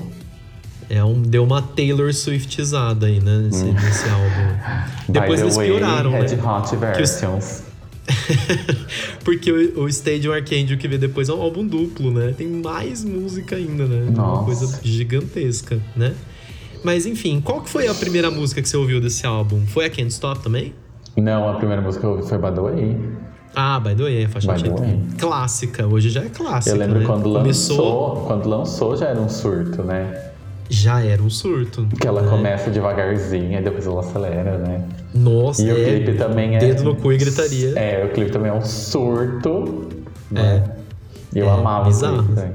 É 0.90 1.04
um, 1.04 1.22
deu 1.22 1.44
uma 1.44 1.62
Taylor 1.62 2.14
Swiftizada 2.14 3.08
aí, 3.08 3.20
né? 3.20 3.38
Nesse, 3.46 3.66
nesse 3.66 4.10
álbum. 4.10 4.94
Depois 5.10 5.42
Hum. 5.42 5.44
By 5.44 5.48
eles 5.48 5.56
the 5.56 5.60
way, 5.60 5.70
pioraram, 5.70 6.12
né? 6.12 6.20
Red 6.22 6.36
Hot 6.36 6.76
Versions. 6.76 7.64
Porque 9.24 9.52
o, 9.52 9.84
o 9.84 9.90
Stadium 9.90 10.34
Arcade, 10.34 10.74
o 10.74 10.78
que 10.78 10.88
vê 10.88 10.98
depois, 10.98 11.30
é 11.30 11.34
um 11.34 11.42
álbum 11.42 11.66
duplo, 11.66 12.12
né? 12.12 12.34
Tem 12.38 12.48
mais 12.48 13.04
música 13.04 13.56
ainda, 13.56 13.86
né? 13.86 14.06
Uma 14.10 14.12
Nossa. 14.12 14.44
coisa 14.44 14.80
gigantesca, 14.84 15.80
né? 15.96 16.14
Mas 16.84 17.06
enfim, 17.06 17.40
qual 17.40 17.62
que 17.62 17.70
foi 17.70 17.88
a 17.88 17.94
primeira 17.94 18.30
música 18.30 18.62
que 18.62 18.68
você 18.68 18.76
ouviu 18.76 19.00
desse 19.00 19.26
álbum? 19.26 19.66
Foi 19.66 19.86
a 19.86 19.90
Can't 19.90 20.10
Stop 20.10 20.44
também? 20.44 20.74
Não, 21.16 21.50
a 21.50 21.54
primeira 21.54 21.82
música 21.82 22.02
que 22.02 22.08
eu 22.08 22.12
ouvi 22.12 22.28
foi 22.28 22.38
By 22.38 22.52
the 22.52 22.62
Way. 22.62 22.98
Ah, 23.56 23.80
By 23.80 23.96
the 23.96 24.04
Way, 24.04 24.26
a 24.26 24.30
faixa 24.30 24.54
By. 24.54 24.70
Way. 24.70 25.00
Clássica, 25.18 25.88
hoje 25.88 26.10
já 26.10 26.22
é 26.24 26.30
clássica. 26.30 26.76
Eu 26.76 26.80
lembro 26.80 27.00
né? 27.00 27.06
quando 27.06 27.32
Começou, 27.32 27.78
lançou, 27.78 28.28
quando 28.28 28.50
lançou 28.50 28.98
já 28.98 29.08
era 29.08 29.22
um 29.22 29.30
surto, 29.30 29.84
né? 29.84 30.33
Já 30.76 31.02
era 31.04 31.22
um 31.22 31.30
surto. 31.30 31.88
Que 32.00 32.08
ela 32.08 32.22
né? 32.24 32.30
começa 32.30 32.70
devagarzinho 32.72 33.60
e 33.60 33.62
depois 33.62 33.86
ela 33.86 34.00
acelera, 34.00 34.58
né? 34.58 34.84
Nossa, 35.14 35.62
E 35.62 35.72
o 35.72 35.78
é, 35.78 35.84
clipe 35.86 36.14
também 36.18 36.56
é. 36.56 36.60
Dedo 36.60 36.84
no 36.84 36.96
cu 36.96 37.14
e 37.14 37.18
gritaria. 37.18 37.74
É, 37.78 38.04
o 38.06 38.10
clipe 38.10 38.32
também 38.32 38.50
é 38.52 38.54
um 38.54 38.62
surto. 38.66 39.90
Né? 40.32 40.64
E 41.36 41.40
eu 41.40 41.48
É, 41.48 41.52
amava 41.52 41.86
bizarro. 41.86 42.20
o 42.22 42.24
clipe. 42.24 42.42
né? 42.42 42.54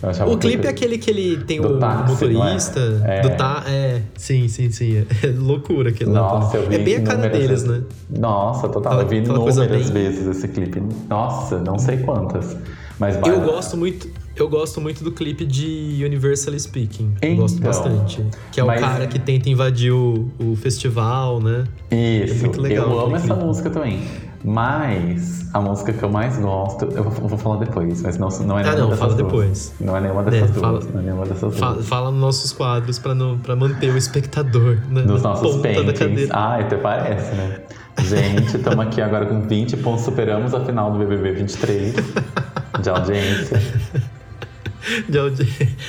Achava 0.00 0.30
O 0.30 0.38
clipe 0.38 0.64
é 0.66 0.70
aquele 0.70 0.96
que 0.96 1.10
ele 1.10 1.38
tem 1.38 1.58
o 1.58 1.76
táxi, 1.78 2.12
motorista. 2.24 2.88
não 2.90 3.06
é? 3.06 3.18
É. 3.18 3.20
Do 3.22 3.30
tá, 3.30 3.64
é, 3.66 4.02
sim, 4.16 4.46
sim, 4.46 4.70
sim. 4.70 4.98
É 5.22 5.26
loucura 5.36 5.88
aquele 5.88 6.10
lá. 6.10 6.20
Nossa, 6.20 6.56
eu 6.58 6.68
vi 6.68 6.74
É 6.76 6.78
bem 6.78 6.96
a 6.96 7.02
cara 7.02 7.28
deles, 7.28 7.48
vezes. 7.48 7.64
né? 7.64 7.82
Nossa, 8.10 8.68
total. 8.68 9.00
Eu 9.00 9.08
vi 9.08 9.16
inúmeras 9.16 9.56
bem- 9.90 10.04
vezes 10.04 10.26
esse 10.26 10.46
clipe. 10.48 10.80
Nossa, 11.08 11.58
não 11.58 11.78
sei 11.78 11.96
quantas. 11.98 12.56
Mas 12.98 13.16
Eu 13.26 13.40
gosto 13.40 13.76
muito, 13.76 14.08
eu 14.42 14.48
gosto 14.48 14.80
muito 14.80 15.02
do 15.04 15.10
clipe 15.12 15.44
de 15.44 16.02
Universally 16.04 16.58
Speaking. 16.60 17.14
eu 17.22 17.36
gosto 17.36 17.58
Então, 17.58 17.70
bastante. 17.70 18.24
Que 18.52 18.60
é 18.60 18.64
mas- 18.64 18.80
o 18.80 18.84
cara 18.86 19.06
que 19.06 19.18
tenta 19.18 19.48
invadir 19.48 19.92
o, 19.92 20.30
o 20.38 20.56
festival, 20.56 21.40
né? 21.40 21.64
Isso, 21.90 22.34
É 22.34 22.38
muito 22.46 22.60
legal 22.60 22.90
eu 22.90 23.00
amo 23.00 23.16
essa 23.16 23.26
clipe. 23.28 23.44
música 23.44 23.70
também. 23.70 24.02
Mas 24.44 25.46
a 25.52 25.60
música 25.60 25.92
que 25.92 26.02
eu 26.02 26.08
mais 26.10 26.38
gosto, 26.38 26.84
eu 26.86 27.02
vou, 27.02 27.28
vou 27.28 27.38
falar 27.38 27.56
depois, 27.56 28.00
mas 28.02 28.16
não, 28.18 28.28
não 28.28 28.58
é 28.58 28.62
Ah, 28.62 28.64
nenhuma 28.72 28.80
não, 28.80 28.88
dessas 28.90 28.98
fala 29.00 29.14
duas. 29.14 29.26
depois. 29.30 29.74
Não 29.80 29.96
é 29.96 30.00
nenhuma 30.00 30.22
dessas 30.22 30.42
É, 30.42 30.52
duas. 30.52 30.60
fala- 30.60 30.80
não 30.92 31.00
é 31.00 31.02
nenhuma 31.02 31.26
dessas 31.26 31.54
duas. 31.56 31.86
Fala 31.88 32.10
nos 32.12 32.20
nossos 32.20 32.52
quadros 32.52 32.98
pra, 32.98 33.14
não, 33.14 33.38
pra 33.38 33.56
manter 33.56 33.90
o 33.92 33.96
espectador 33.96 34.78
né? 34.90 35.02
Nos 35.02 35.22
na 35.22 35.30
nossos 35.30 35.56
paintings. 35.56 36.28
Ah, 36.30 36.58
até 36.60 36.76
parece, 36.76 37.34
né? 37.34 37.60
Gente, 38.00 38.56
estamos 38.56 38.78
aqui 38.86 39.00
agora 39.00 39.26
com 39.26 39.40
20 39.42 39.76
pontos, 39.78 40.04
superamos 40.04 40.54
a 40.54 40.64
final 40.64 40.92
do 40.92 40.98
BBB 40.98 41.32
23 41.32 41.94
de 42.80 42.88
audiência 42.90 43.60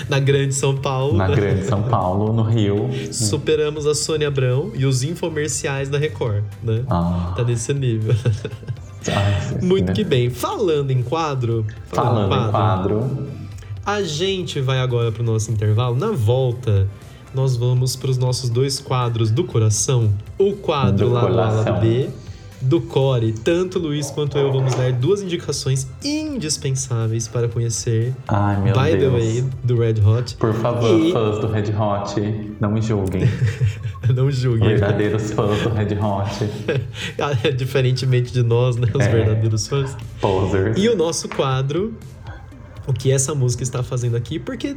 na 0.09 0.19
Grande 0.19 0.53
São 0.55 0.75
Paulo. 0.75 1.17
na? 1.17 1.27
Grande 1.27 1.65
São 1.65 1.83
Paulo, 1.83 2.33
no 2.33 2.43
Rio. 2.43 2.89
Superamos 3.11 3.85
a 3.87 3.93
Sônia 3.95 4.27
Abrão 4.27 4.71
e 4.75 4.85
os 4.85 5.03
infomerciais 5.03 5.89
da 5.89 5.97
Record, 5.97 6.43
né? 6.63 6.83
Ah, 6.89 7.33
Tá 7.35 7.43
nesse 7.43 7.73
nível. 7.73 8.15
ai, 9.07 9.59
Muito 9.61 9.87
né? 9.87 9.93
que 9.93 10.03
bem. 10.03 10.29
Falando 10.29 10.91
em 10.91 11.01
quadro. 11.01 11.65
Falando 11.87 12.33
em 12.33 12.49
quadro, 12.51 13.27
A 13.85 14.03
gente 14.03 14.59
vai 14.61 14.79
agora 14.79 15.11
pro 15.11 15.23
nosso 15.23 15.49
intervalo. 15.51 15.95
Na 15.95 16.11
volta, 16.11 16.87
nós 17.33 17.55
vamos 17.55 17.95
pros 17.95 18.17
nossos 18.17 18.49
dois 18.49 18.79
quadros 18.79 19.31
do 19.31 19.43
coração. 19.43 20.13
O 20.37 20.53
quadro 20.53 21.07
Do 21.07 21.13
lá 21.13 21.21
do 21.21 21.27
coração. 21.27 21.73
lado 21.73 21.81
B, 21.81 22.09
do 22.61 22.81
Core. 22.81 23.31
Tanto 23.31 23.79
o 23.79 23.81
Luiz 23.81 24.09
quanto 24.11 24.37
eu 24.37 24.51
vamos 24.51 24.75
dar 24.75 24.91
duas 24.91 25.21
indicações 25.21 25.87
indispensáveis 26.03 27.27
para 27.27 27.47
conhecer 27.47 28.13
ai 28.27 28.61
meu 28.61 28.73
By 28.73 28.97
Deus. 28.97 29.01
the 29.01 29.09
Way, 29.19 29.43
do 29.63 29.77
Red 29.77 29.95
Hot. 30.05 30.35
Por 30.35 30.53
favor, 30.53 30.99
E- 30.99 31.11
fãs 31.13 31.39
do 31.39 31.47
Red 31.47 31.71
Hot, 31.75 32.55
não 32.59 32.71
me 32.71 32.81
julguem. 32.81 33.23
Não 34.15 34.31
julguem. 34.31 34.69
Verdadeiros 34.69 35.31
fãs 35.31 35.61
do 35.61 35.69
Red 35.69 35.95
Hot, 35.99 36.49
Diferentemente 37.55 38.31
de 38.33 38.41
nós, 38.41 38.75
né? 38.75 38.87
Os 38.93 39.05
É. 39.05 39.09
verdadeiros 39.09 39.67
fãs. 39.67 39.95
posers. 40.19 40.77
E 40.81 40.89
o 40.89 40.95
nosso 40.95 41.29
quadro, 41.29 41.93
o 42.87 42.93
que 42.93 43.11
essa 43.11 43.35
música 43.35 43.61
está 43.61 43.83
fazendo 43.83 44.15
aqui, 44.17 44.39
porque 44.39 44.73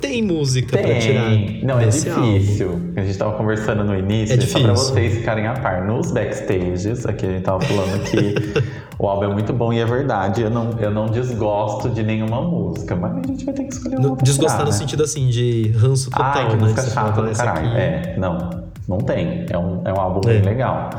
tem 0.00 0.22
música 0.22 0.78
pra 0.78 0.98
tirar. 0.98 1.30
Tem. 1.30 1.60
Não, 1.64 1.78
é 1.78 1.86
difícil. 1.86 2.70
álbum. 2.70 2.92
A 2.96 3.00
gente 3.02 3.18
tava 3.18 3.32
conversando 3.36 3.84
no 3.84 3.96
início, 3.96 4.36
É 4.36 4.40
só 4.40 4.60
pra 4.60 4.72
vocês 4.72 5.14
ficarem 5.18 5.46
a 5.46 5.52
par. 5.54 5.84
Nos 5.86 6.10
backstages, 6.10 7.06
aqui 7.06 7.26
a 7.26 7.30
gente 7.30 7.42
tava 7.42 7.60
falando 7.60 8.02
que 8.04 8.34
o 8.98 9.06
álbum 9.06 9.24
é 9.24 9.28
muito 9.32 9.52
bom 9.52 9.72
e 9.72 9.78
é 9.80 9.84
verdade. 9.84 10.42
Eu 10.42 10.50
não, 10.50 10.70
eu 10.78 10.90
não 10.90 11.06
desgosto 11.06 11.88
de 11.90 12.02
nenhuma 12.02 12.40
música, 12.42 12.96
mas 12.96 13.12
a 13.18 13.22
gente 13.26 13.44
vai 13.44 13.54
ter 13.54 13.64
que 13.64 13.72
escolher 13.74 13.96
uma 13.98 14.08
No- 14.08 14.16
Desgostar 14.16 14.56
tirar, 14.58 14.64
no 14.66 14.70
né? 14.72 14.76
sentido 14.78 15.02
assim, 15.02 15.28
de 15.28 15.68
ranço 15.76 16.10
total, 16.10 16.32
que 16.48 16.56
né? 16.56 16.62
música 16.62 16.82
chata 16.82 17.22
do 17.22 17.32
caralho. 17.36 17.68
aqui- 17.68 17.76
É, 17.78 18.14
não, 18.18 18.50
não 18.88 18.98
tem. 18.98 19.46
É 19.50 19.58
um, 19.58 19.82
é 19.84 19.92
um 19.92 20.00
álbum 20.00 20.20
É. 20.28 20.34
bem 20.34 20.42
legal. 20.42 20.90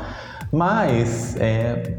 Mas 0.52 1.36
é, 1.40 1.96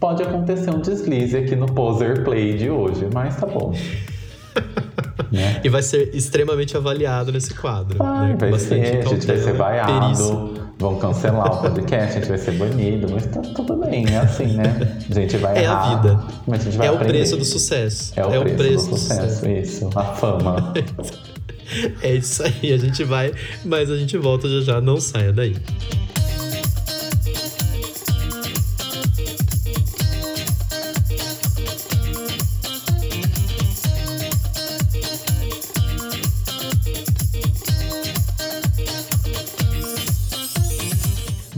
pode 0.00 0.22
acontecer 0.22 0.70
um 0.70 0.80
deslize 0.80 1.36
aqui 1.36 1.54
no 1.56 1.66
Poser 1.66 2.24
Play 2.24 2.54
de 2.56 2.68
hoje, 2.70 3.06
mas 3.14 3.36
tá 3.36 3.46
bom. 3.46 3.72
Né? 5.32 5.60
E 5.64 5.68
vai 5.68 5.82
ser 5.82 6.10
extremamente 6.14 6.76
avaliado 6.76 7.32
nesse 7.32 7.54
quadro. 7.54 7.98
Vai, 7.98 8.28
né? 8.28 8.36
Vai 8.38 8.50
bastante 8.50 8.86
ser, 8.88 8.98
a 8.98 9.02
gente 9.08 9.26
vai 9.26 9.36
ser 9.38 9.56
cautela, 9.56 10.00
perícia. 10.00 10.24
vaiado, 10.24 10.54
vão 10.78 10.96
cancelar 10.98 11.52
o 11.52 11.62
podcast, 11.62 12.10
a 12.18 12.20
gente 12.20 12.28
vai 12.28 12.38
ser 12.38 12.52
banido, 12.52 13.06
mas 13.12 13.26
tá 13.26 13.40
tudo 13.40 13.76
bem, 13.76 14.06
é 14.08 14.18
assim, 14.18 14.46
né? 14.56 14.98
A 15.10 15.14
gente 15.14 15.36
vai 15.38 15.56
É 15.56 15.58
a 15.60 15.62
errar, 15.62 15.96
vida. 16.02 16.24
mas 16.46 16.60
a 16.60 16.64
gente 16.64 16.76
vai 16.78 16.86
É 16.86 16.90
o 16.90 16.94
aprender. 16.94 17.12
preço 17.12 17.36
do 17.36 17.44
sucesso. 17.44 18.12
É 18.16 18.24
o, 18.26 18.42
preço, 18.42 18.90
do 18.90 18.96
sucesso, 18.98 19.48
isso, 19.48 19.90
a 19.94 20.04
fama. 20.04 20.72
É 22.02 22.12
isso 22.14 22.42
aí, 22.42 22.72
a 22.74 22.76
gente 22.76 23.02
vai, 23.04 23.32
mas 23.64 23.90
a 23.90 23.96
gente 23.96 24.18
volta 24.18 24.46
já 24.48 24.60
já, 24.60 24.80
não 24.82 25.00
saia 25.00 25.32
daí. 25.32 25.56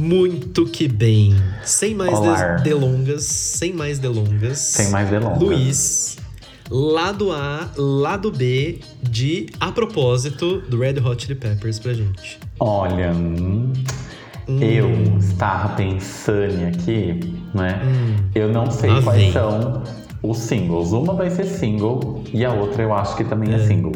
Muito 0.06 0.64
que 0.66 0.86
bem. 0.86 1.34
Sem 1.64 1.94
mais 1.94 2.20
des- 2.20 2.62
delongas, 2.62 3.24
sem 3.24 3.72
mais 3.72 3.98
delongas. 3.98 4.58
Sem 4.58 4.90
mais 4.90 5.10
delongas. 5.10 5.40
Luiz, 5.42 6.16
lado 6.70 7.32
A, 7.32 7.68
lado 7.76 8.30
B 8.30 8.78
de 9.02 9.46
A 9.58 9.72
Propósito 9.72 10.60
do 10.68 10.78
Red 10.78 11.00
Hot 11.04 11.22
Chili 11.22 11.34
Peppers 11.34 11.78
pra 11.80 11.92
gente. 11.92 12.38
Olha, 12.60 13.10
hum, 13.12 13.72
eu 14.60 15.18
estava 15.18 15.74
pensando 15.74 16.66
aqui, 16.68 17.34
né? 17.52 17.80
Hum. 17.84 18.16
Eu 18.34 18.52
não 18.52 18.70
sei 18.70 18.90
Lá 18.90 19.02
quais 19.02 19.20
vem. 19.20 19.32
são 19.32 19.82
os 20.22 20.38
singles. 20.38 20.92
Uma 20.92 21.14
vai 21.14 21.30
ser 21.30 21.46
single 21.46 22.22
e 22.32 22.44
a 22.44 22.52
outra 22.52 22.82
eu 22.84 22.94
acho 22.94 23.16
que 23.16 23.24
também 23.24 23.52
é, 23.52 23.66
single. 23.66 23.92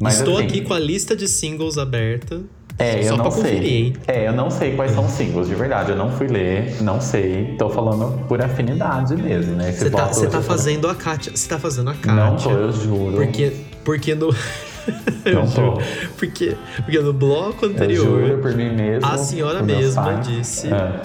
Mas 0.00 0.18
Estou 0.18 0.36
assim, 0.36 0.44
aqui 0.46 0.60
com 0.62 0.74
a 0.74 0.78
lista 0.78 1.14
de 1.16 1.26
singles 1.28 1.78
aberta. 1.78 2.42
É, 2.78 3.02
só 3.04 3.08
eu 3.12 3.16
não 3.16 3.24
pra 3.24 3.32
conferir, 3.34 3.58
sei. 3.62 3.76
hein? 3.86 3.92
É, 4.06 4.28
eu 4.28 4.32
não 4.32 4.50
sei 4.50 4.76
quais 4.76 4.92
são 4.92 5.06
os 5.06 5.12
singles, 5.12 5.48
de 5.48 5.54
verdade. 5.54 5.90
Eu 5.92 5.96
não 5.96 6.10
fui 6.12 6.26
ler, 6.26 6.76
não 6.82 7.00
sei. 7.00 7.54
Tô 7.58 7.70
falando 7.70 8.18
por 8.26 8.42
afinidade 8.42 9.16
mesmo, 9.16 9.54
né? 9.56 9.72
Você 9.72 9.88
tá, 9.88 10.06
você 10.08 10.26
tá 10.26 10.38
eu 10.38 10.42
tô- 10.42 10.46
fazendo 10.48 10.88
a 10.88 10.94
Kátia. 10.94 11.32
Você 11.34 11.48
tá 11.48 11.58
fazendo 11.58 11.88
a 11.90 11.94
Kátia. 11.94 12.12
Não 12.14 12.36
tô, 12.36 12.50
eu 12.50 12.72
juro. 12.72 13.16
Porque, 13.16 13.52
porque 13.84 14.14
no. 14.14 14.28
eu 15.24 15.46
juro. 15.46 15.78
Porque, 16.18 16.54
porque 16.76 16.98
no 17.00 17.12
bloco 17.14 17.64
Eu 17.64 17.70
anterior. 17.70 18.04
juro 18.04 18.38
por 18.42 18.54
mim 18.54 18.70
mesmo. 18.74 19.06
A 19.10 19.16
senhora 19.16 19.62
mesma 19.62 20.12
disse- 20.14 20.68
É, 20.68 21.00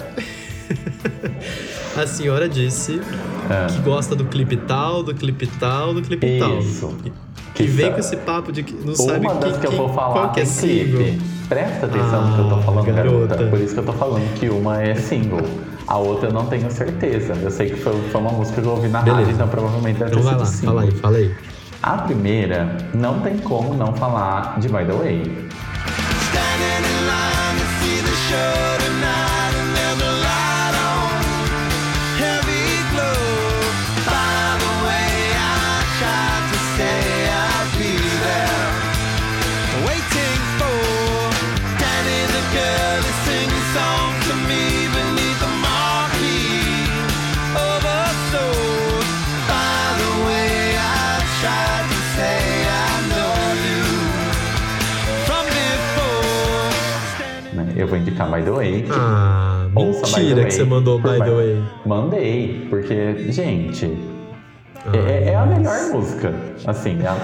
A 1.96 2.06
senhora 2.06 2.48
disse 2.48 3.00
é. 3.50 3.66
que 3.72 3.78
gosta 3.82 4.14
do 4.16 4.24
clipe 4.24 4.56
tal, 4.56 5.02
do 5.02 5.14
clipe 5.14 5.46
tal, 5.46 5.92
do 5.92 6.00
clipe 6.02 6.38
tal. 6.38 6.58
Isso. 6.58 6.94
Que 7.54 7.64
vem 7.64 7.92
com 7.92 7.98
esse 7.98 8.16
papo 8.16 8.50
de 8.50 8.62
que 8.62 8.72
não 8.74 8.94
sabe 8.94 9.26
Uma 9.26 9.34
das 9.34 9.58
que, 9.58 9.66
eu 9.66 9.72
vou 9.72 9.88
falar 9.92 10.12
qual 10.14 10.32
que 10.32 10.40
é 10.40 10.44
clipe. 10.44 10.56
single. 10.58 11.32
Presta 11.52 11.84
atenção 11.86 12.26
no 12.28 12.34
que 12.34 12.40
eu 12.40 12.48
tô 12.48 12.54
Ah, 12.54 12.62
falando, 12.62 12.86
garota. 12.86 13.26
garota. 13.36 13.50
Por 13.50 13.60
isso 13.60 13.74
que 13.74 13.80
eu 13.80 13.84
tô 13.84 13.92
falando 13.92 14.34
que 14.34 14.48
uma 14.48 14.82
é 14.82 14.94
single. 14.94 15.42
A 15.86 15.98
outra 15.98 16.28
eu 16.30 16.32
não 16.32 16.46
tenho 16.46 16.70
certeza. 16.70 17.34
Eu 17.34 17.50
sei 17.50 17.68
que 17.70 17.76
foi, 17.76 17.92
foi 18.10 18.20
uma 18.20 18.30
música 18.32 18.62
que 18.62 18.66
eu 18.66 18.72
ouvi 18.72 18.88
na 18.88 19.02
Beleza. 19.02 19.20
rádio, 19.20 19.34
então 19.34 19.48
provavelmente 19.48 19.98
deve 19.98 20.12
Então 20.12 20.22
ter 20.22 20.28
sido 20.30 20.38
lá, 20.40 20.46
single. 20.46 20.74
fala 20.74 20.82
aí, 20.82 20.90
fala 20.92 21.16
aí. 21.18 21.34
A 21.82 21.98
primeira, 21.98 22.76
não 22.94 23.20
tem 23.20 23.36
como 23.38 23.74
não 23.74 23.92
falar 23.94 24.58
de 24.60 24.68
By 24.68 24.84
The 24.86 24.92
Way. 24.92 25.48
Standing 26.30 26.86
in 26.88 27.04
line 27.06 27.58
to 27.58 27.66
see 27.84 28.00
the 28.02 28.16
show 28.30 28.71
indicar 58.02 58.30
By 58.30 58.42
The 58.42 58.50
Way. 58.50 58.84
Ah, 58.90 59.66
ouça 59.74 60.06
mentira 60.18 60.36
Way 60.36 60.44
que 60.46 60.50
você 60.52 60.64
mandou 60.64 60.98
By 60.98 61.18
the 61.18 61.30
Way. 61.30 61.62
Mandei, 61.86 62.66
porque, 62.68 63.32
gente, 63.32 63.90
é, 64.92 65.30
é 65.30 65.36
a 65.36 65.46
melhor 65.46 65.78
música. 65.92 66.32
Assim, 66.66 66.98
é 67.02 67.06
a- 67.08 67.16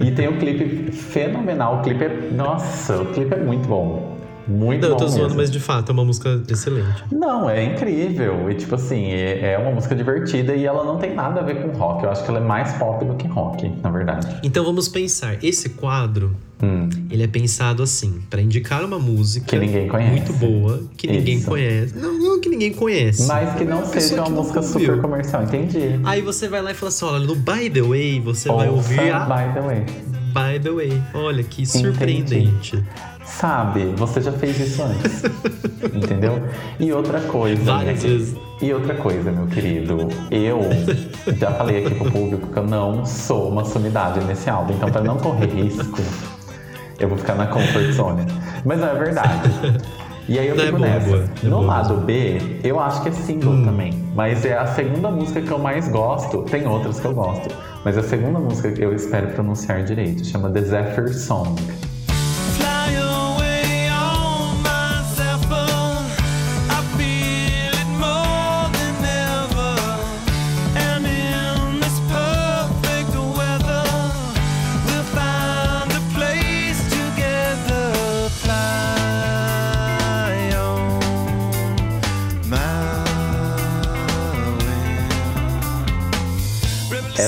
e 0.00 0.10
tem 0.12 0.28
um 0.28 0.38
clipe 0.38 0.92
fenomenal. 0.92 1.78
O 1.78 1.82
clipe 1.82 2.04
é. 2.04 2.28
Nossa, 2.32 3.02
o 3.02 3.06
clipe 3.06 3.34
é 3.34 3.38
muito 3.38 3.68
bom. 3.68 4.11
Muito 4.46 4.82
Não, 4.82 4.88
eu 4.90 4.96
tô 4.96 5.06
zoando, 5.06 5.24
mesmo. 5.24 5.36
mas 5.38 5.50
de 5.50 5.60
fato 5.60 5.90
é 5.90 5.92
uma 5.92 6.04
música 6.04 6.42
excelente. 6.48 7.04
Não, 7.12 7.48
é 7.48 7.64
incrível. 7.64 8.50
E 8.50 8.54
tipo 8.54 8.74
assim, 8.74 9.06
é, 9.06 9.52
é 9.52 9.58
uma 9.58 9.70
música 9.70 9.94
divertida 9.94 10.54
e 10.54 10.64
ela 10.66 10.84
não 10.84 10.98
tem 10.98 11.14
nada 11.14 11.40
a 11.40 11.42
ver 11.42 11.62
com 11.62 11.68
rock. 11.76 12.04
Eu 12.04 12.10
acho 12.10 12.24
que 12.24 12.30
ela 12.30 12.38
é 12.40 12.42
mais 12.44 12.72
pop 12.74 13.04
do 13.04 13.14
que 13.14 13.26
rock, 13.28 13.68
na 13.82 13.90
verdade. 13.90 14.26
Então 14.42 14.64
vamos 14.64 14.88
pensar. 14.88 15.36
Esse 15.44 15.68
quadro, 15.70 16.34
Hum. 16.64 16.88
ele 17.10 17.24
é 17.24 17.26
pensado 17.26 17.82
assim, 17.82 18.20
pra 18.30 18.40
indicar 18.40 18.84
uma 18.84 18.96
música 18.98 19.46
Que 19.46 19.58
ninguém 19.58 19.88
conhece. 19.88 20.10
muito 20.12 20.32
boa, 20.34 20.80
que 20.96 21.08
ninguém 21.08 21.38
Isso. 21.38 21.48
conhece. 21.48 21.98
Não, 21.98 22.16
não 22.16 22.40
que 22.40 22.48
ninguém 22.48 22.72
conhece. 22.72 23.26
Mas 23.26 23.54
que 23.56 23.64
não 23.64 23.84
seja 23.84 24.20
uma 24.22 24.30
música 24.30 24.62
super 24.62 25.00
comercial, 25.00 25.42
entendi. 25.42 25.98
Aí 26.04 26.20
você 26.22 26.46
vai 26.48 26.62
lá 26.62 26.70
e 26.70 26.74
fala 26.74 26.88
assim: 26.90 27.04
olha, 27.04 27.26
no 27.26 27.34
By 27.34 27.68
the 27.68 27.82
Way, 27.82 28.20
você 28.20 28.48
vai 28.48 28.68
Ouça 28.68 28.76
ouvir 28.92 29.10
a 29.12 29.20
By 29.24 29.54
the 29.54 29.60
Way. 29.60 29.84
By 30.32 30.60
the 30.62 30.70
Way. 30.70 31.02
Olha 31.14 31.42
que 31.42 31.66
surpreendente. 31.66 32.82
Sabe, 33.24 33.86
você 33.96 34.20
já 34.20 34.32
fez 34.32 34.58
isso 34.58 34.82
antes. 34.82 35.22
entendeu? 35.94 36.42
E 36.78 36.92
outra 36.92 37.20
coisa. 37.20 37.62
Várias 37.62 38.02
minha- 38.02 38.18
vezes. 38.18 38.36
E 38.60 38.72
outra 38.72 38.94
coisa, 38.94 39.30
meu 39.32 39.46
querido. 39.46 40.08
Eu 40.30 40.60
já 41.38 41.50
falei 41.52 41.84
aqui 41.86 41.94
pro 41.96 42.10
público 42.10 42.46
que 42.48 42.56
eu 42.58 42.66
não 42.66 43.04
sou 43.04 43.48
uma 43.48 43.64
sumidade 43.64 44.20
nesse 44.24 44.48
álbum. 44.50 44.74
Então, 44.74 44.90
pra 44.90 45.00
não 45.00 45.16
correr 45.16 45.46
risco, 45.46 46.00
eu 46.98 47.08
vou 47.08 47.18
ficar 47.18 47.34
na 47.34 47.46
comfort 47.46 47.90
zone. 47.92 48.26
Mas 48.64 48.78
não 48.80 48.88
é 48.88 48.94
verdade. 48.94 49.50
E 50.28 50.38
aí 50.38 50.46
eu 50.46 50.54
Não, 50.54 50.62
é 50.62 50.66
fico 50.66 50.78
boa, 50.78 50.88
nessa. 50.88 51.06
boa, 51.08 51.18
é 51.18 51.44
no 51.46 51.50
boa 51.50 51.66
lado 51.66 51.96
B, 51.96 52.60
eu 52.62 52.78
acho 52.78 53.02
que 53.02 53.08
é 53.08 53.12
single 53.12 53.52
Hum. 53.54 53.64
também. 53.64 53.92
Mas 54.14 54.44
é 54.44 54.56
a 54.56 54.66
segunda 54.66 55.10
música 55.10 55.40
que 55.42 55.50
eu 55.50 55.58
mais 55.58 55.88
gosto. 55.88 56.42
Tem 56.44 56.64
outras 56.66 57.00
que 57.00 57.06
eu 57.06 57.12
gosto. 57.14 57.52
Mas 57.84 57.98
a 57.98 58.02
segunda 58.04 58.38
música 58.38 58.70
que 58.70 58.82
eu 58.82 58.94
espero 58.94 59.28
pronunciar 59.28 59.82
direito 59.82 60.24
chama 60.24 60.48
The 60.50 60.60
Zephyr 60.62 61.12
Song. 61.12 61.56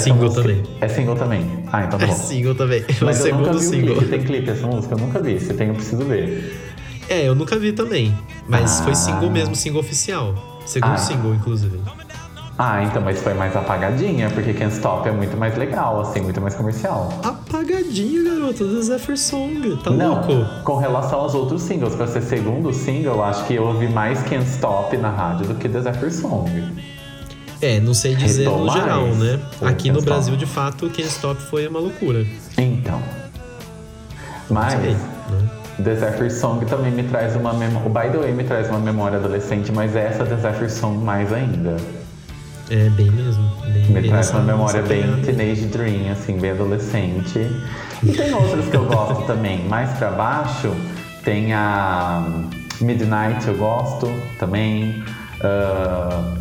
Single 0.04 0.24
música- 0.24 0.42
também. 0.42 0.62
É 0.80 0.88
single 0.88 1.16
também. 1.16 1.64
Ah, 1.72 1.84
então 1.84 1.98
tá 1.98 2.04
É 2.04 2.08
bom. 2.08 2.14
single 2.14 2.54
também. 2.54 2.84
É 2.88 3.02
o 3.02 3.04
Mas 3.06 3.24
eu 3.24 3.34
nunca 3.36 3.52
segundo 3.52 3.56
o 3.56 3.60
single. 3.60 3.96
clipe. 3.96 4.10
Tem 4.10 4.22
clipe 4.24 4.50
essa 4.50 4.66
música? 4.66 4.94
Eu 4.94 4.98
nunca 4.98 5.20
vi. 5.20 5.40
Se 5.40 5.54
tem, 5.54 5.68
eu 5.68 5.74
preciso 5.74 6.04
ver. 6.04 6.60
É, 7.08 7.28
eu 7.28 7.34
nunca 7.34 7.58
vi 7.58 7.72
também. 7.72 8.16
Mas 8.48 8.80
Ah. 8.80 8.84
foi 8.84 8.94
single 8.94 9.30
mesmo, 9.30 9.54
single 9.54 9.80
oficial. 9.80 10.34
Segundo 10.64 10.92
Ah. 10.94 10.96
single, 10.98 11.34
inclusive. 11.34 11.78
Ah, 12.56 12.84
então, 12.84 13.02
mas 13.02 13.20
foi 13.20 13.34
mais 13.34 13.56
apagadinha, 13.56 14.30
porque 14.30 14.52
Can't 14.52 14.72
Stop 14.74 15.08
é 15.08 15.10
muito 15.12 15.36
mais 15.36 15.56
legal, 15.58 16.00
assim, 16.00 16.20
muito 16.20 16.40
mais 16.40 16.54
comercial. 16.54 17.12
Apagadinho, 17.24 18.24
garoto, 18.24 18.64
do 18.64 18.80
Zephyr 18.80 19.18
Song. 19.18 19.76
Tá 19.82 19.90
Não, 19.90 20.14
louco? 20.24 20.46
com 20.62 20.76
relação 20.76 21.18
aos 21.18 21.34
outros 21.34 21.62
singles, 21.62 21.96
pra 21.96 22.06
ser 22.06 22.22
segundo 22.22 22.72
single, 22.72 23.14
eu 23.16 23.24
acho 23.24 23.44
que 23.46 23.54
eu 23.54 23.64
ouvi 23.64 23.88
mais 23.88 24.22
Can't 24.22 24.48
Stop 24.48 24.96
na 24.96 25.10
rádio 25.10 25.48
do 25.48 25.54
que 25.56 25.68
The 25.68 25.80
Zephyr 25.80 26.12
Song. 26.12 26.48
É, 27.64 27.80
não 27.80 27.94
sei 27.94 28.14
dizer 28.14 28.44
no 28.46 28.70
geral, 28.70 29.06
né? 29.06 29.40
Aqui 29.62 29.90
no 29.90 30.02
Brasil, 30.02 30.36
de 30.36 30.44
fato, 30.44 30.84
o 30.84 30.90
Can't 30.90 31.08
Stop 31.08 31.40
foi 31.40 31.66
uma 31.66 31.78
loucura. 31.78 32.26
Então. 32.58 33.00
Mas 34.50 34.72
Sei, 34.74 34.90
né? 34.90 34.98
The 35.82 35.94
Zephyr 35.94 36.30
Song 36.30 36.64
também 36.66 36.92
me 36.92 37.02
traz 37.04 37.34
uma 37.34 37.54
memória. 37.54 37.88
O 37.88 37.90
By 37.90 38.10
the 38.12 38.18
Way 38.18 38.32
me 38.32 38.44
traz 38.44 38.68
uma 38.68 38.78
memória 38.78 39.16
adolescente, 39.18 39.72
mas 39.72 39.96
essa 39.96 40.26
The 40.26 40.36
Zephyr 40.36 40.70
Song 40.70 40.98
mais 41.02 41.32
ainda. 41.32 41.76
É, 42.68 42.90
bem 42.90 43.10
mesmo. 43.10 43.42
Bem, 43.72 43.86
Me 43.86 44.00
bem 44.02 44.10
traz 44.10 44.30
uma 44.30 44.42
memória 44.42 44.82
bem 44.82 45.02
pegada. 45.02 45.22
teenage 45.22 45.64
dream, 45.66 46.12
assim, 46.12 46.36
bem 46.38 46.50
adolescente. 46.50 47.50
E 48.02 48.12
tem 48.12 48.32
outras 48.34 48.66
que 48.68 48.76
eu 48.76 48.84
gosto 48.84 49.22
também. 49.26 49.66
Mais 49.68 49.90
pra 49.98 50.10
baixo 50.10 50.70
tem 51.24 51.54
a 51.54 52.22
Midnight, 52.80 53.48
eu 53.48 53.56
gosto 53.56 54.12
também. 54.38 55.02
Ah, 55.42 56.34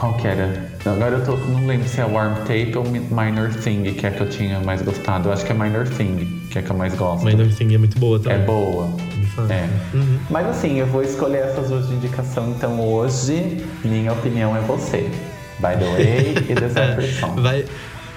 qual 0.00 0.14
que 0.14 0.26
era? 0.26 0.70
Agora 0.86 1.16
eu 1.16 1.24
tô, 1.24 1.36
não 1.36 1.66
lembro 1.66 1.86
se 1.86 2.00
é 2.00 2.04
Warm 2.04 2.34
Tape 2.38 2.72
ou 2.76 2.84
Mi- 2.88 3.00
Minor 3.00 3.50
Thing, 3.62 3.82
que 3.94 4.06
é 4.06 4.08
a 4.08 4.12
que 4.12 4.20
eu 4.22 4.30
tinha 4.30 4.58
mais 4.60 4.80
gostado. 4.82 5.28
Eu 5.28 5.32
acho 5.34 5.44
que 5.44 5.52
é 5.52 5.54
Minor 5.54 5.86
Thing, 5.86 6.40
que 6.50 6.58
é 6.58 6.62
a 6.62 6.64
que 6.64 6.70
eu 6.70 6.76
mais 6.76 6.94
gosto. 6.94 7.24
Minor 7.24 7.48
Thing 7.52 7.74
é 7.74 7.78
muito 7.78 7.98
boa 7.98 8.16
É 8.18 8.22
também. 8.22 8.46
boa. 8.46 8.88
De 9.14 9.26
fato. 9.26 9.52
É. 9.52 9.68
Uhum. 9.94 10.18
Mas 10.30 10.46
assim, 10.46 10.78
eu 10.78 10.86
vou 10.86 11.02
escolher 11.02 11.40
essas 11.44 11.68
duas 11.68 11.86
de 11.88 11.94
indicação, 11.94 12.48
então 12.50 12.80
hoje, 12.80 13.62
minha 13.84 14.12
opinião 14.12 14.56
é 14.56 14.60
você. 14.60 15.08
By 15.58 15.76
the 15.78 15.84
way 15.92 16.34
e 16.48 16.54
Zephyr 16.72 17.20
Song. 17.20 17.40
Vai, 17.42 17.66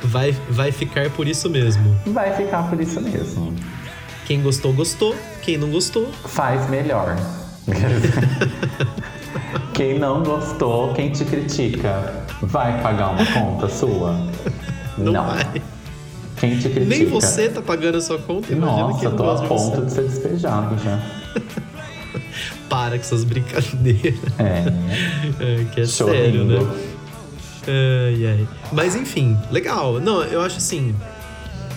vai, 0.03 0.35
vai 0.49 0.71
ficar 0.71 1.09
por 1.09 1.27
isso 1.27 1.49
mesmo. 1.49 1.93
Vai 2.07 2.33
ficar 2.33 2.69
por 2.69 2.79
isso 2.79 3.01
mesmo. 3.01 3.53
Quem 4.25 4.41
gostou, 4.41 4.71
gostou. 4.71 5.13
Quem 5.41 5.57
não 5.57 5.69
gostou, 5.69 6.09
Faz 6.25 6.69
melhor. 6.69 7.17
quem 9.73 9.99
não 9.99 10.23
gostou, 10.23 10.93
quem 10.93 11.11
te 11.11 11.25
critica, 11.25 12.23
vai 12.41 12.81
pagar 12.81 13.11
uma 13.11 13.25
conta 13.25 13.67
sua? 13.67 14.15
não, 14.97 15.25
vai. 15.25 15.61
Quem 16.37 16.57
te 16.57 16.69
critica? 16.69 16.85
Nem 16.85 17.05
você 17.05 17.49
tá 17.49 17.61
pagando 17.61 17.97
a 17.97 18.01
sua 18.01 18.17
conta, 18.17 18.51
imagina 18.51 18.87
Nossa, 18.87 19.09
não 19.09 19.15
tô 19.15 19.29
a 19.31 19.35
de 19.35 19.47
ponto 19.47 19.75
você. 19.75 19.85
de 19.85 19.91
ser 19.91 20.01
despejado 20.03 20.77
já. 20.83 20.99
Para 22.69 22.91
com 22.91 23.03
essas 23.03 23.23
brincadeiras. 23.23 24.19
É. 24.39 24.63
É, 25.39 25.65
que 25.73 25.81
é 25.81 25.85
sério, 25.85 26.43
né? 26.43 26.59
Ai, 27.67 28.25
ai. 28.27 28.47
Mas 28.71 28.95
enfim, 28.95 29.37
legal. 29.51 29.99
Não, 29.99 30.23
eu 30.23 30.41
acho 30.41 30.57
assim. 30.57 30.93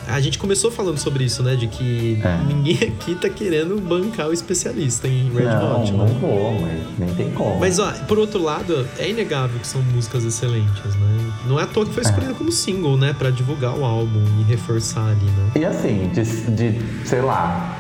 A 0.09 0.21
gente 0.21 0.39
começou 0.39 0.71
falando 0.71 0.99
sobre 0.99 1.25
isso, 1.25 1.43
né? 1.43 1.57
De 1.57 1.67
que 1.67 2.21
É. 2.23 2.37
ninguém 2.47 2.77
aqui 2.89 3.15
tá 3.17 3.29
querendo 3.29 3.81
bancar 3.81 4.29
o 4.29 4.33
especialista 4.33 5.09
em 5.09 5.31
Red 5.33 5.45
não, 5.45 5.83
Hot, 5.83 5.93
não 5.93 6.05
né? 6.07 6.19
vou, 6.21 6.61
mas 6.61 6.81
nem 6.99 7.15
tem 7.15 7.31
como. 7.33 7.59
Mas, 7.59 7.79
ó, 7.79 7.91
por 8.07 8.19
outro 8.19 8.41
lado, 8.43 8.87
é 8.99 9.11
inegável 9.11 9.59
que 9.59 9.67
são 9.67 9.83
músicas 9.83 10.25
excelentes, 10.25 10.95
né? 10.95 11.33
Não 11.47 11.59
é 11.59 11.65
à 11.65 11.67
toa 11.67 11.85
que 11.87 11.93
foi 11.93 12.03
escolhida 12.03 12.35
como 12.35 12.53
single, 12.53 12.97
né? 12.97 13.15
Pra 13.19 13.31
divulgar 13.31 13.77
o 13.77 13.85
álbum 13.85 14.23
e 14.41 14.45
reforçar 14.45 15.07
ali, 15.09 15.25
né? 15.27 15.51
E 15.57 15.65
assim, 15.65 16.09
de, 16.13 16.23
de, 16.53 17.07
sei 17.07 17.21
lá, 17.23 17.77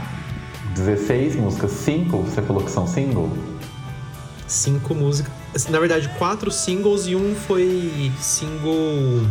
16 0.75 1.37
músicas, 1.37 1.71
5 1.71 2.17
você 2.23 2.43
falou 2.43 2.63
que 2.63 2.71
são 2.71 2.87
single? 2.87 3.31
Cinco 4.47 4.95
músicas. 4.95 5.33
Na 5.71 5.79
verdade, 5.81 6.09
quatro 6.19 6.51
singles 6.51 7.07
e 7.07 7.17
um 7.17 7.35
foi 7.35 8.13
single 8.21 9.23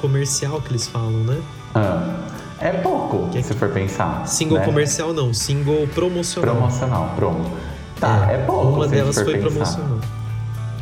comercial 0.00 0.60
que 0.62 0.70
eles 0.72 0.88
falam, 0.88 1.10
né? 1.24 1.36
Ah, 1.74 2.26
é 2.60 2.72
pouco, 2.72 3.28
Que- 3.30 3.42
se 3.42 3.54
for 3.54 3.68
pensar. 3.70 4.26
Single 4.26 4.58
né? 4.58 4.64
comercial 4.64 5.12
não, 5.12 5.32
single 5.32 5.86
promocional. 5.94 6.54
Promocional, 6.56 7.12
promo. 7.16 7.50
Tá, 7.98 8.28
é, 8.30 8.38
pouco. 8.38 8.76
Uma 8.76 8.84
se 8.84 8.90
delas 8.90 9.14
for 9.16 9.24
foi 9.24 9.34
pensar. 9.34 9.50
promocional. 9.50 9.98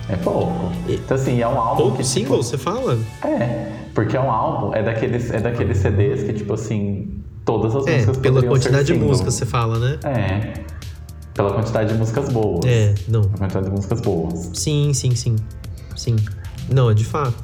É 0.09 0.17
pouco. 0.17 0.73
Então, 0.89 1.17
assim, 1.17 1.41
é 1.43 1.47
um 1.49 1.59
álbum 1.61 1.83
Pouco 1.83 1.97
que. 1.99 2.05
single, 2.05 2.39
tipo, 2.39 2.43
você 2.45 2.57
fala? 2.57 2.99
É, 3.23 3.73
porque 3.95 4.17
é 4.17 4.21
um 4.21 4.31
álbum, 4.31 4.75
é 4.75 4.83
daqueles, 4.83 5.31
é 5.31 5.39
daqueles 5.41 5.77
CDs 5.79 6.23
que, 6.25 6.33
tipo 6.33 6.55
assim, 6.55 7.23
todas 7.45 7.75
as 7.77 7.87
É, 7.87 7.97
músicas 7.97 8.17
pela 8.19 8.43
quantidade 8.43 8.87
de 8.87 8.95
músicas, 8.95 9.35
você 9.35 9.45
fala, 9.45 9.79
né? 9.79 9.99
É. 10.05 10.53
Pela 11.35 11.53
quantidade 11.53 11.93
de 11.93 11.99
músicas 11.99 12.29
boas. 12.31 12.65
É, 12.65 12.95
não. 13.07 13.23
Pela 13.23 13.39
quantidade 13.39 13.67
de 13.67 13.71
músicas 13.73 14.01
boas. 14.01 14.51
Sim, 14.55 14.93
sim, 14.95 15.15
sim. 15.15 15.37
Sim. 15.95 16.17
Não, 16.71 16.91
é 16.91 16.95
de 16.95 17.05
fato. 17.05 17.35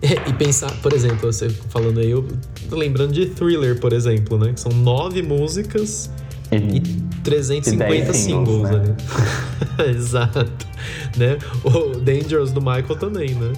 E 0.28 0.32
pensar, 0.32 0.70
por 0.80 0.92
exemplo, 0.92 1.32
você 1.32 1.48
falando 1.48 1.98
aí, 2.00 2.10
eu 2.10 2.24
tô 2.70 2.76
lembrando 2.76 3.12
de 3.12 3.26
Thriller, 3.26 3.78
por 3.80 3.92
exemplo, 3.92 4.38
né? 4.38 4.52
Que 4.52 4.60
são 4.60 4.72
nove 4.72 5.22
músicas 5.22 6.10
E, 6.52 6.56
e 6.56 6.80
350 7.24 7.84
E 7.84 8.02
10 8.04 8.16
singles, 8.16 8.68
singles, 8.68 8.70
né? 8.70 8.96
ali. 9.78 9.90
Exato. 9.96 10.46
Né? 11.16 11.38
O 11.64 11.96
Dangerous 11.98 12.52
do 12.52 12.60
Michael 12.60 12.96
também, 12.96 13.30
né? 13.34 13.52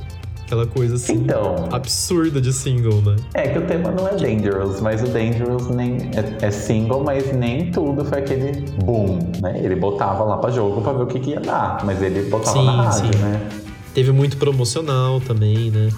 Aquela 0.46 0.66
coisa 0.66 0.96
assim, 0.96 1.12
Então. 1.12 1.68
absurda 1.70 2.40
de 2.40 2.52
single, 2.52 3.00
né? 3.02 3.14
É 3.34 3.48
que 3.48 3.58
o 3.58 3.66
tema 3.66 3.92
não 3.92 4.08
é 4.08 4.16
Dangerous, 4.16 4.80
mas 4.80 5.00
o 5.00 5.06
Dangerous 5.06 5.68
nem 5.68 6.10
é, 6.16 6.46
é 6.46 6.50
single, 6.50 7.04
mas 7.04 7.32
nem 7.32 7.70
tudo 7.70 8.04
foi 8.04 8.18
aquele 8.18 8.62
boom, 8.84 9.18
né? 9.40 9.60
Ele 9.62 9.76
botava 9.76 10.24
lá 10.24 10.38
pra 10.38 10.50
jogo 10.50 10.80
pra 10.80 10.92
ver 10.94 11.02
o 11.04 11.06
que, 11.06 11.20
que 11.20 11.30
ia 11.30 11.40
dar, 11.40 11.84
mas 11.84 12.02
ele 12.02 12.28
botava 12.28 12.58
Sim, 12.58 12.66
na 12.66 12.82
rádio, 12.82 13.12
sim. 13.16 13.22
né? 13.22 13.48
Teve 13.94 14.10
muito 14.10 14.36
promocional 14.38 15.20
também, 15.20 15.70
né? 15.70 15.90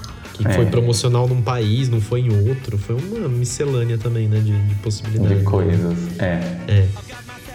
Que 0.43 0.49
É. 0.49 0.55
foi 0.55 0.67
promocional 0.67 1.27
num 1.29 1.41
país, 1.43 1.89
não 1.89 2.01
foi 2.01 2.21
em 2.21 2.49
outro. 2.49 2.77
Foi 2.79 2.97
uma 2.97 3.29
miscelânea 3.29 3.97
também, 3.99 4.29
né? 4.29 4.39
De, 4.41 4.53
de 4.67 4.75
possibilidades. 4.77 5.39
De 5.39 5.45
coisas. 5.45 5.97
É. 6.19 6.41
É. 6.69 6.89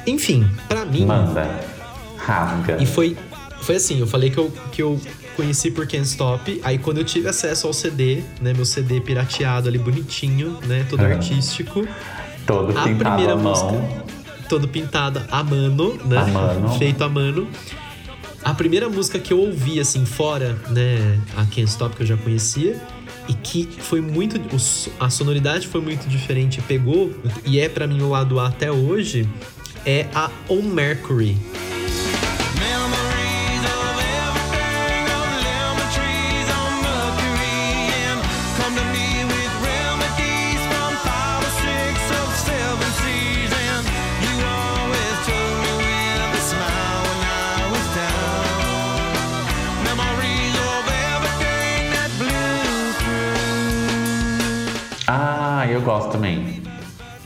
Enfim, 0.06 0.48
pra 0.70 0.86
mim. 0.86 1.06
Manda. 1.06 1.50
Rasga. 2.18 2.78
E 2.82 2.86
foi, 2.86 3.16
foi 3.62 3.76
assim, 3.76 4.00
eu 4.00 4.08
falei 4.08 4.30
que 4.30 4.38
eu, 4.38 4.52
que 4.72 4.82
eu 4.82 5.00
conheci 5.36 5.70
por 5.72 5.86
Can't 5.88 6.06
Stop. 6.08 6.60
Aí 6.64 6.78
quando 6.78 6.98
eu 6.98 7.04
tive 7.04 7.28
acesso 7.30 7.68
ao 7.68 7.74
CD, 7.74 8.22
né? 8.42 8.54
Meu 8.54 8.66
CD 8.66 9.00
pirateado 9.02 9.68
ali, 9.70 9.78
bonitinho, 9.78 10.58
né? 10.66 10.86
Todo 10.90 11.04
É. 11.04 11.14
artístico. 11.14 11.88
Todo 12.46 12.78
A 12.78 12.84
pintado 12.84 12.98
primeira 12.98 13.34
à 13.34 13.36
mão. 13.36 13.52
música. 13.52 14.06
Todo 14.48 14.68
pintado 14.68 15.22
a 15.30 15.44
mano, 15.44 15.98
né? 16.06 16.18
A 16.18 16.26
mano. 16.28 16.70
Feito 16.80 17.04
a 17.04 17.10
mano. 17.10 17.48
A 18.44 18.54
primeira 18.54 18.88
música 18.88 19.20
que 19.20 19.34
eu 19.34 19.40
ouvi, 19.40 19.80
assim, 19.80 20.06
fora, 20.06 20.58
né, 20.70 21.20
a 21.36 21.44
Can't 21.46 21.64
Stop, 21.64 21.96
que 21.96 22.04
eu 22.04 22.08
já 22.08 22.18
conhecia, 22.18 22.80
e 23.28 23.34
que 23.34 23.68
foi 23.80 24.00
muito. 24.00 24.40
a 25.00 25.10
sonoridade 25.10 25.68
foi 25.68 25.82
muito 25.82 26.08
diferente, 26.08 26.62
pegou, 26.62 27.14
e 27.46 27.60
é 27.60 27.68
pra 27.68 27.86
mim 27.86 28.02
o 28.02 28.10
lado 28.10 28.40
A 28.40 28.48
até 28.48 28.72
hoje, 28.72 29.28
é 29.86 30.08
a 30.14 30.30
On 30.50 30.62
Mercury. 30.62 31.38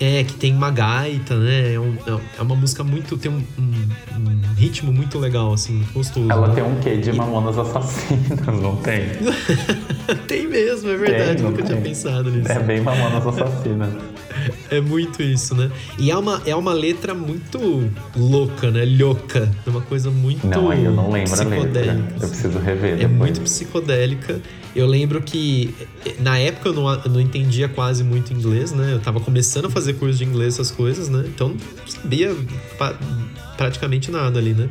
É, 0.04 0.24
que 0.24 0.34
tem 0.34 0.52
uma 0.56 0.72
gaita, 0.72 1.36
né? 1.38 1.76
É, 1.76 1.80
um- 1.80 1.95
é 2.39 2.41
uma 2.41 2.56
música 2.56 2.84
muito. 2.84 3.18
tem 3.18 3.32
um, 3.32 3.36
um- 3.60 4.20
um 4.20 4.54
ritmo 4.56 4.91
muito 4.91 5.20
legal, 5.20 5.54
assim, 5.54 5.74
muito 5.74 5.93
gostoso. 5.93 6.32
Ela 6.32 6.47
né? 6.47 6.56
tem 6.56 6.64
um 6.64 6.76
quê 6.80 6.97
de 6.97 7.14
Mamonas 7.14 7.56
Assassinas, 7.58 8.62
não 8.62 8.76
tem? 8.78 9.04
tem 10.28 10.47
mesmo, 10.47 10.89
é 10.89 10.95
verdade, 10.97 11.36
Tem, 11.41 11.43
nunca 11.52 11.62
tinha 11.64 11.76
tem? 11.78 11.84
pensado 11.84 12.32
nisso. 12.32 12.52
É 12.52 12.60
bem 12.60 12.82
Mamonas 12.82 13.26
Assassinas. 13.28 13.89
É 14.72 14.80
muito 14.80 15.22
isso, 15.22 15.54
né? 15.54 15.70
E 15.99 16.10
é 16.10 16.18
uma, 16.18 16.41
é 16.45 16.56
uma 16.56 16.72
letra 16.74 17.14
muito 17.14 17.60
louca, 18.16 18.72
né? 18.72 18.86
Louca. 18.86 19.52
É 19.68 19.70
uma 19.70 19.82
coisa 19.82 20.10
muito 20.10 20.47
Não, 20.47 20.72
aí 20.72 20.86
eu 20.86 20.91
não 20.93 21.12
lembro 21.12 21.34
a 21.34 21.43
letra. 21.43 21.45
psicodélica. 21.68 22.14
Eu 22.22 22.28
preciso 22.30 22.60
rever 22.60 22.93
É 22.93 22.95
depois. 22.95 23.18
muito 23.18 23.41
psicodélica. 23.41 24.41
Eu 24.74 24.88
lembro 24.88 25.22
que 25.22 25.76
na 26.20 26.39
época 26.39 26.70
eu 26.70 26.74
não, 26.74 26.89
eu 27.04 27.12
não 27.12 27.20
entendia 27.20 27.68
quase 27.68 28.04
muito 28.06 28.32
inglês, 28.34 28.72
né? 28.72 28.93
Eu 28.93 28.99
tava 28.99 29.20
começando 29.20 29.66
a 29.66 29.70
fazer 29.70 29.91
curso 29.94 30.18
de 30.18 30.26
inglês, 30.26 30.54
essas 30.56 30.72
coisas, 30.72 31.10
né? 31.10 31.24
Então 31.28 31.50
não 31.50 31.88
sabia 31.88 32.36
pa- 32.78 32.98
praticamente 33.58 34.10
nada 34.12 34.39
ali, 34.39 34.54
né? 34.54 34.70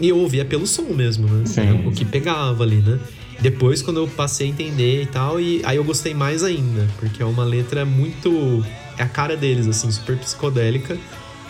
E 0.00 0.08
eu 0.08 0.18
ouvia 0.18 0.44
pelo 0.44 0.66
som 0.66 0.82
mesmo, 0.94 1.26
né? 1.28 1.44
Sim. 1.46 1.86
O 1.86 1.92
que 1.92 2.04
pegava 2.04 2.62
ali, 2.62 2.76
né? 2.76 2.98
Depois, 3.40 3.82
quando 3.82 3.98
eu 4.00 4.08
passei 4.08 4.46
a 4.46 4.50
entender 4.50 5.02
e 5.02 5.06
tal, 5.06 5.40
e 5.40 5.60
aí 5.64 5.76
eu 5.76 5.84
gostei 5.84 6.12
mais 6.14 6.42
ainda, 6.42 6.86
porque 6.98 7.22
é 7.22 7.26
uma 7.26 7.44
letra 7.44 7.84
muito. 7.84 8.64
É 8.96 9.02
a 9.04 9.08
cara 9.08 9.36
deles, 9.36 9.66
assim, 9.68 9.90
super 9.90 10.16
psicodélica. 10.16 10.96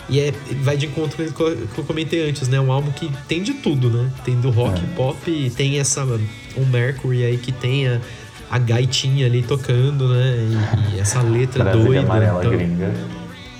E 0.07 0.19
é, 0.19 0.33
vai 0.63 0.75
de 0.77 0.87
encontro 0.87 1.17
com 1.33 1.43
o 1.43 1.55
que 1.67 1.77
eu- 1.79 1.83
comentei 1.83 2.27
antes, 2.27 2.47
né? 2.47 2.59
Um 2.59 2.71
álbum 2.71 2.91
que 2.91 3.11
tem 3.27 3.43
de 3.43 3.53
tudo, 3.55 3.89
né? 3.91 4.11
Tem 4.25 4.39
do 4.39 4.49
rock, 4.49 4.79
É. 4.79 4.95
pop, 4.95 5.51
tem 5.55 5.79
essa. 5.79 6.03
Um 6.57 6.65
Mercury 6.65 7.23
aí 7.23 7.37
que 7.37 7.51
tem 7.51 7.87
a, 7.87 8.01
a 8.49 8.57
gaitinha 8.57 9.25
ali 9.25 9.41
tocando, 9.43 10.07
né? 10.09 10.47
E, 10.93 10.95
e 10.95 10.99
essa 10.99 11.21
letra 11.21 11.63
doida. 11.71 12.01
amarela 12.01 12.39
então- 12.39 12.51
gringa. 12.51 12.93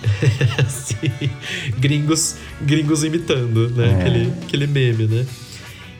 Sim. 0.70 1.30
gringos, 1.78 2.36
gringos 2.62 3.04
imitando, 3.04 3.70
né? 3.70 3.90
É. 3.90 3.96
Aquele, 4.00 4.34
aquele 4.44 4.68
meme, 4.68 5.06
né? 5.08 5.26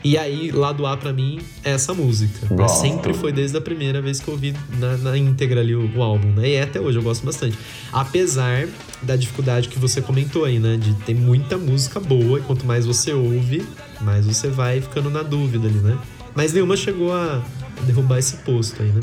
E 0.02 0.16
aí, 0.16 0.50
lado 0.50 0.86
A 0.86 0.96
pra 0.96 1.12
mim 1.12 1.40
é 1.62 1.72
essa 1.72 1.92
música. 1.92 2.54
né? 2.54 2.66
Sempre 2.68 3.12
foi 3.12 3.32
desde 3.32 3.58
a 3.58 3.60
primeira 3.60 4.00
vez 4.00 4.18
que 4.18 4.28
eu 4.28 4.32
ouvi 4.34 4.54
na, 4.78 4.96
na 4.96 5.18
íntegra 5.18 5.60
ali 5.60 5.74
o, 5.74 5.90
o 5.94 6.02
álbum, 6.02 6.28
né? 6.28 6.48
E 6.48 6.58
até 6.58 6.80
hoje, 6.80 6.96
eu 6.98 7.02
gosto 7.02 7.24
bastante. 7.24 7.58
Apesar 7.92 8.66
da 9.02 9.14
dificuldade 9.14 9.68
que 9.68 9.78
você 9.78 10.00
comentou 10.00 10.46
aí, 10.46 10.58
né? 10.58 10.78
De 10.78 10.94
ter 11.04 11.14
muita 11.14 11.58
música 11.58 12.00
boa, 12.00 12.38
e 12.38 12.42
quanto 12.42 12.64
mais 12.64 12.86
você 12.86 13.12
ouve, 13.12 13.62
mais 14.00 14.24
você 14.24 14.48
vai 14.48 14.80
ficando 14.80 15.10
na 15.10 15.22
dúvida 15.22 15.68
ali, 15.68 15.78
né? 15.78 15.98
Mas 16.34 16.54
nenhuma 16.54 16.78
chegou 16.78 17.12
a 17.12 17.42
derrubar 17.84 18.18
esse 18.18 18.38
posto 18.38 18.82
aí, 18.82 18.88
né? 18.88 19.00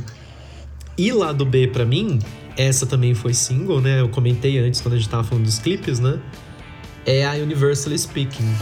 E 0.97 1.11
lado 1.11 1.45
B 1.45 1.67
pra 1.67 1.85
mim, 1.85 2.19
essa 2.57 2.85
também 2.85 3.13
foi 3.13 3.33
single, 3.33 3.79
né? 3.79 4.01
Eu 4.01 4.09
comentei 4.09 4.57
antes 4.57 4.81
quando 4.81 4.95
a 4.95 4.97
gente 4.97 5.09
tava 5.09 5.23
falando 5.23 5.45
dos 5.45 5.59
clipes, 5.59 5.99
né? 5.99 6.19
É 7.05 7.25
a 7.25 7.33
Universally 7.33 7.97
Speaking. 7.97 8.53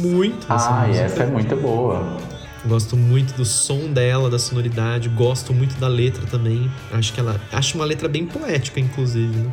Muito 0.00 0.46
Ah, 0.48 0.82
e 0.84 0.88
música. 0.88 1.04
essa 1.04 1.22
é 1.22 1.26
muito 1.26 1.56
boa. 1.56 2.18
Gosto 2.66 2.96
muito 2.96 3.34
do 3.34 3.44
som 3.44 3.90
dela, 3.92 4.28
da 4.28 4.38
sonoridade. 4.38 5.08
Gosto 5.08 5.54
muito 5.54 5.78
da 5.78 5.88
letra 5.88 6.26
também. 6.26 6.70
Acho 6.92 7.12
que 7.12 7.20
ela. 7.20 7.40
Acho 7.52 7.76
uma 7.76 7.84
letra 7.84 8.08
bem 8.08 8.26
poética, 8.26 8.78
inclusive, 8.80 9.34
né? 9.34 9.52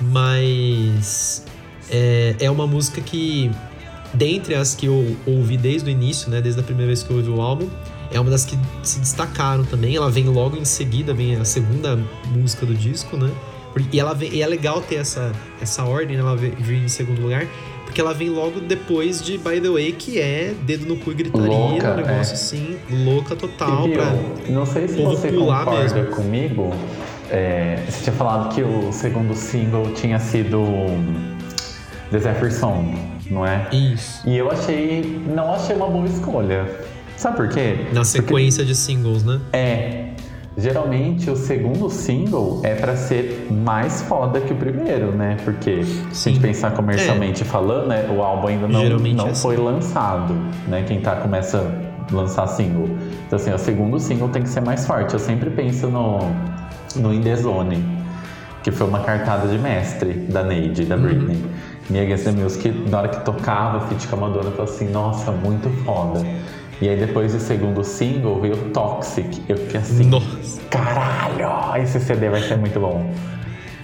Mas. 0.00 1.44
É, 1.90 2.34
é 2.40 2.50
uma 2.50 2.66
música 2.66 3.00
que 3.00 3.50
dentre 4.12 4.54
as 4.54 4.74
que 4.74 4.86
eu 4.86 5.16
ouvi 5.26 5.56
desde 5.56 5.88
o 5.88 5.92
início, 5.92 6.30
né? 6.30 6.40
Desde 6.40 6.60
a 6.60 6.62
primeira 6.62 6.88
vez 6.88 7.02
que 7.02 7.10
eu 7.10 7.16
ouvi 7.16 7.30
o 7.30 7.40
álbum, 7.40 7.68
é 8.10 8.18
uma 8.18 8.30
das 8.30 8.44
que 8.44 8.58
se 8.82 8.98
destacaram 9.00 9.64
também. 9.64 9.96
Ela 9.96 10.10
vem 10.10 10.24
logo 10.24 10.56
em 10.56 10.64
seguida, 10.64 11.14
vem 11.14 11.36
a 11.36 11.44
segunda 11.44 11.98
música 12.26 12.66
do 12.66 12.74
disco, 12.74 13.16
né? 13.16 13.30
E, 13.92 14.00
ela 14.00 14.12
vem, 14.12 14.34
e 14.34 14.42
é 14.42 14.46
legal 14.46 14.80
ter 14.80 14.96
essa, 14.96 15.32
essa 15.60 15.84
ordem, 15.84 16.16
né? 16.16 16.22
ela 16.22 16.36
vir 16.36 16.82
em 16.82 16.88
segundo 16.88 17.22
lugar, 17.22 17.46
porque 17.88 18.02
ela 18.02 18.12
vem 18.12 18.28
logo 18.28 18.60
depois 18.60 19.22
de 19.22 19.38
By 19.38 19.60
the 19.62 19.70
Way, 19.70 19.92
que 19.92 20.20
é 20.20 20.54
dedo 20.62 20.84
no 20.84 20.96
cu 20.96 21.10
e 21.10 21.14
gritaria, 21.14 21.48
Louca, 21.48 21.92
um 21.92 21.96
negócio 21.96 22.32
é. 22.32 22.34
assim, 22.34 22.78
louca 22.90 23.34
total. 23.34 23.86
E, 23.86 23.88
viu, 23.88 23.98
pra... 23.98 24.52
não 24.52 24.66
sei 24.66 24.86
se 24.86 25.02
você 25.02 25.32
pular 25.32 25.64
concorda 25.64 25.94
mesmo. 25.94 26.14
comigo. 26.14 26.70
é, 27.30 27.82
você 27.88 28.04
tinha 28.04 28.14
falado 28.14 28.54
que 28.54 28.62
o 28.62 28.92
segundo 28.92 29.34
single 29.34 29.90
tinha 29.94 30.18
sido 30.18 30.62
The 32.10 32.18
Zephyr 32.18 32.52
Song, 32.52 32.94
não 33.30 33.46
é? 33.46 33.66
Isso. 33.72 34.28
E 34.28 34.36
eu 34.36 34.50
achei. 34.50 35.20
Não 35.26 35.54
achei 35.54 35.74
uma 35.74 35.88
boa 35.88 36.06
escolha. 36.06 36.68
Sabe 37.16 37.38
por 37.38 37.48
quê? 37.48 37.86
Na 37.92 38.04
sequência 38.04 38.64
de 38.64 38.74
singles, 38.74 39.24
né? 39.24 39.40
É. 39.52 40.07
Geralmente 40.58 41.30
o 41.30 41.36
segundo 41.36 41.88
single 41.88 42.60
é 42.64 42.74
pra 42.74 42.96
ser 42.96 43.46
mais 43.48 44.02
foda 44.02 44.40
que 44.40 44.52
o 44.52 44.56
primeiro, 44.56 45.12
né? 45.12 45.36
Porque 45.44 45.84
se 45.84 46.08
a 46.10 46.12
Sim. 46.12 46.30
gente 46.32 46.42
pensar 46.42 46.72
comercialmente 46.72 47.44
falando, 47.44 47.86
né, 47.86 48.10
o 48.10 48.20
álbum 48.20 48.48
ainda 48.48 48.66
não, 48.66 48.80
Geralmente 48.80 49.14
não 49.14 49.28
é 49.28 49.34
foi 49.36 49.56
lançado, 49.56 50.34
né? 50.66 50.82
Quem 50.84 51.00
tá 51.00 51.14
começa 51.14 51.58
a 51.58 52.14
lançar 52.14 52.48
single. 52.48 52.88
Então 53.24 53.36
assim, 53.36 53.52
o 53.52 53.58
segundo 53.58 54.00
single 54.00 54.28
tem 54.30 54.42
que 54.42 54.48
ser 54.48 54.60
mais 54.60 54.84
forte. 54.84 55.14
Eu 55.14 55.20
sempre 55.20 55.48
penso 55.48 55.86
no 55.86 56.18
no 56.96 57.14
In 57.14 57.20
The 57.20 57.36
Zone, 57.36 57.84
que 58.64 58.72
foi 58.72 58.88
uma 58.88 59.00
cartada 59.00 59.46
de 59.46 59.58
mestre 59.58 60.12
da 60.12 60.42
Neide, 60.42 60.84
da 60.84 60.96
Britney. 60.96 61.40
Me 61.88 62.00
Against 62.00 62.24
the 62.24 62.32
Music, 62.32 62.68
na 62.90 62.98
hora 62.98 63.08
que 63.08 63.24
tocava 63.24 63.86
Fit 63.86 64.08
com 64.08 64.16
a 64.16 64.20
Madonna, 64.28 64.46
eu 64.46 64.52
falei 64.52 64.70
assim, 64.70 64.90
nossa, 64.90 65.30
muito 65.32 65.70
foda. 65.84 66.20
E 66.80 66.88
aí 66.88 66.96
depois 66.98 67.32
do 67.32 67.40
segundo 67.40 67.82
single 67.82 68.40
veio 68.40 68.56
Toxic. 68.72 69.42
Eu 69.48 69.56
fiquei 69.56 69.80
assim, 69.80 70.04
Nossa. 70.04 70.60
caralho, 70.70 71.82
esse 71.82 71.98
CD 72.00 72.28
vai 72.28 72.40
ser 72.42 72.56
muito 72.56 72.78
bom. 72.78 73.12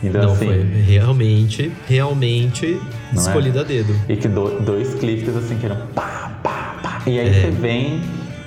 Então 0.03 0.23
Não, 0.23 0.33
assim, 0.33 0.47
foi 0.47 0.63
realmente, 0.87 1.73
realmente 1.89 2.81
Não 3.13 3.23
é? 3.29 3.33
a 3.61 3.63
dedo. 3.65 3.95
e 4.09 4.17
que 4.17 4.29
do- 4.29 4.61
dois 4.61 4.95
clipes 4.95 5.35
assim 5.35 5.57
que 5.57 5.67
eram 5.67 5.79
pá, 5.95 6.31
pá, 6.43 6.77
pá. 6.83 7.03
E 7.07 7.19
aí 7.19 7.29
É. 7.29 7.33
você 7.33 7.51
vem 7.51 8.01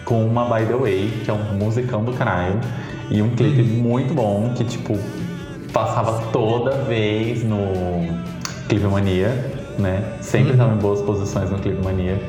com 0.05 0.23
uma 0.25 0.45
By 0.45 0.65
The 0.65 0.75
Way, 0.75 1.21
que 1.25 1.31
é 1.31 1.33
um 1.33 1.57
musicão 1.57 2.03
do 2.05 2.13
caralho, 2.13 2.59
e 3.09 3.21
um 3.21 3.31
clipe 3.31 3.61
Uhum. 3.61 3.67
muito 3.81 4.13
bom, 4.13 4.53
que 4.55 4.63
tipo, 4.63 4.97
passava 5.73 6.27
toda 6.31 6.71
vez 6.83 7.43
no 7.43 8.17
Clipe 8.69 8.85
Mania, 8.85 9.29
né? 9.79 10.03
Sempre 10.21 10.51
Uhum. 10.51 10.57
tava 10.57 10.73
em 10.75 10.77
boas 10.77 11.01
posições 11.01 11.49
no 11.49 11.57
Clipe 11.59 11.83
Mania. 11.83 12.21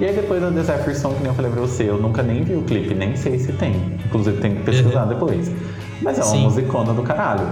E 0.00 0.04
aí 0.06 0.14
depois 0.14 0.40
da 0.40 0.50
Zephyr 0.62 0.96
Song, 0.98 1.14
que 1.14 1.20
nem 1.20 1.28
eu 1.30 1.34
falei 1.34 1.50
pra 1.50 1.60
você, 1.60 1.84
eu 1.88 1.98
nunca 1.98 2.22
nem 2.22 2.42
vi 2.42 2.54
o 2.54 2.62
clipe, 2.62 2.94
nem 2.94 3.14
sei 3.16 3.38
se 3.38 3.52
tem. 3.52 3.74
Inclusive 4.06 4.38
tem 4.38 4.54
que 4.56 4.62
pesquisar 4.62 5.04
depois. 5.04 5.50
Mas 6.00 6.18
é 6.18 6.22
uma 6.22 6.30
Uhum. 6.30 6.36
Sim. 6.38 6.44
musicona 6.44 6.92
do 6.94 7.02
caralho. 7.02 7.46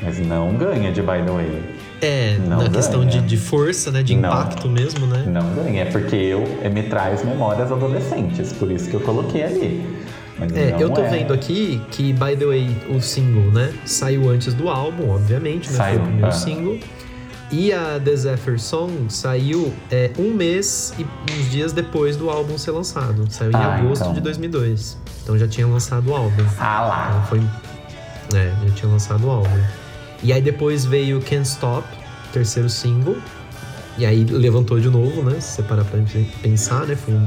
Mas 0.00 0.18
não 0.20 0.54
ganha 0.54 0.92
de 0.92 1.00
By 1.00 1.22
The 1.26 1.30
Way. 1.32 1.62
É, 2.00 2.36
Não 2.48 2.58
na 2.58 2.68
questão 2.70 3.00
ganha. 3.00 3.10
de, 3.12 3.20
de 3.20 3.36
força, 3.36 3.90
né? 3.92 4.02
De 4.02 4.14
Não. 4.16 4.28
impacto 4.28 4.68
mesmo, 4.68 5.06
né? 5.06 5.24
Não 5.26 5.54
ganha, 5.54 5.82
é 5.82 5.84
porque 5.84 6.16
eu 6.16 6.42
é, 6.62 6.68
me 6.68 6.82
traz 6.84 7.24
memórias 7.24 7.70
adolescentes, 7.70 8.52
por 8.52 8.70
isso 8.70 8.88
que 8.90 8.94
eu 8.94 9.00
coloquei 9.00 9.44
ali. 9.44 9.86
Mas 10.38 10.52
É, 10.56 10.72
não 10.72 10.80
eu 10.80 10.90
tô 10.90 11.02
é. 11.02 11.08
vendo 11.08 11.32
aqui 11.32 11.80
que, 11.92 12.12
by 12.12 12.36
the 12.36 12.44
way, 12.46 12.76
o 12.90 13.00
single, 13.00 13.52
né? 13.52 13.72
Saiu 13.84 14.28
antes 14.30 14.54
do 14.54 14.68
álbum, 14.68 15.10
obviamente, 15.10 15.70
né? 15.70 15.76
Saiu, 15.76 15.94
Foi 15.98 16.02
o 16.02 16.06
primeiro 16.06 16.28
é. 16.28 16.32
single. 16.32 16.78
E 17.52 17.70
a 17.72 18.00
The 18.02 18.16
Zephyr 18.16 18.58
Song 18.58 19.06
saiu 19.10 19.74
é, 19.90 20.10
um 20.18 20.32
mês 20.32 20.94
e 20.98 21.06
uns 21.32 21.50
dias 21.50 21.72
depois 21.72 22.16
do 22.16 22.30
álbum 22.30 22.56
ser 22.56 22.70
lançado. 22.70 23.26
Saiu 23.30 23.50
em 23.50 23.54
Ah, 23.54 23.76
agosto 23.76 24.02
então. 24.02 24.14
de 24.14 24.20
2002. 24.22 24.96
Então 25.22 25.36
já 25.38 25.46
tinha 25.46 25.66
lançado 25.66 26.08
o 26.10 26.16
álbum. 26.16 26.42
Ah 26.58 26.80
lá. 26.86 27.08
Então 27.10 27.26
foi. 27.26 28.38
É, 28.38 28.52
já 28.68 28.74
tinha 28.74 28.90
lançado 28.90 29.26
o 29.26 29.30
álbum. 29.30 29.60
E 30.22 30.32
aí 30.32 30.40
depois 30.40 30.86
veio 30.86 31.20
Can't 31.20 31.46
Stop, 31.46 31.86
terceiro 32.32 32.70
single. 32.70 33.16
E 33.98 34.06
aí 34.06 34.24
levantou 34.24 34.80
de 34.80 34.88
novo, 34.88 35.22
né? 35.22 35.38
Se 35.38 35.56
você 35.56 35.62
parar 35.62 35.84
pra 35.84 36.00
pensar, 36.42 36.86
né? 36.86 36.96
Foi 36.96 37.12
um, 37.12 37.18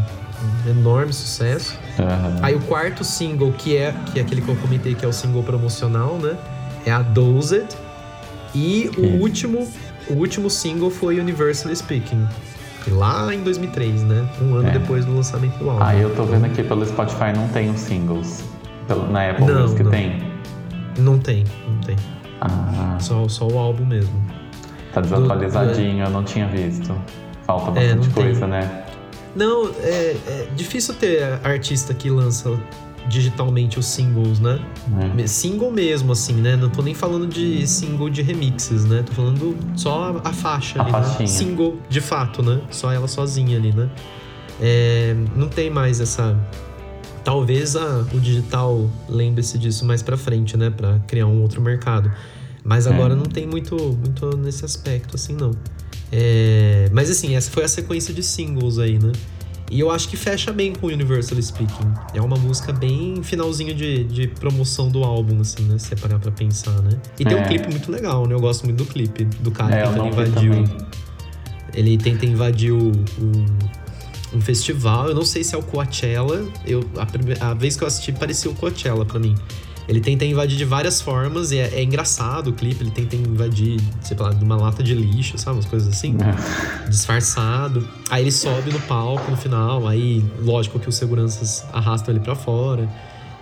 um 0.65 0.69
enorme 0.71 1.13
sucesso. 1.13 1.77
Aham. 1.99 2.39
Aí 2.41 2.55
o 2.55 2.61
quarto 2.61 3.03
single, 3.03 3.51
que 3.51 3.77
é, 3.77 3.93
que 4.11 4.17
é 4.17 4.23
aquele 4.23 4.41
que 4.41 4.49
eu 4.49 4.55
comentei 4.55 4.95
que 4.95 5.05
é 5.05 5.07
o 5.07 5.13
single 5.13 5.43
promocional, 5.43 6.17
né? 6.17 6.35
É 6.83 6.91
a 6.91 7.03
Dozed. 7.03 7.67
E 8.55 8.89
o 8.97 9.21
último, 9.21 9.69
o 10.09 10.13
último 10.13 10.49
single 10.49 10.89
foi 10.89 11.19
Universally 11.19 11.75
Speaking. 11.75 12.27
Lá 12.87 13.33
em 13.33 13.41
2003, 13.41 14.03
né? 14.03 14.29
Um 14.41 14.55
ano 14.55 14.67
É. 14.69 14.71
depois 14.71 15.05
do 15.05 15.15
lançamento 15.15 15.57
do 15.57 15.69
álbum. 15.69 15.83
Aí 15.83 16.01
eu 16.01 16.13
tô 16.15 16.23
vendo 16.23 16.45
aqui 16.45 16.61
pelo 16.63 16.85
Spotify 16.85 17.33
não 17.35 17.47
tem 17.47 17.69
os 17.71 17.79
singles. 17.79 18.43
Na 19.09 19.31
Apple 19.31 19.45
Não, 19.45 19.61
Music 19.63 19.81
não. 19.83 19.91
tem. 19.91 20.23
Não 20.99 21.17
tem, 21.17 21.43
não 21.67 21.77
tem. 21.81 21.95
Ah, 22.41 22.97
Só, 22.99 23.27
só 23.27 23.47
o 23.47 23.57
álbum 23.57 23.85
mesmo. 23.85 24.13
tá 24.93 25.01
desatualizadinho, 25.01 26.05
eu 26.05 26.09
não 26.11 26.23
tinha 26.23 26.47
visto. 26.47 26.95
Falta 27.47 27.79
É, 27.79 27.95
bastante 27.95 28.13
tem. 28.13 28.23
coisa, 28.23 28.45
né? 28.47 28.83
Não, 29.35 29.67
é, 29.81 30.15
é 30.27 30.47
difícil 30.55 30.93
ter 30.93 31.23
artista 31.43 31.93
que 31.93 32.09
lança 32.09 32.57
digitalmente 33.07 33.77
os 33.79 33.85
singles, 33.85 34.39
né? 34.39 34.59
É. 35.17 35.27
Single 35.27 35.71
mesmo, 35.71 36.11
assim, 36.11 36.33
né? 36.33 36.55
Não 36.55 36.69
tô 36.69 36.81
nem 36.81 36.93
falando 36.93 37.27
de 37.27 37.67
single 37.67 38.09
de 38.09 38.21
remixes, 38.21 38.83
né? 38.85 39.03
Tô 39.05 39.13
falando 39.13 39.55
só 39.75 40.19
a, 40.23 40.33
faixa 40.33 40.81
A 40.81 40.85
ali, 40.85 41.19
né? 41.19 41.25
Single, 41.27 41.77
de 41.89 42.01
fato, 42.01 42.41
né? 42.41 42.61
Só 42.71 42.91
ela 42.91 43.07
sozinha 43.07 43.57
ali, 43.57 43.71
né? 43.71 43.89
É, 44.61 45.15
não 45.35 45.47
tem 45.47 45.69
mais 45.69 45.99
essa... 45.99 46.35
Talvez 47.23 47.75
a- 47.75 48.05
o 48.13 48.19
digital 48.19 48.89
lembre-se 49.09 49.57
disso 49.57 49.83
mais 49.85 50.01
pra 50.03 50.15
frente, 50.17 50.55
né? 50.57 50.69
Pra 50.69 50.99
criar 51.07 51.25
um 51.27 51.41
outro 51.41 51.61
mercado. 51.61 52.11
Mas 52.63 52.87
agora 52.87 53.13
É. 53.13 53.15
não 53.15 53.25
tem 53.25 53.45
muito, 53.47 53.75
muito 53.75 54.35
nesse 54.37 54.63
aspecto, 54.65 55.15
assim, 55.15 55.35
não. 55.35 55.51
É, 56.11 56.87
mas 56.91 57.09
assim, 57.09 57.35
essa 57.35 57.49
foi 57.51 57.63
a 57.63 57.67
sequência 57.67 58.13
de 58.13 58.21
singles 58.23 58.77
aí, 58.79 58.97
né? 58.99 59.11
E 59.75 59.79
eu 59.81 59.91
acho 59.91 60.07
que 60.07 60.15
fecha 60.15 60.53
bem 60.53 60.71
com 60.73 60.87
Universal 60.87 61.41
Speaking. 61.41 61.93
É 62.13 62.21
uma 62.21 62.37
música 62.37 62.71
bem 62.71 63.21
finalzinho 63.21 63.75
de, 63.75 64.05
de 64.05 64.25
promoção 64.29 64.87
do 64.89 65.03
álbum, 65.03 65.41
assim, 65.41 65.63
né? 65.63 65.77
Se 65.77 65.87
você 65.89 65.97
parar 65.97 66.17
pra 66.17 66.31
pensar, 66.31 66.71
né? 66.81 66.97
E 67.19 67.25
tem 67.25 67.35
um 67.35 67.41
É. 67.41 67.43
clipe 67.43 67.69
muito 67.69 67.91
legal, 67.91 68.25
né? 68.25 68.33
Eu 68.33 68.39
gosto 68.39 68.63
muito 68.63 68.77
do 68.77 68.85
clipe 68.85 69.25
do 69.25 69.51
cara 69.51 69.75
É, 69.75 70.07
invadir 70.07 70.49
o, 70.49 70.63
também. 70.63 70.77
Ele 71.73 71.97
tenta 71.97 72.25
invadir 72.25 72.71
o, 72.71 72.89
o- 72.89 73.45
um 74.37 74.39
festival. 74.39 75.09
Eu 75.09 75.15
não 75.15 75.25
sei 75.25 75.43
se 75.43 75.53
é 75.55 75.57
o 75.57 75.61
Coachella. 75.63 76.47
Eu, 76.65 76.89
a, 76.95 77.05
prime- 77.05 77.35
a 77.41 77.53
vez 77.53 77.75
que 77.75 77.83
eu 77.83 77.87
assisti 77.89 78.13
parecia 78.13 78.49
o 78.49 78.55
Coachella 78.55 79.03
pra 79.05 79.19
mim. 79.19 79.35
Ele 79.87 79.99
tenta 79.99 80.25
invadir 80.25 80.57
de 80.57 80.65
várias 80.65 80.99
formas 81.01 81.51
e 81.51 81.59
é, 81.59 81.75
é 81.75 81.83
engraçado 81.83 82.49
o 82.49 82.53
clipe. 82.53 82.83
Ele 82.83 82.91
tenta 82.91 83.15
invadir, 83.15 83.79
sei 84.01 84.17
lá, 84.17 84.31
de 84.31 84.43
uma 84.43 84.55
lata 84.55 84.81
de 84.81 84.93
lixo, 84.93 85.37
sabe? 85.37 85.57
Umas 85.57 85.65
coisas 85.65 85.87
assim. 85.93 86.17
É. 86.21 86.89
Disfarçado. 86.89 87.87
Aí 88.09 88.23
ele 88.23 88.31
sobe 88.31 88.71
no 88.71 88.79
palco 88.81 89.29
no 89.29 89.37
final. 89.37 89.87
Aí, 89.87 90.23
lógico 90.41 90.79
que 90.79 90.89
os 90.89 90.95
seguranças 90.95 91.65
arrastam 91.71 92.13
ele 92.13 92.23
pra 92.23 92.35
fora. 92.35 92.89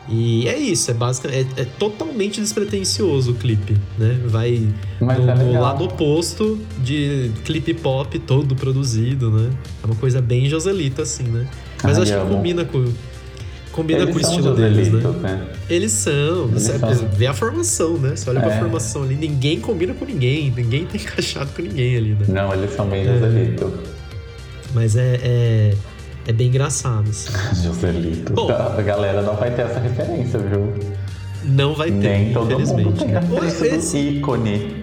E 0.10 0.48
é 0.50 0.58
isso, 0.58 0.92
é 0.92 0.94
basicamente. 0.94 1.48
É, 1.58 1.62
é 1.62 1.66
totalmente 1.66 2.42
despretensioso 2.42 3.32
o 3.32 3.36
clipe, 3.36 3.78
né? 3.98 4.20
Vai 4.26 4.68
Mas 5.00 5.18
no, 5.20 5.56
é 5.56 5.60
lado 5.60 5.86
oposto 5.86 6.60
de 6.80 7.32
clipe 7.46 7.74
pop 7.74 8.20
todo 8.20 8.54
produzido, 8.54 9.32
né? 9.32 9.50
É 9.82 9.86
uma 9.86 9.96
coisa 9.96 10.22
bem 10.22 10.46
Joselita, 10.48 11.04
assim, 11.04 11.24
né? 11.24 11.48
Mas 11.82 11.98
Ai, 11.98 12.04
acho 12.04 12.14
que 12.14 12.30
combina 12.30 12.66
com, 12.66 12.86
combina 13.74 14.00
Eles 14.04 14.14
com 14.14 14.18
o 14.20 14.22
estilo 14.22 14.56
deles, 14.56 14.92
né? 14.92 15.02
Né? 15.22 15.48
Eles 15.70 15.92
são. 15.92 16.48
Eles 16.50 16.64
Você 16.64 16.80
são. 16.80 17.08
vê 17.10 17.28
a 17.28 17.34
formação, 17.34 17.98
né? 17.98 18.16
Você 18.16 18.30
olha 18.30 18.40
pra 18.40 18.54
É. 18.54 18.60
formação 18.60 19.04
ali, 19.04 19.16
ninguém 19.16 19.60
combina 19.60 19.94
com 19.94 20.06
ninguém, 20.06 20.50
ninguém 20.56 20.86
tá 20.86 20.96
encaixado 20.98 21.50
com 21.56 21.62
ninguém 21.62 21.98
ali, 21.98 22.10
né? 22.14 22.26
Não, 22.30 22.54
eles 22.54 22.74
são 22.76 22.88
bem 22.88 23.04
Joselitos. 23.06 23.72
Mas 24.74 24.96
é, 24.96 25.20
é, 25.22 25.74
é 26.28 26.32
bem 26.34 26.48
engraçado, 26.48 27.10
assim. 27.10 27.30
Joselitos. 27.64 28.34
Bom. 28.34 28.50
A 28.50 28.82
galera 28.82 29.22
não 29.22 29.36
vai 29.36 29.52
ter 29.52 29.64
essa 29.64 29.80
referência, 29.80 30.40
viu? 30.40 30.74
Não 31.44 31.76
vai 31.76 31.92
ter, 31.92 31.98
Nem 31.98 32.34
todo 32.34 32.58
mundo 32.58 32.62
infelizmente. 32.62 33.06
tem 33.06 33.16
a 33.18 33.22
né? 33.22 33.28
do 33.28 33.66
Esse- 33.76 33.98
ícone. 33.98 34.82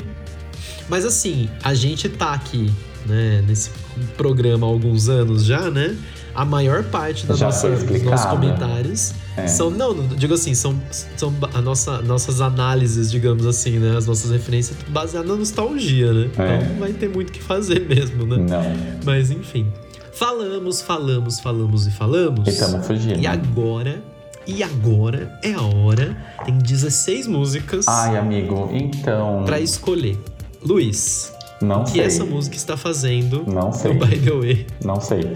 Mas 0.88 1.04
assim, 1.06 1.48
a 1.62 1.72
gente 1.72 2.08
tá 2.08 2.32
aqui, 2.34 2.70
né, 3.06 3.42
nesse 3.46 3.70
programa 4.16 4.66
há 4.66 4.70
alguns 4.70 5.08
anos 5.08 5.44
já, 5.44 5.70
né? 5.70 5.96
A 6.34 6.44
maior 6.44 6.84
parte 6.84 7.26
da 7.26 7.34
Já 7.34 7.46
nossa, 7.46 7.68
dos 7.68 7.82
nossos 7.82 7.94
explicada. 7.94 8.28
comentários 8.30 9.12
É. 9.36 9.46
são, 9.46 9.70
não, 9.70 9.94
digo 10.08 10.34
assim, 10.34 10.54
são, 10.54 10.74
são 11.16 11.32
a 11.54 11.60
nossa, 11.60 12.00
nossas 12.02 12.40
análises, 12.40 13.10
digamos 13.10 13.46
assim, 13.46 13.78
né? 13.78 13.96
As 13.96 14.06
nossas 14.06 14.30
referências 14.30 14.76
baseadas 14.88 15.28
na 15.30 15.36
nostalgia, 15.36 16.12
né? 16.12 16.22
É. 16.22 16.56
Então 16.56 16.68
não 16.72 16.80
vai 16.80 16.92
ter 16.92 17.08
muito 17.08 17.30
o 17.30 17.32
que 17.32 17.42
fazer 17.42 17.80
mesmo, 17.88 18.24
né? 18.26 18.36
Não. 18.36 18.62
Mas 19.04 19.30
enfim. 19.30 19.66
Falamos, 20.12 20.82
falamos, 20.82 21.40
falamos 21.40 21.86
e 21.86 21.90
falamos. 21.90 22.46
E 22.46 22.50
estamos 22.50 22.86
fugindo. 22.86 23.18
E 23.18 23.26
agora, 23.26 24.02
e 24.46 24.62
agora 24.62 25.38
é 25.42 25.52
a 25.54 25.62
hora. 25.62 26.16
Tem 26.44 26.56
16 26.58 27.26
músicas 27.26 27.86
Ai, 27.88 28.16
amigo, 28.18 28.68
então. 28.72 29.42
pra 29.46 29.60
escolher. 29.60 30.18
Luiz, 30.62 31.32
Não 31.60 31.82
o 31.82 31.84
que 31.84 31.92
sei. 31.92 32.02
essa 32.02 32.24
música 32.24 32.56
está 32.56 32.76
fazendo 32.76 33.44
Não 33.46 33.70
sei. 33.72 33.92
By 33.94 34.18
The 34.18 34.30
Way. 34.30 34.66
Não 34.84 35.00
sei. 35.00 35.34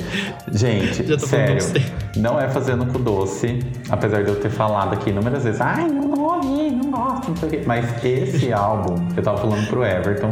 Gente, 0.52 1.06
Já 1.06 1.16
tô 1.18 1.26
sério, 1.26 1.58
não 2.16 2.40
é 2.40 2.48
fazendo 2.48 2.86
com 2.86 3.00
doce, 3.00 3.58
apesar 3.90 4.22
de 4.24 4.30
eu 4.30 4.36
ter 4.36 4.50
falado 4.50 4.94
aqui 4.94 5.10
inúmeras 5.10 5.44
vezes, 5.44 5.60
ai, 5.60 5.86
não, 5.86 6.12
ouvi, 6.12 6.70
não 6.70 6.90
gosto, 6.90 7.28
não 7.28 7.36
sei 7.36 7.48
o 7.48 7.52
quê. 7.52 7.62
Mas 7.66 8.04
esse 8.04 8.52
álbum, 8.54 8.94
eu 9.16 9.22
tava 9.22 9.36
falando 9.38 9.66
pro 9.68 9.84
Everton, 9.84 10.30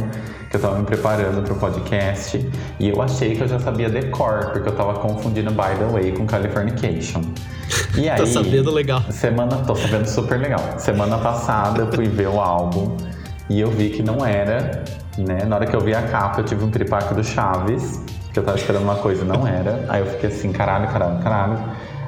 que 0.49 0.55
eu 0.55 0.61
tava 0.61 0.79
me 0.79 0.85
preparando 0.85 1.43
pro 1.43 1.55
podcast, 1.55 2.49
e 2.79 2.89
eu 2.89 3.01
achei 3.01 3.35
que 3.35 3.41
eu 3.43 3.47
já 3.47 3.59
sabia 3.59 3.89
decor, 3.89 4.51
porque 4.51 4.69
eu 4.69 4.75
tava 4.75 4.93
confundindo 4.95 5.51
By 5.51 5.77
The 5.77 5.85
Way 5.91 6.11
com 6.13 6.25
Californication. 6.25 7.21
E 7.97 8.07
aí, 8.09 8.17
Tá 8.17 8.25
sabendo 8.25 8.71
legal. 8.71 9.03
Semana, 9.11 9.57
tô 9.57 9.75
sabendo 9.75 10.07
super 10.07 10.39
legal. 10.39 10.59
Semana 10.77 11.17
passada 11.19 11.81
eu 11.81 11.91
fui 11.91 12.07
ver 12.07 12.29
o 12.29 12.39
álbum 12.39 12.95
e 13.49 13.59
eu 13.59 13.69
vi 13.69 13.89
que 13.89 14.01
não 14.01 14.25
era, 14.25 14.83
né? 15.17 15.45
Na 15.45 15.57
hora 15.57 15.65
que 15.65 15.75
eu 15.75 15.81
vi 15.81 15.93
a 15.93 16.01
capa, 16.03 16.41
eu 16.41 16.45
tive 16.45 16.63
um 16.63 16.71
tripaque 16.71 17.13
do 17.13 17.23
Chaves, 17.23 18.01
que 18.31 18.39
eu 18.39 18.43
tava 18.43 18.57
esperando 18.57 18.83
uma 18.83 18.95
coisa 18.95 19.23
não 19.23 19.47
era. 19.47 19.85
Aí 19.89 20.01
eu 20.01 20.07
fiquei 20.07 20.29
assim, 20.29 20.51
caralho, 20.51 20.87
caralho, 20.87 21.21
caralho. 21.21 21.59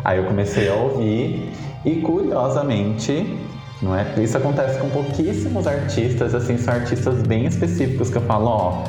Aí 0.04 0.18
eu 0.18 0.26
comecei 0.26 0.70
a 0.70 0.74
ouvir 0.76 1.52
e 1.84 1.96
curiosamente, 2.02 3.40
não 3.82 3.96
é? 3.96 4.06
Isso 4.18 4.38
acontece 4.38 4.80
com 4.80 4.90
pouquíssimos 4.90 5.68
artistas, 5.68 6.34
assim, 6.34 6.58
são 6.58 6.74
artistas 6.74 7.22
bem 7.24 7.46
específicos 7.46 8.10
que 8.10 8.18
eu 8.18 8.22
falo, 8.24 8.46
ó. 8.48 8.84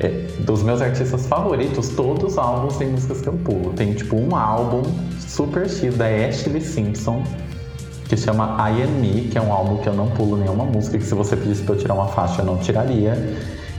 é, 0.00 0.08
dos 0.40 0.62
meus 0.62 0.80
artistas 0.80 1.26
favoritos, 1.26 1.88
todos 1.90 2.32
os 2.32 2.38
álbuns 2.38 2.76
têm 2.76 2.88
músicas 2.88 3.20
que 3.20 3.28
eu 3.28 3.34
pulo. 3.34 3.72
Tem 3.74 3.92
tipo 3.92 4.16
um 4.16 4.34
álbum 4.34 4.82
super 5.18 5.68
X 5.68 5.96
da 5.96 6.06
Ashley 6.06 6.60
Simpson 6.60 7.22
que 8.08 8.16
chama 8.16 8.56
I 8.70 8.82
and 8.82 9.00
Me, 9.00 9.28
que 9.28 9.36
é 9.36 9.42
um 9.42 9.52
álbum 9.52 9.76
que 9.78 9.88
eu 9.88 9.92
não 9.92 10.08
pulo 10.08 10.36
nenhuma 10.36 10.64
música, 10.64 10.96
que 10.96 11.04
se 11.04 11.14
você 11.14 11.36
pedisse 11.36 11.62
pra 11.62 11.74
eu 11.74 11.78
tirar 11.78 11.94
uma 11.94 12.06
faixa 12.08 12.40
eu 12.40 12.46
não 12.46 12.56
tiraria. 12.56 13.12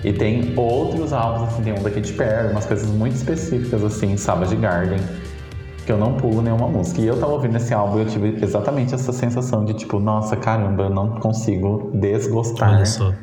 E 0.03 0.13
tem 0.13 0.53
outros 0.55 1.11
álbuns, 1.11 1.49
assim, 1.49 1.63
tem 1.63 1.73
um 1.73 1.83
da 1.83 1.89
Katy 1.91 2.13
Perry, 2.13 2.51
umas 2.51 2.65
coisas 2.65 2.87
muito 2.89 3.15
específicas, 3.15 3.83
assim, 3.83 4.15
Savage 4.15 4.55
Garden, 4.55 4.99
que 5.85 5.91
eu 5.91 5.97
não 5.97 6.13
pulo 6.13 6.41
nenhuma 6.41 6.67
música. 6.67 7.01
E 7.01 7.07
eu 7.07 7.19
tava 7.19 7.33
ouvindo 7.33 7.57
esse 7.57 7.73
álbum 7.73 7.97
e 7.97 8.01
eu 8.01 8.05
tive 8.07 8.37
exatamente 8.41 8.93
essa 8.95 9.11
sensação 9.11 9.65
de 9.65 9.73
tipo, 9.73 9.99
nossa, 9.99 10.37
caramba, 10.37 10.83
eu 10.83 10.89
não 10.89 11.11
consigo 11.19 11.91
desgostar 11.93 12.85
só. 12.85 13.13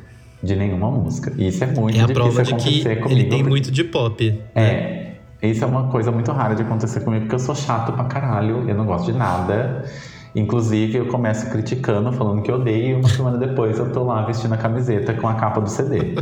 de 0.43 0.55
nenhuma 0.55 0.91
música. 0.91 1.33
E 1.39 1.49
isso 1.49 1.65
é 1.65 1.67
muito 1.69 1.97
É 1.99 2.03
a 2.03 2.07
difícil 2.07 2.15
prova 2.15 2.43
de 2.43 2.49
que 2.55 2.55
acontecer 2.55 2.97
comigo. 2.97 3.21
ele 3.21 3.29
tem 3.31 3.43
muito 3.43 3.71
de 3.71 3.85
pop. 3.85 4.43
é, 4.55 5.13
isso 5.43 5.65
é 5.65 5.67
uma 5.67 5.85
coisa 5.89 6.11
muito 6.13 6.31
rara 6.33 6.55
de 6.55 6.63
acontecer 6.63 7.01
comigo, 7.01 7.23
porque 7.23 7.37
eu 7.37 7.39
sou 7.39 7.55
chato 7.55 7.93
pra 7.93 8.05
caralho, 8.05 8.69
eu 8.69 8.75
não 8.75 8.85
gosto 8.85 9.07
de 9.11 9.17
nada. 9.17 9.85
Inclusive, 10.37 10.99
eu 10.99 11.07
começo 11.07 11.51
criticando, 11.51 12.13
falando 12.13 12.43
que 12.43 12.53
odeio, 12.53 12.91
e 12.91 12.95
uma 13.01 13.09
semana 13.09 13.39
depois 13.39 13.79
eu 13.79 13.91
tô 13.91 14.05
lá 14.05 14.23
vestindo 14.27 14.53
a 14.53 14.59
camiseta 14.59 15.15
com 15.15 15.27
a 15.27 15.33
capa 15.33 15.63
do 15.63 15.71
CD. 15.71 16.15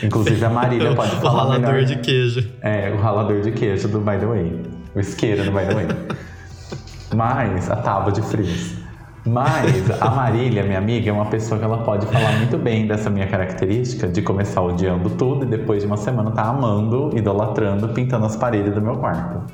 Inclusive, 0.00 0.44
a 0.44 0.48
Marília 0.48 0.94
pode 0.96 1.16
o 1.16 1.18
falar 1.18 1.42
ralador 1.42 1.72
melhor. 1.72 1.84
de 1.84 1.96
queijo. 1.96 2.48
É, 2.62 2.88
o 2.96 3.00
ralador 3.00 3.40
de 3.40 3.50
queijo 3.50 3.88
do 3.88 3.98
By 3.98 4.16
The 4.16 4.26
Way. 4.26 4.62
O 4.94 5.00
isqueiro 5.00 5.44
do 5.44 5.50
By 5.50 5.66
The 5.66 5.74
Way. 5.74 5.86
Mas, 7.16 7.68
a 7.68 7.76
tábua 7.76 8.12
de 8.12 8.22
frios. 8.22 8.76
Mas 9.26 9.90
a 10.00 10.08
Marília, 10.08 10.62
minha 10.62 10.78
amiga, 10.78 11.10
é 11.10 11.12
uma 11.12 11.26
pessoa 11.26 11.58
que 11.58 11.64
ela 11.64 11.78
pode 11.78 12.06
falar 12.06 12.38
muito 12.38 12.56
bem 12.56 12.86
dessa 12.86 13.10
minha 13.10 13.26
característica 13.26 14.06
de 14.06 14.22
começar 14.22 14.62
odiando 14.62 15.10
tudo 15.10 15.44
e 15.44 15.48
depois 15.48 15.82
de 15.82 15.86
uma 15.88 15.96
semana 15.96 16.30
tá 16.30 16.44
amando, 16.44 17.10
idolatrando, 17.14 17.88
pintando 17.88 18.24
as 18.24 18.36
paredes 18.36 18.72
do 18.72 18.80
meu 18.80 18.96
quarto. 18.96 19.52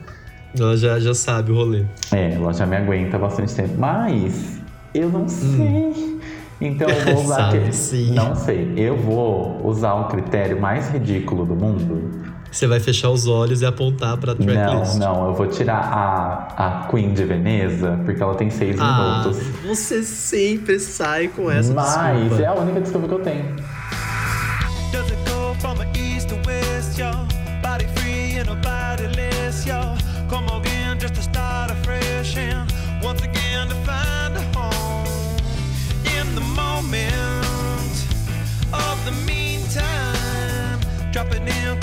Ela 0.58 0.76
já, 0.76 0.98
já 1.00 1.14
sabe 1.14 1.52
o 1.52 1.54
rolê. 1.54 1.84
É, 2.12 2.32
ela 2.34 2.52
já 2.52 2.66
me 2.66 2.76
aguenta 2.76 3.18
bastante 3.18 3.54
tempo. 3.54 3.74
Mas 3.78 4.60
eu 4.94 5.08
não 5.08 5.28
sei. 5.28 6.16
Então 6.60 6.88
eu 6.88 7.14
vou 7.14 7.24
usar. 7.24 7.48
Hum. 7.48 7.50
Sabe, 7.52 7.60
que- 7.60 7.72
sim. 7.76 8.12
Não 8.12 8.34
sei. 8.34 8.72
Eu 8.76 8.96
vou 8.96 9.60
usar 9.66 9.94
o 9.94 10.04
critério 10.08 10.60
mais 10.60 10.88
ridículo 10.90 11.44
do 11.44 11.54
mundo. 11.54 12.26
Você 12.50 12.66
vai 12.66 12.80
fechar 12.80 13.10
os 13.10 13.26
olhos 13.26 13.60
e 13.60 13.66
apontar 13.66 14.16
pra 14.16 14.34
tracklist. 14.34 14.94
Não, 14.96 15.14
não, 15.14 15.26
eu 15.26 15.34
vou 15.34 15.46
tirar 15.46 15.76
a, 15.78 16.84
a 16.84 16.88
Queen 16.88 17.12
de 17.12 17.22
Veneza, 17.24 18.00
porque 18.04 18.22
ela 18.22 18.34
tem 18.34 18.48
seis 18.48 18.76
Ah, 18.80 19.20
minutos. 19.26 19.46
você 19.66 20.02
sempre 20.02 20.78
sai 20.78 21.28
com 21.28 21.50
essa 21.50 21.74
Mas 21.74 22.18
desculpa. 22.20 22.42
é 22.42 22.46
a 22.46 22.54
única 22.54 22.80
desculpa 22.80 23.08
que 23.08 23.14
eu 23.14 23.18
tenho. 23.18 23.44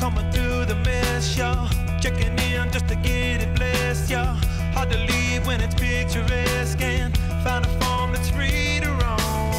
Coming 0.03 0.29
through 0.31 0.65
the 0.65 0.75
mess, 0.83 1.37
y'all. 1.37 1.69
Checking 2.01 2.37
in 2.37 2.69
just 2.73 2.89
to 2.89 2.95
get 2.95 3.41
it 3.41 3.55
blessed, 3.55 4.09
y'all. 4.11 4.35
Hard 4.75 4.91
to 4.91 4.97
leave 4.97 5.47
when 5.47 5.61
it's 5.61 5.75
picturesque 5.75 6.81
and 6.81 7.17
find 7.41 7.63
a 7.65 7.69
form 7.79 8.11
that's 8.11 8.29
free 8.29 8.81
to 8.83 8.89
roam. 9.01 9.53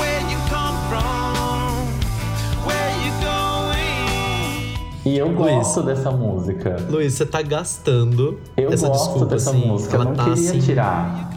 Where 0.00 0.20
you 0.32 0.38
come 0.50 0.76
from, 0.90 1.86
where 2.66 2.90
you 3.04 3.12
going. 3.22 4.74
E 5.04 5.16
eu 5.16 5.30
gosto 5.30 5.84
dessa 5.84 6.10
música. 6.10 6.76
Luiz, 6.90 7.14
você 7.14 7.24
tá 7.24 7.40
gastando 7.40 8.40
Eu 8.56 8.72
essa 8.72 8.88
gosto 8.88 9.04
desculpa, 9.04 9.26
dessa 9.26 9.50
assim. 9.50 9.64
música, 9.64 9.94
eu 9.94 10.00
ela 10.00 10.10
não 10.10 10.16
tá 10.16 10.24
queria 10.24 10.50
assim. 10.50 10.60
tirar. 10.60 11.35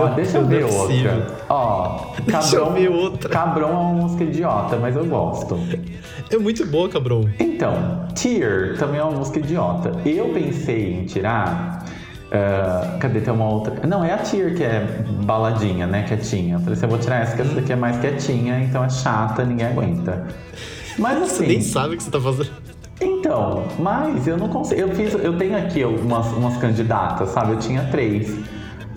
Ó, 0.00 0.06
deixa 0.08 0.38
eu 0.38 0.46
ver 0.46 0.66
possível. 0.66 1.12
outra. 1.12 1.26
Ó, 1.48 2.06
Deixa 2.26 2.56
eu 2.56 2.64
Cabrão, 2.64 2.72
ver 2.72 2.88
outra. 2.90 3.28
Cabrão 3.28 3.68
é 3.68 3.72
uma 3.72 3.92
música 4.02 4.24
idiota, 4.24 4.76
mas 4.76 4.96
eu 4.96 5.04
gosto. 5.06 5.58
É 6.30 6.36
muito 6.38 6.66
boa, 6.66 6.88
Cabron. 6.88 7.28
Então, 7.38 8.06
Tear 8.14 8.76
também 8.78 8.98
é 9.00 9.04
uma 9.04 9.18
música 9.18 9.38
idiota. 9.38 9.92
Eu 10.04 10.30
pensei 10.30 10.94
em 10.94 11.04
tirar. 11.04 11.84
ah, 12.32 12.96
cadê? 12.98 13.20
Tem 13.20 13.32
uma 13.32 13.48
outra. 13.48 13.86
Não, 13.86 14.04
é 14.04 14.12
a 14.12 14.18
Tear 14.18 14.54
que 14.54 14.64
é 14.64 14.80
baladinha, 15.24 15.86
né? 15.86 16.02
Quietinha. 16.04 16.54
Eu 16.54 16.58
falei 16.60 16.72
assim: 16.74 16.84
eu 16.86 16.90
vou 16.90 16.98
tirar 16.98 17.20
essa, 17.22 17.36
que 17.36 17.42
essa 17.42 17.54
daqui 17.54 17.72
é 17.72 17.76
mais 17.76 17.96
quietinha, 17.98 18.58
então 18.60 18.82
é 18.84 18.88
chata, 18.88 19.44
ninguém 19.44 19.66
aguenta. 19.66 20.26
Mas 20.98 21.18
Você 21.18 21.24
assim. 21.42 21.46
nem 21.46 21.60
sabe 21.60 21.94
o 21.94 21.96
que 21.96 22.02
você 22.02 22.10
tá 22.10 22.20
fazendo. 22.20 22.50
Então, 23.00 23.64
mas 23.78 24.26
eu 24.26 24.36
não 24.36 24.48
consigo. 24.48 24.80
Eu, 24.80 24.88
fiz, 24.94 25.12
eu 25.14 25.36
tenho 25.36 25.56
aqui 25.56 25.84
umas, 25.84 26.26
umas 26.32 26.56
candidatas, 26.58 27.30
sabe? 27.30 27.52
Eu 27.52 27.58
tinha 27.58 27.82
três. 27.90 28.32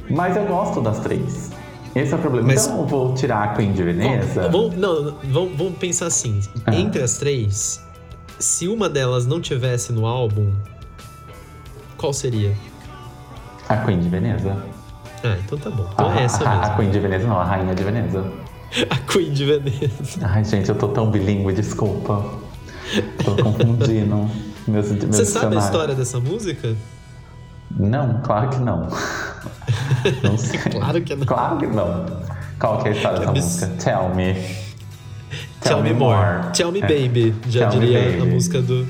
Mas 0.09 0.35
eu 0.37 0.45
gosto 0.45 0.81
das 0.81 0.99
três. 0.99 1.51
Esse 1.95 2.13
é 2.13 2.15
o 2.15 2.19
problema. 2.19 2.47
Mas- 2.47 2.65
Então 2.65 2.79
eu 2.81 2.85
vou 2.87 3.13
tirar 3.15 3.43
a 3.43 3.47
Queen 3.55 3.71
de 3.73 3.83
Veneza. 3.83 4.49
Vamos, 4.49 4.75
não, 4.75 5.15
vamos, 5.23 5.57
vamos 5.57 5.77
pensar 5.77 6.07
assim. 6.07 6.39
Ah. 6.65 6.75
Entre 6.75 7.01
as 7.01 7.17
três, 7.17 7.83
se 8.39 8.67
uma 8.67 8.87
delas 8.87 9.25
não 9.25 9.41
tivesse 9.41 9.91
no 9.91 10.05
álbum, 10.05 10.51
qual 11.97 12.13
seria? 12.13 12.53
A 13.67 13.77
Queen 13.77 13.99
de 13.99 14.09
Veneza. 14.09 14.55
Ah, 15.23 15.35
então 15.43 15.57
tá 15.57 15.69
bom. 15.71 15.89
Então 15.91 16.09
a, 16.09 16.19
é 16.19 16.23
essa 16.23 16.47
a- 16.47 16.53
a 16.53 16.59
mesmo. 16.61 16.75
Queen 16.77 16.91
de 16.91 16.99
Veneza 16.99 17.27
não, 17.27 17.39
a 17.39 17.43
Rainha 17.43 17.73
de 17.75 17.83
Veneza. 17.83 18.23
A 18.89 18.97
Queen 18.97 19.31
de 19.31 19.45
Veneza. 19.45 20.19
Ai, 20.21 20.43
gente, 20.43 20.67
eu 20.69 20.75
tô 20.75 20.89
tão 20.89 21.09
bilíngue, 21.09 21.53
desculpa. 21.53 22.23
Tô 23.23 23.35
confundindo 23.41 24.29
meus, 24.67 24.91
meus 24.91 25.15
Você 25.15 25.25
sabe 25.25 25.55
a 25.55 25.59
história 25.59 25.95
dessa 25.95 26.19
música? 26.19 26.75
Não, 27.71 28.21
claro 28.21 28.49
que 28.49 28.57
não. 28.59 28.87
Não 30.23 30.37
sei. 30.37 30.59
Claro 30.59 31.01
que 31.01 31.15
não. 31.15 31.25
Claro 31.25 31.57
que 31.57 31.67
não. 31.67 32.05
Qual 32.59 32.81
que 32.81 32.89
é 32.89 32.91
a 32.91 32.95
história 32.95 33.19
dessa 33.19 33.29
Abs- 33.31 33.43
música? 33.45 33.67
Tell 33.83 34.15
me. 34.15 34.33
Tell, 35.61 35.83
me 35.83 35.93
more. 35.93 36.51
Tell 36.53 36.71
me 36.71 36.79
É. 36.79 36.81
baby, 36.87 37.35
já 37.49 37.67
Tell 37.69 37.79
diria 37.79 38.21
a 38.21 38.25
música 38.25 38.61
do, 38.61 38.87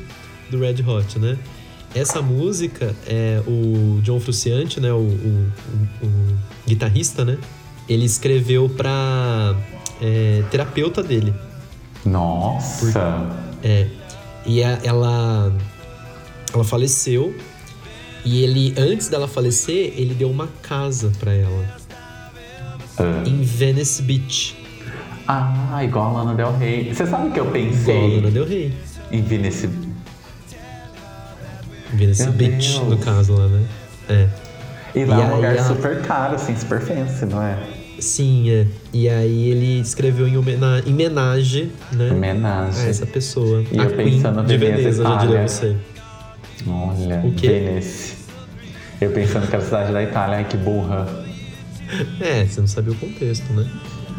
do 0.51 0.59
Red 0.59 0.84
Hot, 0.88 1.17
né? 1.17 1.38
Essa 1.95 2.21
música, 2.21 2.93
é 3.07 3.41
o 3.47 3.99
John 4.03 4.19
Frusciante, 4.19 4.80
né? 4.80 4.91
O, 4.93 4.97
o- 4.97 5.51
o- 6.03 6.05
o 6.05 6.38
guitarrista, 6.67 7.25
né? 7.25 7.38
Ele 7.89 8.05
escreveu 8.05 8.69
pra 8.69 9.55
é, 10.01 10.43
terapeuta 10.51 11.01
dele. 11.01 11.34
Nossa. 12.05 13.25
É. 13.63 13.88
E 14.45 14.63
a- 14.63 14.80
ela, 14.84 15.51
ela 16.53 16.63
faleceu. 16.63 17.36
E 18.26 18.43
ele, 18.43 18.74
antes 18.78 19.07
dela 19.07 19.28
falecer, 19.28 19.93
ele 19.95 20.13
deu 20.13 20.30
uma 20.30 20.47
casa 20.61 21.11
pra 21.20 21.34
ela. 21.34 21.63
Ah. 22.97 23.24
Em 23.26 23.41
Venice 23.43 24.01
Beach. 24.01 24.55
Ah, 25.28 25.82
igual 25.84 26.15
a 26.18 26.24
Lana 26.24 26.36
Del 26.36 26.55
Rey. 26.57 26.93
Você 26.93 27.05
sabe 27.05 27.32
que 27.32 27.39
eu 27.39 27.45
Igual 27.45 27.49
a 27.49 27.70
pensei 27.70 28.15
Lana 28.18 28.32
Del 28.32 28.45
Rey. 28.45 28.74
em 29.11 29.22
Venice... 29.22 29.70
Venice 31.93 32.24
Meu 32.24 32.32
Beach, 32.34 32.74
Deus. 32.80 32.88
no 32.89 32.97
caso 32.97 33.34
lá, 33.36 33.47
né? 33.47 33.65
É. 34.09 34.28
E 34.95 35.05
lá 35.05 35.18
E 35.18 35.22
é 35.22 35.26
um 35.26 35.36
lugar 35.36 35.57
a- 35.57 35.63
super 35.63 36.01
caro, 36.01 36.36
assim, 36.36 36.55
super 36.55 36.82
fancy, 36.82 37.26
não 37.26 37.41
é? 37.41 37.57
Sim, 37.99 38.49
é. 38.51 38.68
E 38.93 39.07
aí 39.09 39.49
ele 39.49 39.80
escreveu 39.80 40.28
em, 40.28 40.38
homena- 40.38 40.84
em 40.86 40.93
homenagem, 40.93 41.72
né? 41.93 42.11
Homenagem. 42.11 42.86
A 42.86 42.88
essa 42.89 43.05
pessoa. 43.05 43.63
E 43.72 43.80
a 43.80 43.84
eu 43.86 43.91
Queen 43.95 44.11
pensando 44.11 44.43
de 44.43 44.57
Veneza, 44.57 44.78
Veneza, 44.82 45.03
já 45.03 45.15
diria 45.15 45.47
você. 45.47 45.76
Olha, 46.66 47.22
O 47.26 47.34
quê? 47.34 47.47
Venice. 47.47 48.16
Eu 48.99 49.12
pensando 49.12 49.47
que 49.47 49.55
era 49.55 49.64
a 49.64 49.66
cidade 49.66 49.93
da 49.93 50.01
Itália, 50.01 50.38
ai 50.38 50.45
que 50.45 50.58
burra. 50.58 51.05
É, 52.20 52.45
você 52.45 52.60
não 52.60 52.68
sabia 52.68 52.91
o 52.91 52.95
contexto, 52.95 53.51
né? 53.53 53.66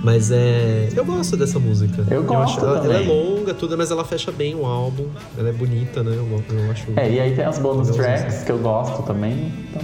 Mas 0.05 0.31
é. 0.31 0.89
Eu 0.95 1.05
gosto 1.05 1.37
dessa 1.37 1.59
música. 1.59 2.05
Eu 2.09 2.23
gosto 2.23 2.59
acho, 2.59 2.67
ela, 2.67 2.85
ela 2.85 2.95
é 2.95 3.01
longa, 3.01 3.53
tudo, 3.53 3.77
mas 3.77 3.91
ela 3.91 4.05
fecha 4.05 4.31
bem 4.31 4.55
o 4.55 4.65
álbum. 4.65 5.09
Ela 5.37 5.49
é 5.49 5.53
bonita, 5.53 6.05
né? 6.05 6.13
Eu, 6.17 6.43
eu 6.51 6.71
acho. 6.71 6.87
É, 6.97 7.11
e 7.11 7.19
aí 7.21 7.35
tem 7.35 7.45
as 7.45 7.59
bonus 7.59 7.89
tracks 7.91 8.45
que 8.45 8.53
eu 8.53 8.59
gosto 8.59 9.03
também. 9.03 9.53
Então, 9.69 9.83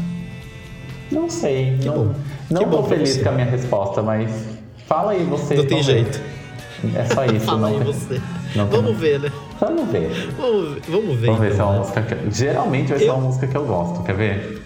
não 1.10 1.28
sei. 1.28 1.76
Que 1.80 1.86
não 1.88 1.94
bom. 2.06 2.14
não 2.48 2.60
Que 2.62 2.66
bom 2.66 2.76
tô 2.76 2.82
pra 2.84 2.96
feliz 2.96 3.16
com 3.20 3.28
a 3.28 3.32
minha 3.32 3.46
resposta, 3.46 4.02
mas 4.02 4.30
fala 4.86 5.10
aí 5.12 5.24
você. 5.24 5.56
Não 5.56 5.66
tem 5.66 5.82
jeito. 5.82 6.20
É 6.94 7.04
só 7.06 7.24
isso. 7.26 7.40
Fala 7.44 7.58
não 7.70 7.78
aí 7.78 7.84
tem- 7.84 7.92
você. 7.92 8.20
não 8.54 8.68
tem- 8.68 8.80
Vamos 8.82 8.96
ver, 9.00 9.18
né? 9.18 9.32
Vamos 9.60 9.88
ver. 9.90 10.30
Vamos, 10.36 10.78
vamos 10.88 11.16
ver. 11.18 11.26
Vamos 11.26 11.40
ver 11.40 11.46
se 11.48 11.52
é 11.52 11.54
então, 11.54 11.66
uma 11.66 11.72
né? 11.74 11.78
música 11.80 12.02
que... 12.02 12.30
Geralmente 12.30 12.88
vai 12.90 12.98
ser 12.98 13.04
Eu- 13.06 13.14
uma 13.14 13.22
música 13.26 13.46
que 13.46 13.56
eu 13.56 13.64
gosto, 13.64 14.02
quer 14.04 14.14
ver? 14.16 14.62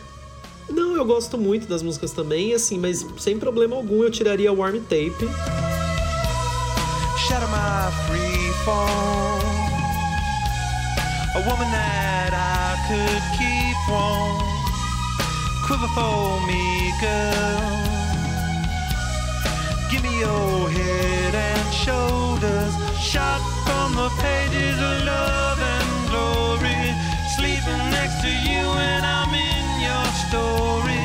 Não, 0.70 0.96
eu 0.96 1.04
gosto 1.04 1.36
muito 1.38 1.66
das 1.68 1.82
músicas 1.82 2.12
também, 2.12 2.52
assim, 2.54 2.78
mas 2.78 3.04
sem 3.18 3.38
problema 3.38 3.76
algum 3.76 4.02
eu 4.02 4.10
tiraria 4.10 4.52
Warm 4.52 4.78
Tape. 4.80 5.14
shatter 7.26 7.48
my 7.48 7.90
free 8.06 8.52
fall. 8.64 9.38
A 11.34 11.38
woman 11.48 11.68
that 11.70 12.32
I 12.32 12.76
could 12.88 13.22
keep 13.36 13.76
warm. 13.90 14.38
Quiver 15.66 15.88
for 15.94 16.40
me, 16.46 16.92
girl. 17.00 17.78
Give 19.90 20.02
me 20.02 20.20
your 20.20 20.68
head 20.70 21.34
and 21.34 21.72
shoulders. 21.72 22.87
Shot 23.00 23.40
from 23.64 23.94
the 23.94 24.10
pages 24.20 24.76
of 24.78 25.04
love 25.04 25.60
and 25.60 26.10
glory. 26.10 26.94
Sleeping 27.36 27.90
next 27.90 28.20
to 28.22 28.28
you 28.28 28.66
and 28.72 29.04
I'm 29.04 29.32
in 29.34 29.82
your 29.82 30.06
story. 30.26 31.04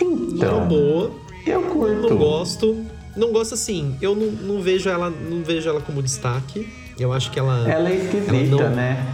É 0.00 0.04
Então, 0.04 0.68
boa. 0.68 1.10
eu 1.46 1.62
curto. 1.62 2.08
Não 2.10 2.16
gosto. 2.16 2.84
Não 3.16 3.32
gosto 3.32 3.54
assim. 3.54 3.96
Eu 4.00 4.14
não, 4.14 4.26
não 4.30 4.62
vejo 4.62 4.88
ela, 4.88 5.10
não 5.10 5.42
vejo 5.42 5.68
ela 5.68 5.80
como 5.80 6.02
destaque. 6.02 6.68
Eu 6.98 7.12
acho 7.12 7.30
que 7.30 7.38
ela. 7.38 7.68
Ela 7.70 7.88
é 7.90 7.94
esquisita, 7.96 8.34
Ela 8.34 8.70
não- 8.70 8.70
né? 8.76 9.04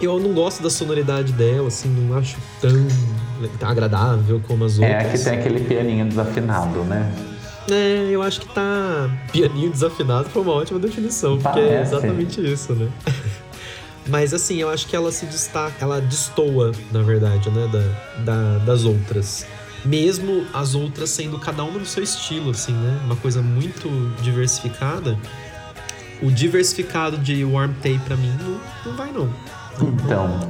Eu 0.00 0.18
não 0.18 0.32
gosto 0.34 0.62
da 0.62 0.68
sonoridade 0.70 1.32
dela, 1.32 1.68
assim, 1.68 1.88
não 1.88 2.18
acho 2.18 2.36
tão, 2.60 2.70
tão 3.60 3.68
agradável 3.68 4.42
como 4.48 4.64
as 4.64 4.78
É 4.80 4.96
outras. 4.98 5.06
a 5.06 5.10
que 5.16 5.24
tem 5.30 5.38
aquele 5.38 5.60
pianinho 5.64 6.06
desafinado, 6.06 6.80
né? 6.84 7.08
É, 7.70 8.08
eu 8.10 8.22
acho 8.22 8.40
que 8.40 8.48
tá. 8.48 9.08
Pianinho 9.32 9.70
desafinado 9.70 10.28
foi 10.30 10.42
uma 10.42 10.52
ótima 10.52 10.78
definição, 10.80 11.38
porque 11.38 11.60
é 11.60 11.68
Parece. 11.68 11.94
exatamente 11.94 12.40
isso, 12.52 12.72
né? 12.74 12.88
Mas 14.08 14.34
assim, 14.34 14.56
eu 14.56 14.68
acho 14.68 14.88
que 14.88 14.96
ela 14.96 15.12
se 15.12 15.26
destaca, 15.26 15.76
ela 15.80 16.00
destoa, 16.00 16.72
na 16.90 17.02
verdade, 17.02 17.48
né, 17.50 17.68
da, 17.72 18.22
da- 18.24 18.58
das 18.64 18.84
outras. 18.84 19.46
Mesmo 19.84 20.44
as 20.52 20.74
outras 20.74 21.10
sendo 21.10 21.38
cada 21.38 21.62
uma 21.62 21.78
no 21.78 21.86
seu 21.86 22.02
estilo, 22.02 22.50
assim, 22.50 22.72
né? 22.72 23.00
Uma 23.04 23.14
coisa 23.16 23.40
muito 23.42 23.88
diversificada. 24.22 25.16
O 26.20 26.30
diversificado 26.30 27.16
de 27.18 27.44
Warm 27.44 27.72
Tape 27.74 27.98
pra 28.04 28.16
mim 28.16 28.32
não, 28.40 28.60
não 28.90 28.96
vai, 28.96 29.10
não. 29.12 29.28
Então, 29.80 30.48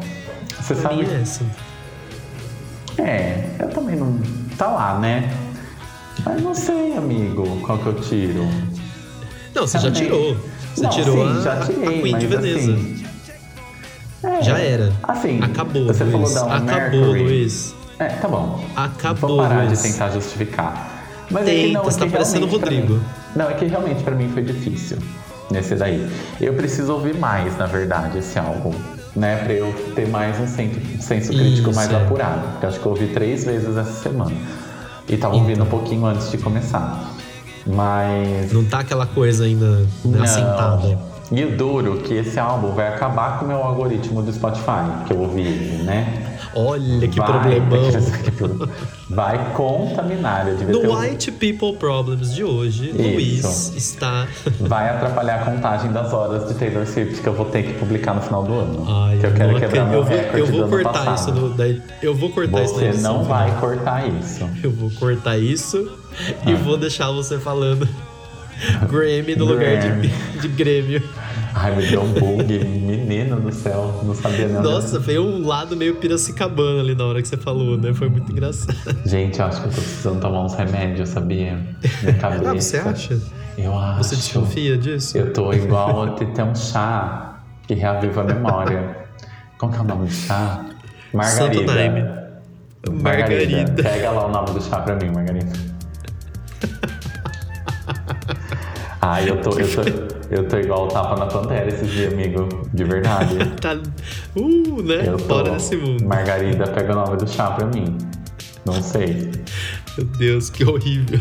você 0.60 0.74
Pra 0.74 0.90
sabe. 0.90 0.96
mim 1.06 1.12
é 1.12 1.16
assim. 1.16 1.50
É, 2.98 3.56
eu 3.58 3.68
também 3.70 3.96
não. 3.96 4.20
Tá 4.58 4.66
lá, 4.68 4.98
né? 4.98 5.30
Mas 6.24 6.42
não 6.42 6.54
sei, 6.54 6.96
amigo, 6.96 7.44
qual 7.62 7.78
que 7.78 7.86
eu 7.86 7.94
tiro. 7.94 8.46
Não, 9.54 9.66
você 9.66 9.78
já 9.78 9.90
Também. 9.90 10.02
tirou. 10.02 10.36
Você 10.74 10.82
Não, 10.82 10.90
tirou 10.90 11.16
sim, 11.16 11.38
a, 11.38 11.40
já 11.42 11.52
a 11.52 11.66
tirei, 11.66 12.02
Queen 12.02 12.18
de 12.18 12.26
Veneza. 12.26 12.72
assim, 12.72 13.04
é, 14.22 14.42
Já 14.42 14.58
era. 14.58 14.92
Assim, 15.02 15.40
Acabou, 15.42 15.86
você 15.86 16.04
Luiz. 16.04 16.32
falou 16.32 16.48
da 16.48 16.56
Acabou, 16.56 17.00
Mercury. 17.00 17.22
Luiz. 17.24 17.74
É, 17.98 18.06
tá 18.06 18.28
bom. 18.28 18.64
Acabou, 18.76 19.28
Vou 19.30 19.38
parar 19.38 19.64
Luiz. 19.66 19.82
de 19.82 19.90
tentar 19.90 20.10
justificar. 20.10 21.04
Mas 21.30 21.46
é 21.48 21.50
que 21.50 21.56
Tenta, 21.62 21.72
não, 21.74 21.80
é 21.80 21.84
você 21.84 21.98
tá 21.98 22.06
que 22.06 22.12
parecendo 22.12 22.46
o 22.46 22.48
Rodrigo. 22.48 22.94
mim- 22.94 23.02
não, 23.36 23.50
é 23.50 23.54
que 23.54 23.64
realmente 23.66 24.02
pra 24.02 24.14
mim 24.14 24.28
foi 24.32 24.42
difícil 24.42 24.98
nesse 25.50 25.74
daí. 25.74 26.06
Eu 26.40 26.54
preciso 26.54 26.92
ouvir 26.92 27.16
mais, 27.16 27.56
na 27.58 27.66
verdade, 27.66 28.18
esse 28.18 28.38
álbum. 28.38 28.72
Né, 29.14 29.36
pra 29.44 29.52
eu 29.52 29.70
ter 29.94 30.08
mais 30.08 30.40
um 30.40 30.46
senso, 30.46 30.80
senso 30.98 31.28
crítico 31.32 31.68
Isso, 31.68 31.74
mais 31.78 31.92
é. 31.92 31.96
apurado. 31.96 32.48
Porque 32.52 32.64
acho 32.64 32.80
que 32.80 32.86
eu 32.86 32.92
ouvi 32.92 33.08
três 33.08 33.44
vezes 33.44 33.76
essa 33.76 33.92
semana. 34.02 34.32
E 35.08 35.16
tava 35.16 35.34
Então. 35.34 35.42
ouvindo 35.44 35.62
um 35.64 35.66
pouquinho 35.66 36.06
antes 36.06 36.30
de 36.30 36.38
começar. 36.38 37.12
Mas. 37.66 38.52
Não 38.52 38.64
tá 38.64 38.80
aquela 38.80 39.06
coisa 39.06 39.44
ainda 39.44 39.66
né, 39.80 39.86
Não. 40.04 40.22
assentada. 40.24 40.98
E 41.30 41.44
o 41.44 41.56
duro 41.56 41.98
que 41.98 42.14
esse 42.14 42.38
álbum 42.38 42.72
vai 42.72 42.88
acabar 42.88 43.38
com 43.38 43.44
o 43.46 43.48
meu 43.48 43.62
algoritmo 43.62 44.22
do 44.22 44.32
Spotify, 44.32 45.04
que 45.06 45.12
eu 45.14 45.20
ouvi 45.20 45.42
né? 45.84 46.31
Olha 46.54 47.08
que 47.08 47.18
vai, 47.18 47.26
problemão. 47.60 48.68
Vai 49.08 49.52
contaminar, 49.54 50.46
eu 50.48 50.68
No 50.68 50.90
um- 50.90 50.98
White 50.98 51.30
People 51.32 51.76
Problems 51.78 52.34
de 52.34 52.44
hoje, 52.44 52.90
Isso. 52.90 53.02
Luiz 53.02 53.72
está. 53.76 54.26
Vai 54.60 54.88
atrapalhar 54.90 55.42
a 55.42 55.44
contagem 55.44 55.92
das 55.92 56.12
horas 56.12 56.48
de 56.48 56.54
Taylor 56.54 56.86
Swift 56.86 57.20
que 57.20 57.26
eu 57.28 57.34
vou 57.34 57.46
ter 57.46 57.62
que 57.62 57.72
publicar 57.74 58.14
no 58.14 58.20
final 58.22 58.42
do 58.44 58.52
ano. 58.52 58.84
Ai, 58.88 59.18
que 59.18 59.26
eu 59.26 59.32
quero 59.32 59.58
quebrar 59.58 59.84
meu 59.86 59.98
eu 60.00 60.04
vou, 60.04 60.16
recorde 60.16 60.38
eu 60.38 60.46
vou 60.46 60.68
cortar 60.68 60.92
passado. 61.04 61.14
isso 61.30 61.40
no, 61.40 61.50
da, 61.54 61.64
Eu 62.02 62.14
vou 62.14 62.30
cortar 62.30 62.62
isso 62.64 62.74
na 62.74 62.80
Você 62.80 62.86
não 63.02 63.22
final. 63.22 63.24
vai 63.24 63.60
cortar 63.60 64.08
isso. 64.08 64.48
Eu 64.62 64.70
vou 64.70 64.90
cortar 64.90 65.38
isso 65.38 65.90
Ah. 66.44 66.50
e 66.50 66.54
vou 66.54 66.76
deixar 66.76 67.10
você 67.10 67.38
falando 67.38 67.88
Grammy 68.88 69.34
no 69.36 69.44
lugar 69.46 69.76
de, 69.78 69.88
Grammy. 69.88 70.08
de 70.40 70.48
Grêmio. 70.48 71.02
Ai, 71.54 71.76
me 71.76 71.86
deu 71.86 72.02
um 72.02 72.12
bug, 72.12 72.58
menino 72.64 73.38
do 73.40 73.52
céu, 73.52 74.00
não 74.04 74.14
sabia 74.14 74.48
não. 74.48 74.62
Nossa, 74.62 74.98
veio 74.98 75.22
um 75.24 75.46
lado 75.46 75.76
meio 75.76 75.96
piracicabana 75.96 76.80
ali 76.80 76.94
na 76.94 77.04
hora 77.04 77.20
que 77.20 77.28
você 77.28 77.36
falou, 77.36 77.76
né? 77.76 77.92
Foi 77.92 78.08
muito 78.08 78.32
engraçado. 78.32 78.74
Gente, 79.04 79.38
eu 79.38 79.46
acho 79.46 79.60
que 79.60 79.68
eu 79.68 79.72
tô 79.72 79.80
precisando 79.80 80.20
tomar 80.20 80.44
uns 80.44 80.54
remédios, 80.54 81.10
sabia? 81.10 81.58
Minha 82.02 82.14
cabeça. 82.14 82.42
Ah, 82.52 82.54
você 82.54 82.76
acha? 82.78 83.20
Eu 83.58 83.78
acho. 83.78 83.98
Você 83.98 84.16
desconfia 84.16 84.78
disso? 84.78 85.16
Eu 85.18 85.32
tô 85.32 85.52
igual 85.52 86.02
a 86.04 86.10
ter 86.12 86.42
um 86.42 86.54
chá 86.54 87.40
que 87.66 87.74
reaviva 87.74 88.22
a 88.22 88.24
memória. 88.24 88.96
Como 89.58 89.72
que 89.72 89.78
é 89.78 89.82
o 89.82 89.84
nome 89.84 90.06
do 90.06 90.12
chá? 90.12 90.64
Margarida. 91.12 91.54
Santo 91.54 91.66
Daime. 91.66 92.02
Margarida. 92.90 93.82
Pega 93.82 94.10
lá 94.10 94.26
o 94.26 94.30
nome 94.30 94.50
do 94.50 94.62
chá 94.62 94.80
pra 94.80 94.96
mim, 94.96 95.10
Margarida. 95.10 95.52
Ai, 99.04 99.28
eu 99.28 99.40
tô, 99.40 99.50
eu 99.58 99.68
tô, 99.68 99.82
eu 100.30 100.48
tô 100.48 100.58
igual 100.58 100.84
o 100.84 100.88
tapa 100.88 101.16
na 101.16 101.26
pantera 101.26 101.66
esses 101.66 101.90
dias, 101.90 102.12
amigo. 102.12 102.48
De 102.72 102.84
verdade. 102.84 103.36
Tá. 103.60 103.76
Uh, 104.36 104.80
né? 104.82 105.08
Eu. 105.08 105.18
Fora 105.18 105.50
desse 105.50 105.76
mundo. 105.76 106.04
Margarida, 106.04 106.68
pega 106.68 106.92
o 106.92 107.04
nome 107.04 107.16
do 107.16 107.28
chá 107.28 107.50
pra 107.50 107.66
mim. 107.66 107.98
Não 108.64 108.80
sei. 108.80 109.30
Meu 109.98 110.06
Deus, 110.06 110.48
que 110.50 110.64
horrível. 110.64 111.18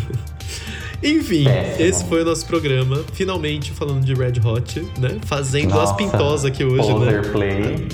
Enfim, 1.04 1.46
Péssimo. 1.46 1.86
esse 1.86 2.06
foi 2.06 2.22
o 2.22 2.26
nosso 2.26 2.46
programa. 2.46 3.04
Finalmente 3.14 3.72
falando 3.72 4.06
de 4.06 4.14
Red 4.14 4.34
Hot, 4.46 4.80
né? 5.00 5.18
Fazendo 5.26 5.74
as 5.74 5.90
Nossa, 5.90 5.94
pintosas 5.96 6.46
aqui 6.46 6.64
hoje, 6.64 6.88
poser 6.88 7.22
né? 7.24 7.30
play. 7.32 7.88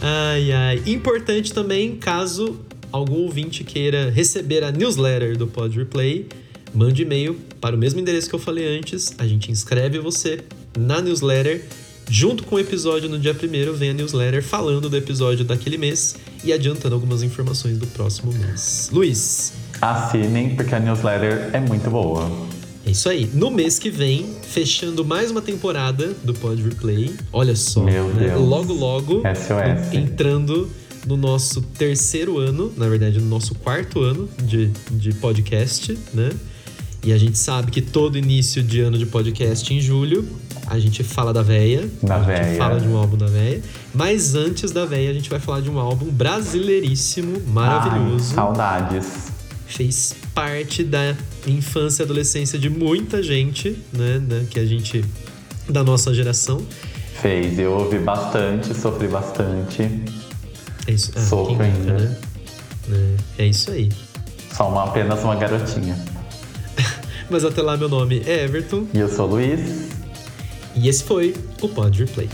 Ai, 0.00 0.52
ai. 0.52 0.82
Importante 0.86 1.52
também, 1.52 1.96
caso 1.96 2.60
algum 2.92 3.22
ouvinte 3.22 3.64
queira 3.64 4.10
receber 4.10 4.62
a 4.62 4.70
newsletter 4.70 5.36
do 5.36 5.46
Pod 5.46 5.76
Replay, 5.76 6.28
mande 6.72 7.02
e-mail 7.02 7.36
para 7.60 7.74
o 7.74 7.78
mesmo 7.78 8.00
endereço 8.00 8.28
que 8.28 8.34
eu 8.34 8.38
falei 8.38 8.78
antes. 8.78 9.14
A 9.18 9.26
gente 9.26 9.50
inscreve 9.50 9.98
você 9.98 10.40
na 10.78 11.00
newsletter. 11.00 11.64
Junto 12.06 12.44
com 12.44 12.56
o 12.56 12.60
episódio 12.60 13.08
no 13.08 13.18
dia 13.18 13.32
primeiro, 13.32 13.72
vem 13.74 13.90
a 13.90 13.94
newsletter 13.94 14.42
falando 14.42 14.90
do 14.90 14.96
episódio 14.96 15.42
daquele 15.42 15.78
mês 15.78 16.16
e 16.44 16.52
adiantando 16.52 16.94
algumas 16.94 17.22
informações 17.22 17.78
do 17.78 17.86
próximo 17.86 18.30
mês. 18.30 18.90
Luiz, 18.92 19.54
Assinem, 19.80 20.54
porque 20.54 20.74
a 20.74 20.80
newsletter 20.80 21.48
é 21.54 21.60
muito 21.60 21.88
boa. 21.88 22.30
É 22.86 22.90
isso 22.90 23.08
aí. 23.08 23.30
No 23.32 23.50
mês 23.50 23.78
que 23.78 23.90
vem, 23.90 24.26
fechando 24.42 25.04
mais 25.04 25.30
uma 25.30 25.40
temporada 25.40 26.14
do 26.22 26.34
Pod 26.34 26.62
Replay. 26.62 27.14
Olha 27.32 27.56
só, 27.56 27.82
Meu 27.82 28.08
né? 28.08 28.28
Deus. 28.28 28.40
logo 28.46 28.72
logo 28.74 29.22
SOS. 29.22 29.94
entrando 29.94 30.68
no 31.06 31.16
nosso 31.16 31.60
terceiro 31.62 32.38
ano, 32.38 32.72
na 32.76 32.88
verdade, 32.88 33.18
no 33.20 33.26
nosso 33.26 33.54
quarto 33.54 34.00
ano 34.00 34.28
de, 34.42 34.68
de 34.90 35.12
podcast, 35.14 35.98
né? 36.12 36.30
E 37.02 37.12
a 37.12 37.18
gente 37.18 37.36
sabe 37.38 37.70
que 37.70 37.82
todo 37.82 38.16
início 38.16 38.62
de 38.62 38.80
ano 38.80 38.96
de 38.96 39.04
podcast 39.04 39.72
em 39.72 39.80
julho 39.80 40.26
a 40.66 40.78
gente 40.78 41.04
fala 41.04 41.32
da 41.32 41.42
véia. 41.42 41.88
Da 42.02 42.16
a 42.16 42.18
gente 42.20 42.26
véia. 42.28 42.56
fala 42.56 42.80
de 42.80 42.88
um 42.88 42.96
álbum 42.96 43.16
da 43.18 43.26
véia. 43.26 43.62
Mas 43.94 44.34
antes 44.34 44.70
da 44.70 44.86
véia, 44.86 45.10
a 45.10 45.12
gente 45.12 45.28
vai 45.28 45.38
falar 45.38 45.60
de 45.60 45.70
um 45.70 45.78
álbum 45.78 46.06
brasileiríssimo, 46.10 47.42
maravilhoso. 47.48 48.30
Ai, 48.30 48.34
saudades. 48.34 49.33
Fez 49.66 50.14
parte 50.34 50.84
da 50.84 51.14
infância 51.46 52.02
e 52.02 52.04
adolescência 52.04 52.58
de 52.58 52.68
muita 52.70 53.22
gente, 53.22 53.76
né? 53.92 54.18
né, 54.18 54.46
Que 54.50 54.60
a 54.60 54.64
gente. 54.66 55.04
da 55.68 55.82
nossa 55.82 56.12
geração. 56.14 56.64
Fez, 57.20 57.58
eu 57.58 57.72
ouvi 57.72 57.98
bastante, 57.98 58.74
sofri 58.74 59.08
bastante. 59.08 59.82
É 60.86 60.92
isso. 60.92 61.12
Ah, 61.16 61.20
Sofro 61.20 61.62
ainda. 61.62 61.94
né? 61.98 62.16
É, 63.38 63.44
é 63.44 63.46
isso 63.46 63.70
aí. 63.70 63.90
Só 64.52 64.68
uma, 64.68 64.84
apenas 64.84 65.22
uma 65.22 65.34
garotinha. 65.34 65.96
Mas 67.30 67.44
até 67.44 67.62
lá, 67.62 67.76
meu 67.76 67.88
nome 67.88 68.22
é 68.26 68.44
Everton. 68.44 68.86
E 68.92 68.98
eu 68.98 69.08
sou 69.08 69.26
o 69.26 69.30
Luiz. 69.30 69.88
E 70.76 70.88
esse 70.88 71.02
foi 71.04 71.34
o 71.62 71.68
Pod 71.68 71.98
Replay. 71.98 72.28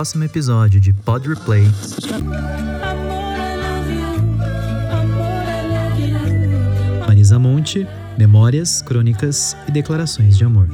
Próximo 0.00 0.24
episódio 0.24 0.80
de 0.80 0.94
Pod 0.94 1.28
Replay, 1.28 1.62
Marisa 7.06 7.38
Monte, 7.38 7.86
Memórias, 8.16 8.80
Crônicas 8.80 9.54
e 9.68 9.70
Declarações 9.70 10.38
de 10.38 10.44
Amor. 10.44 10.68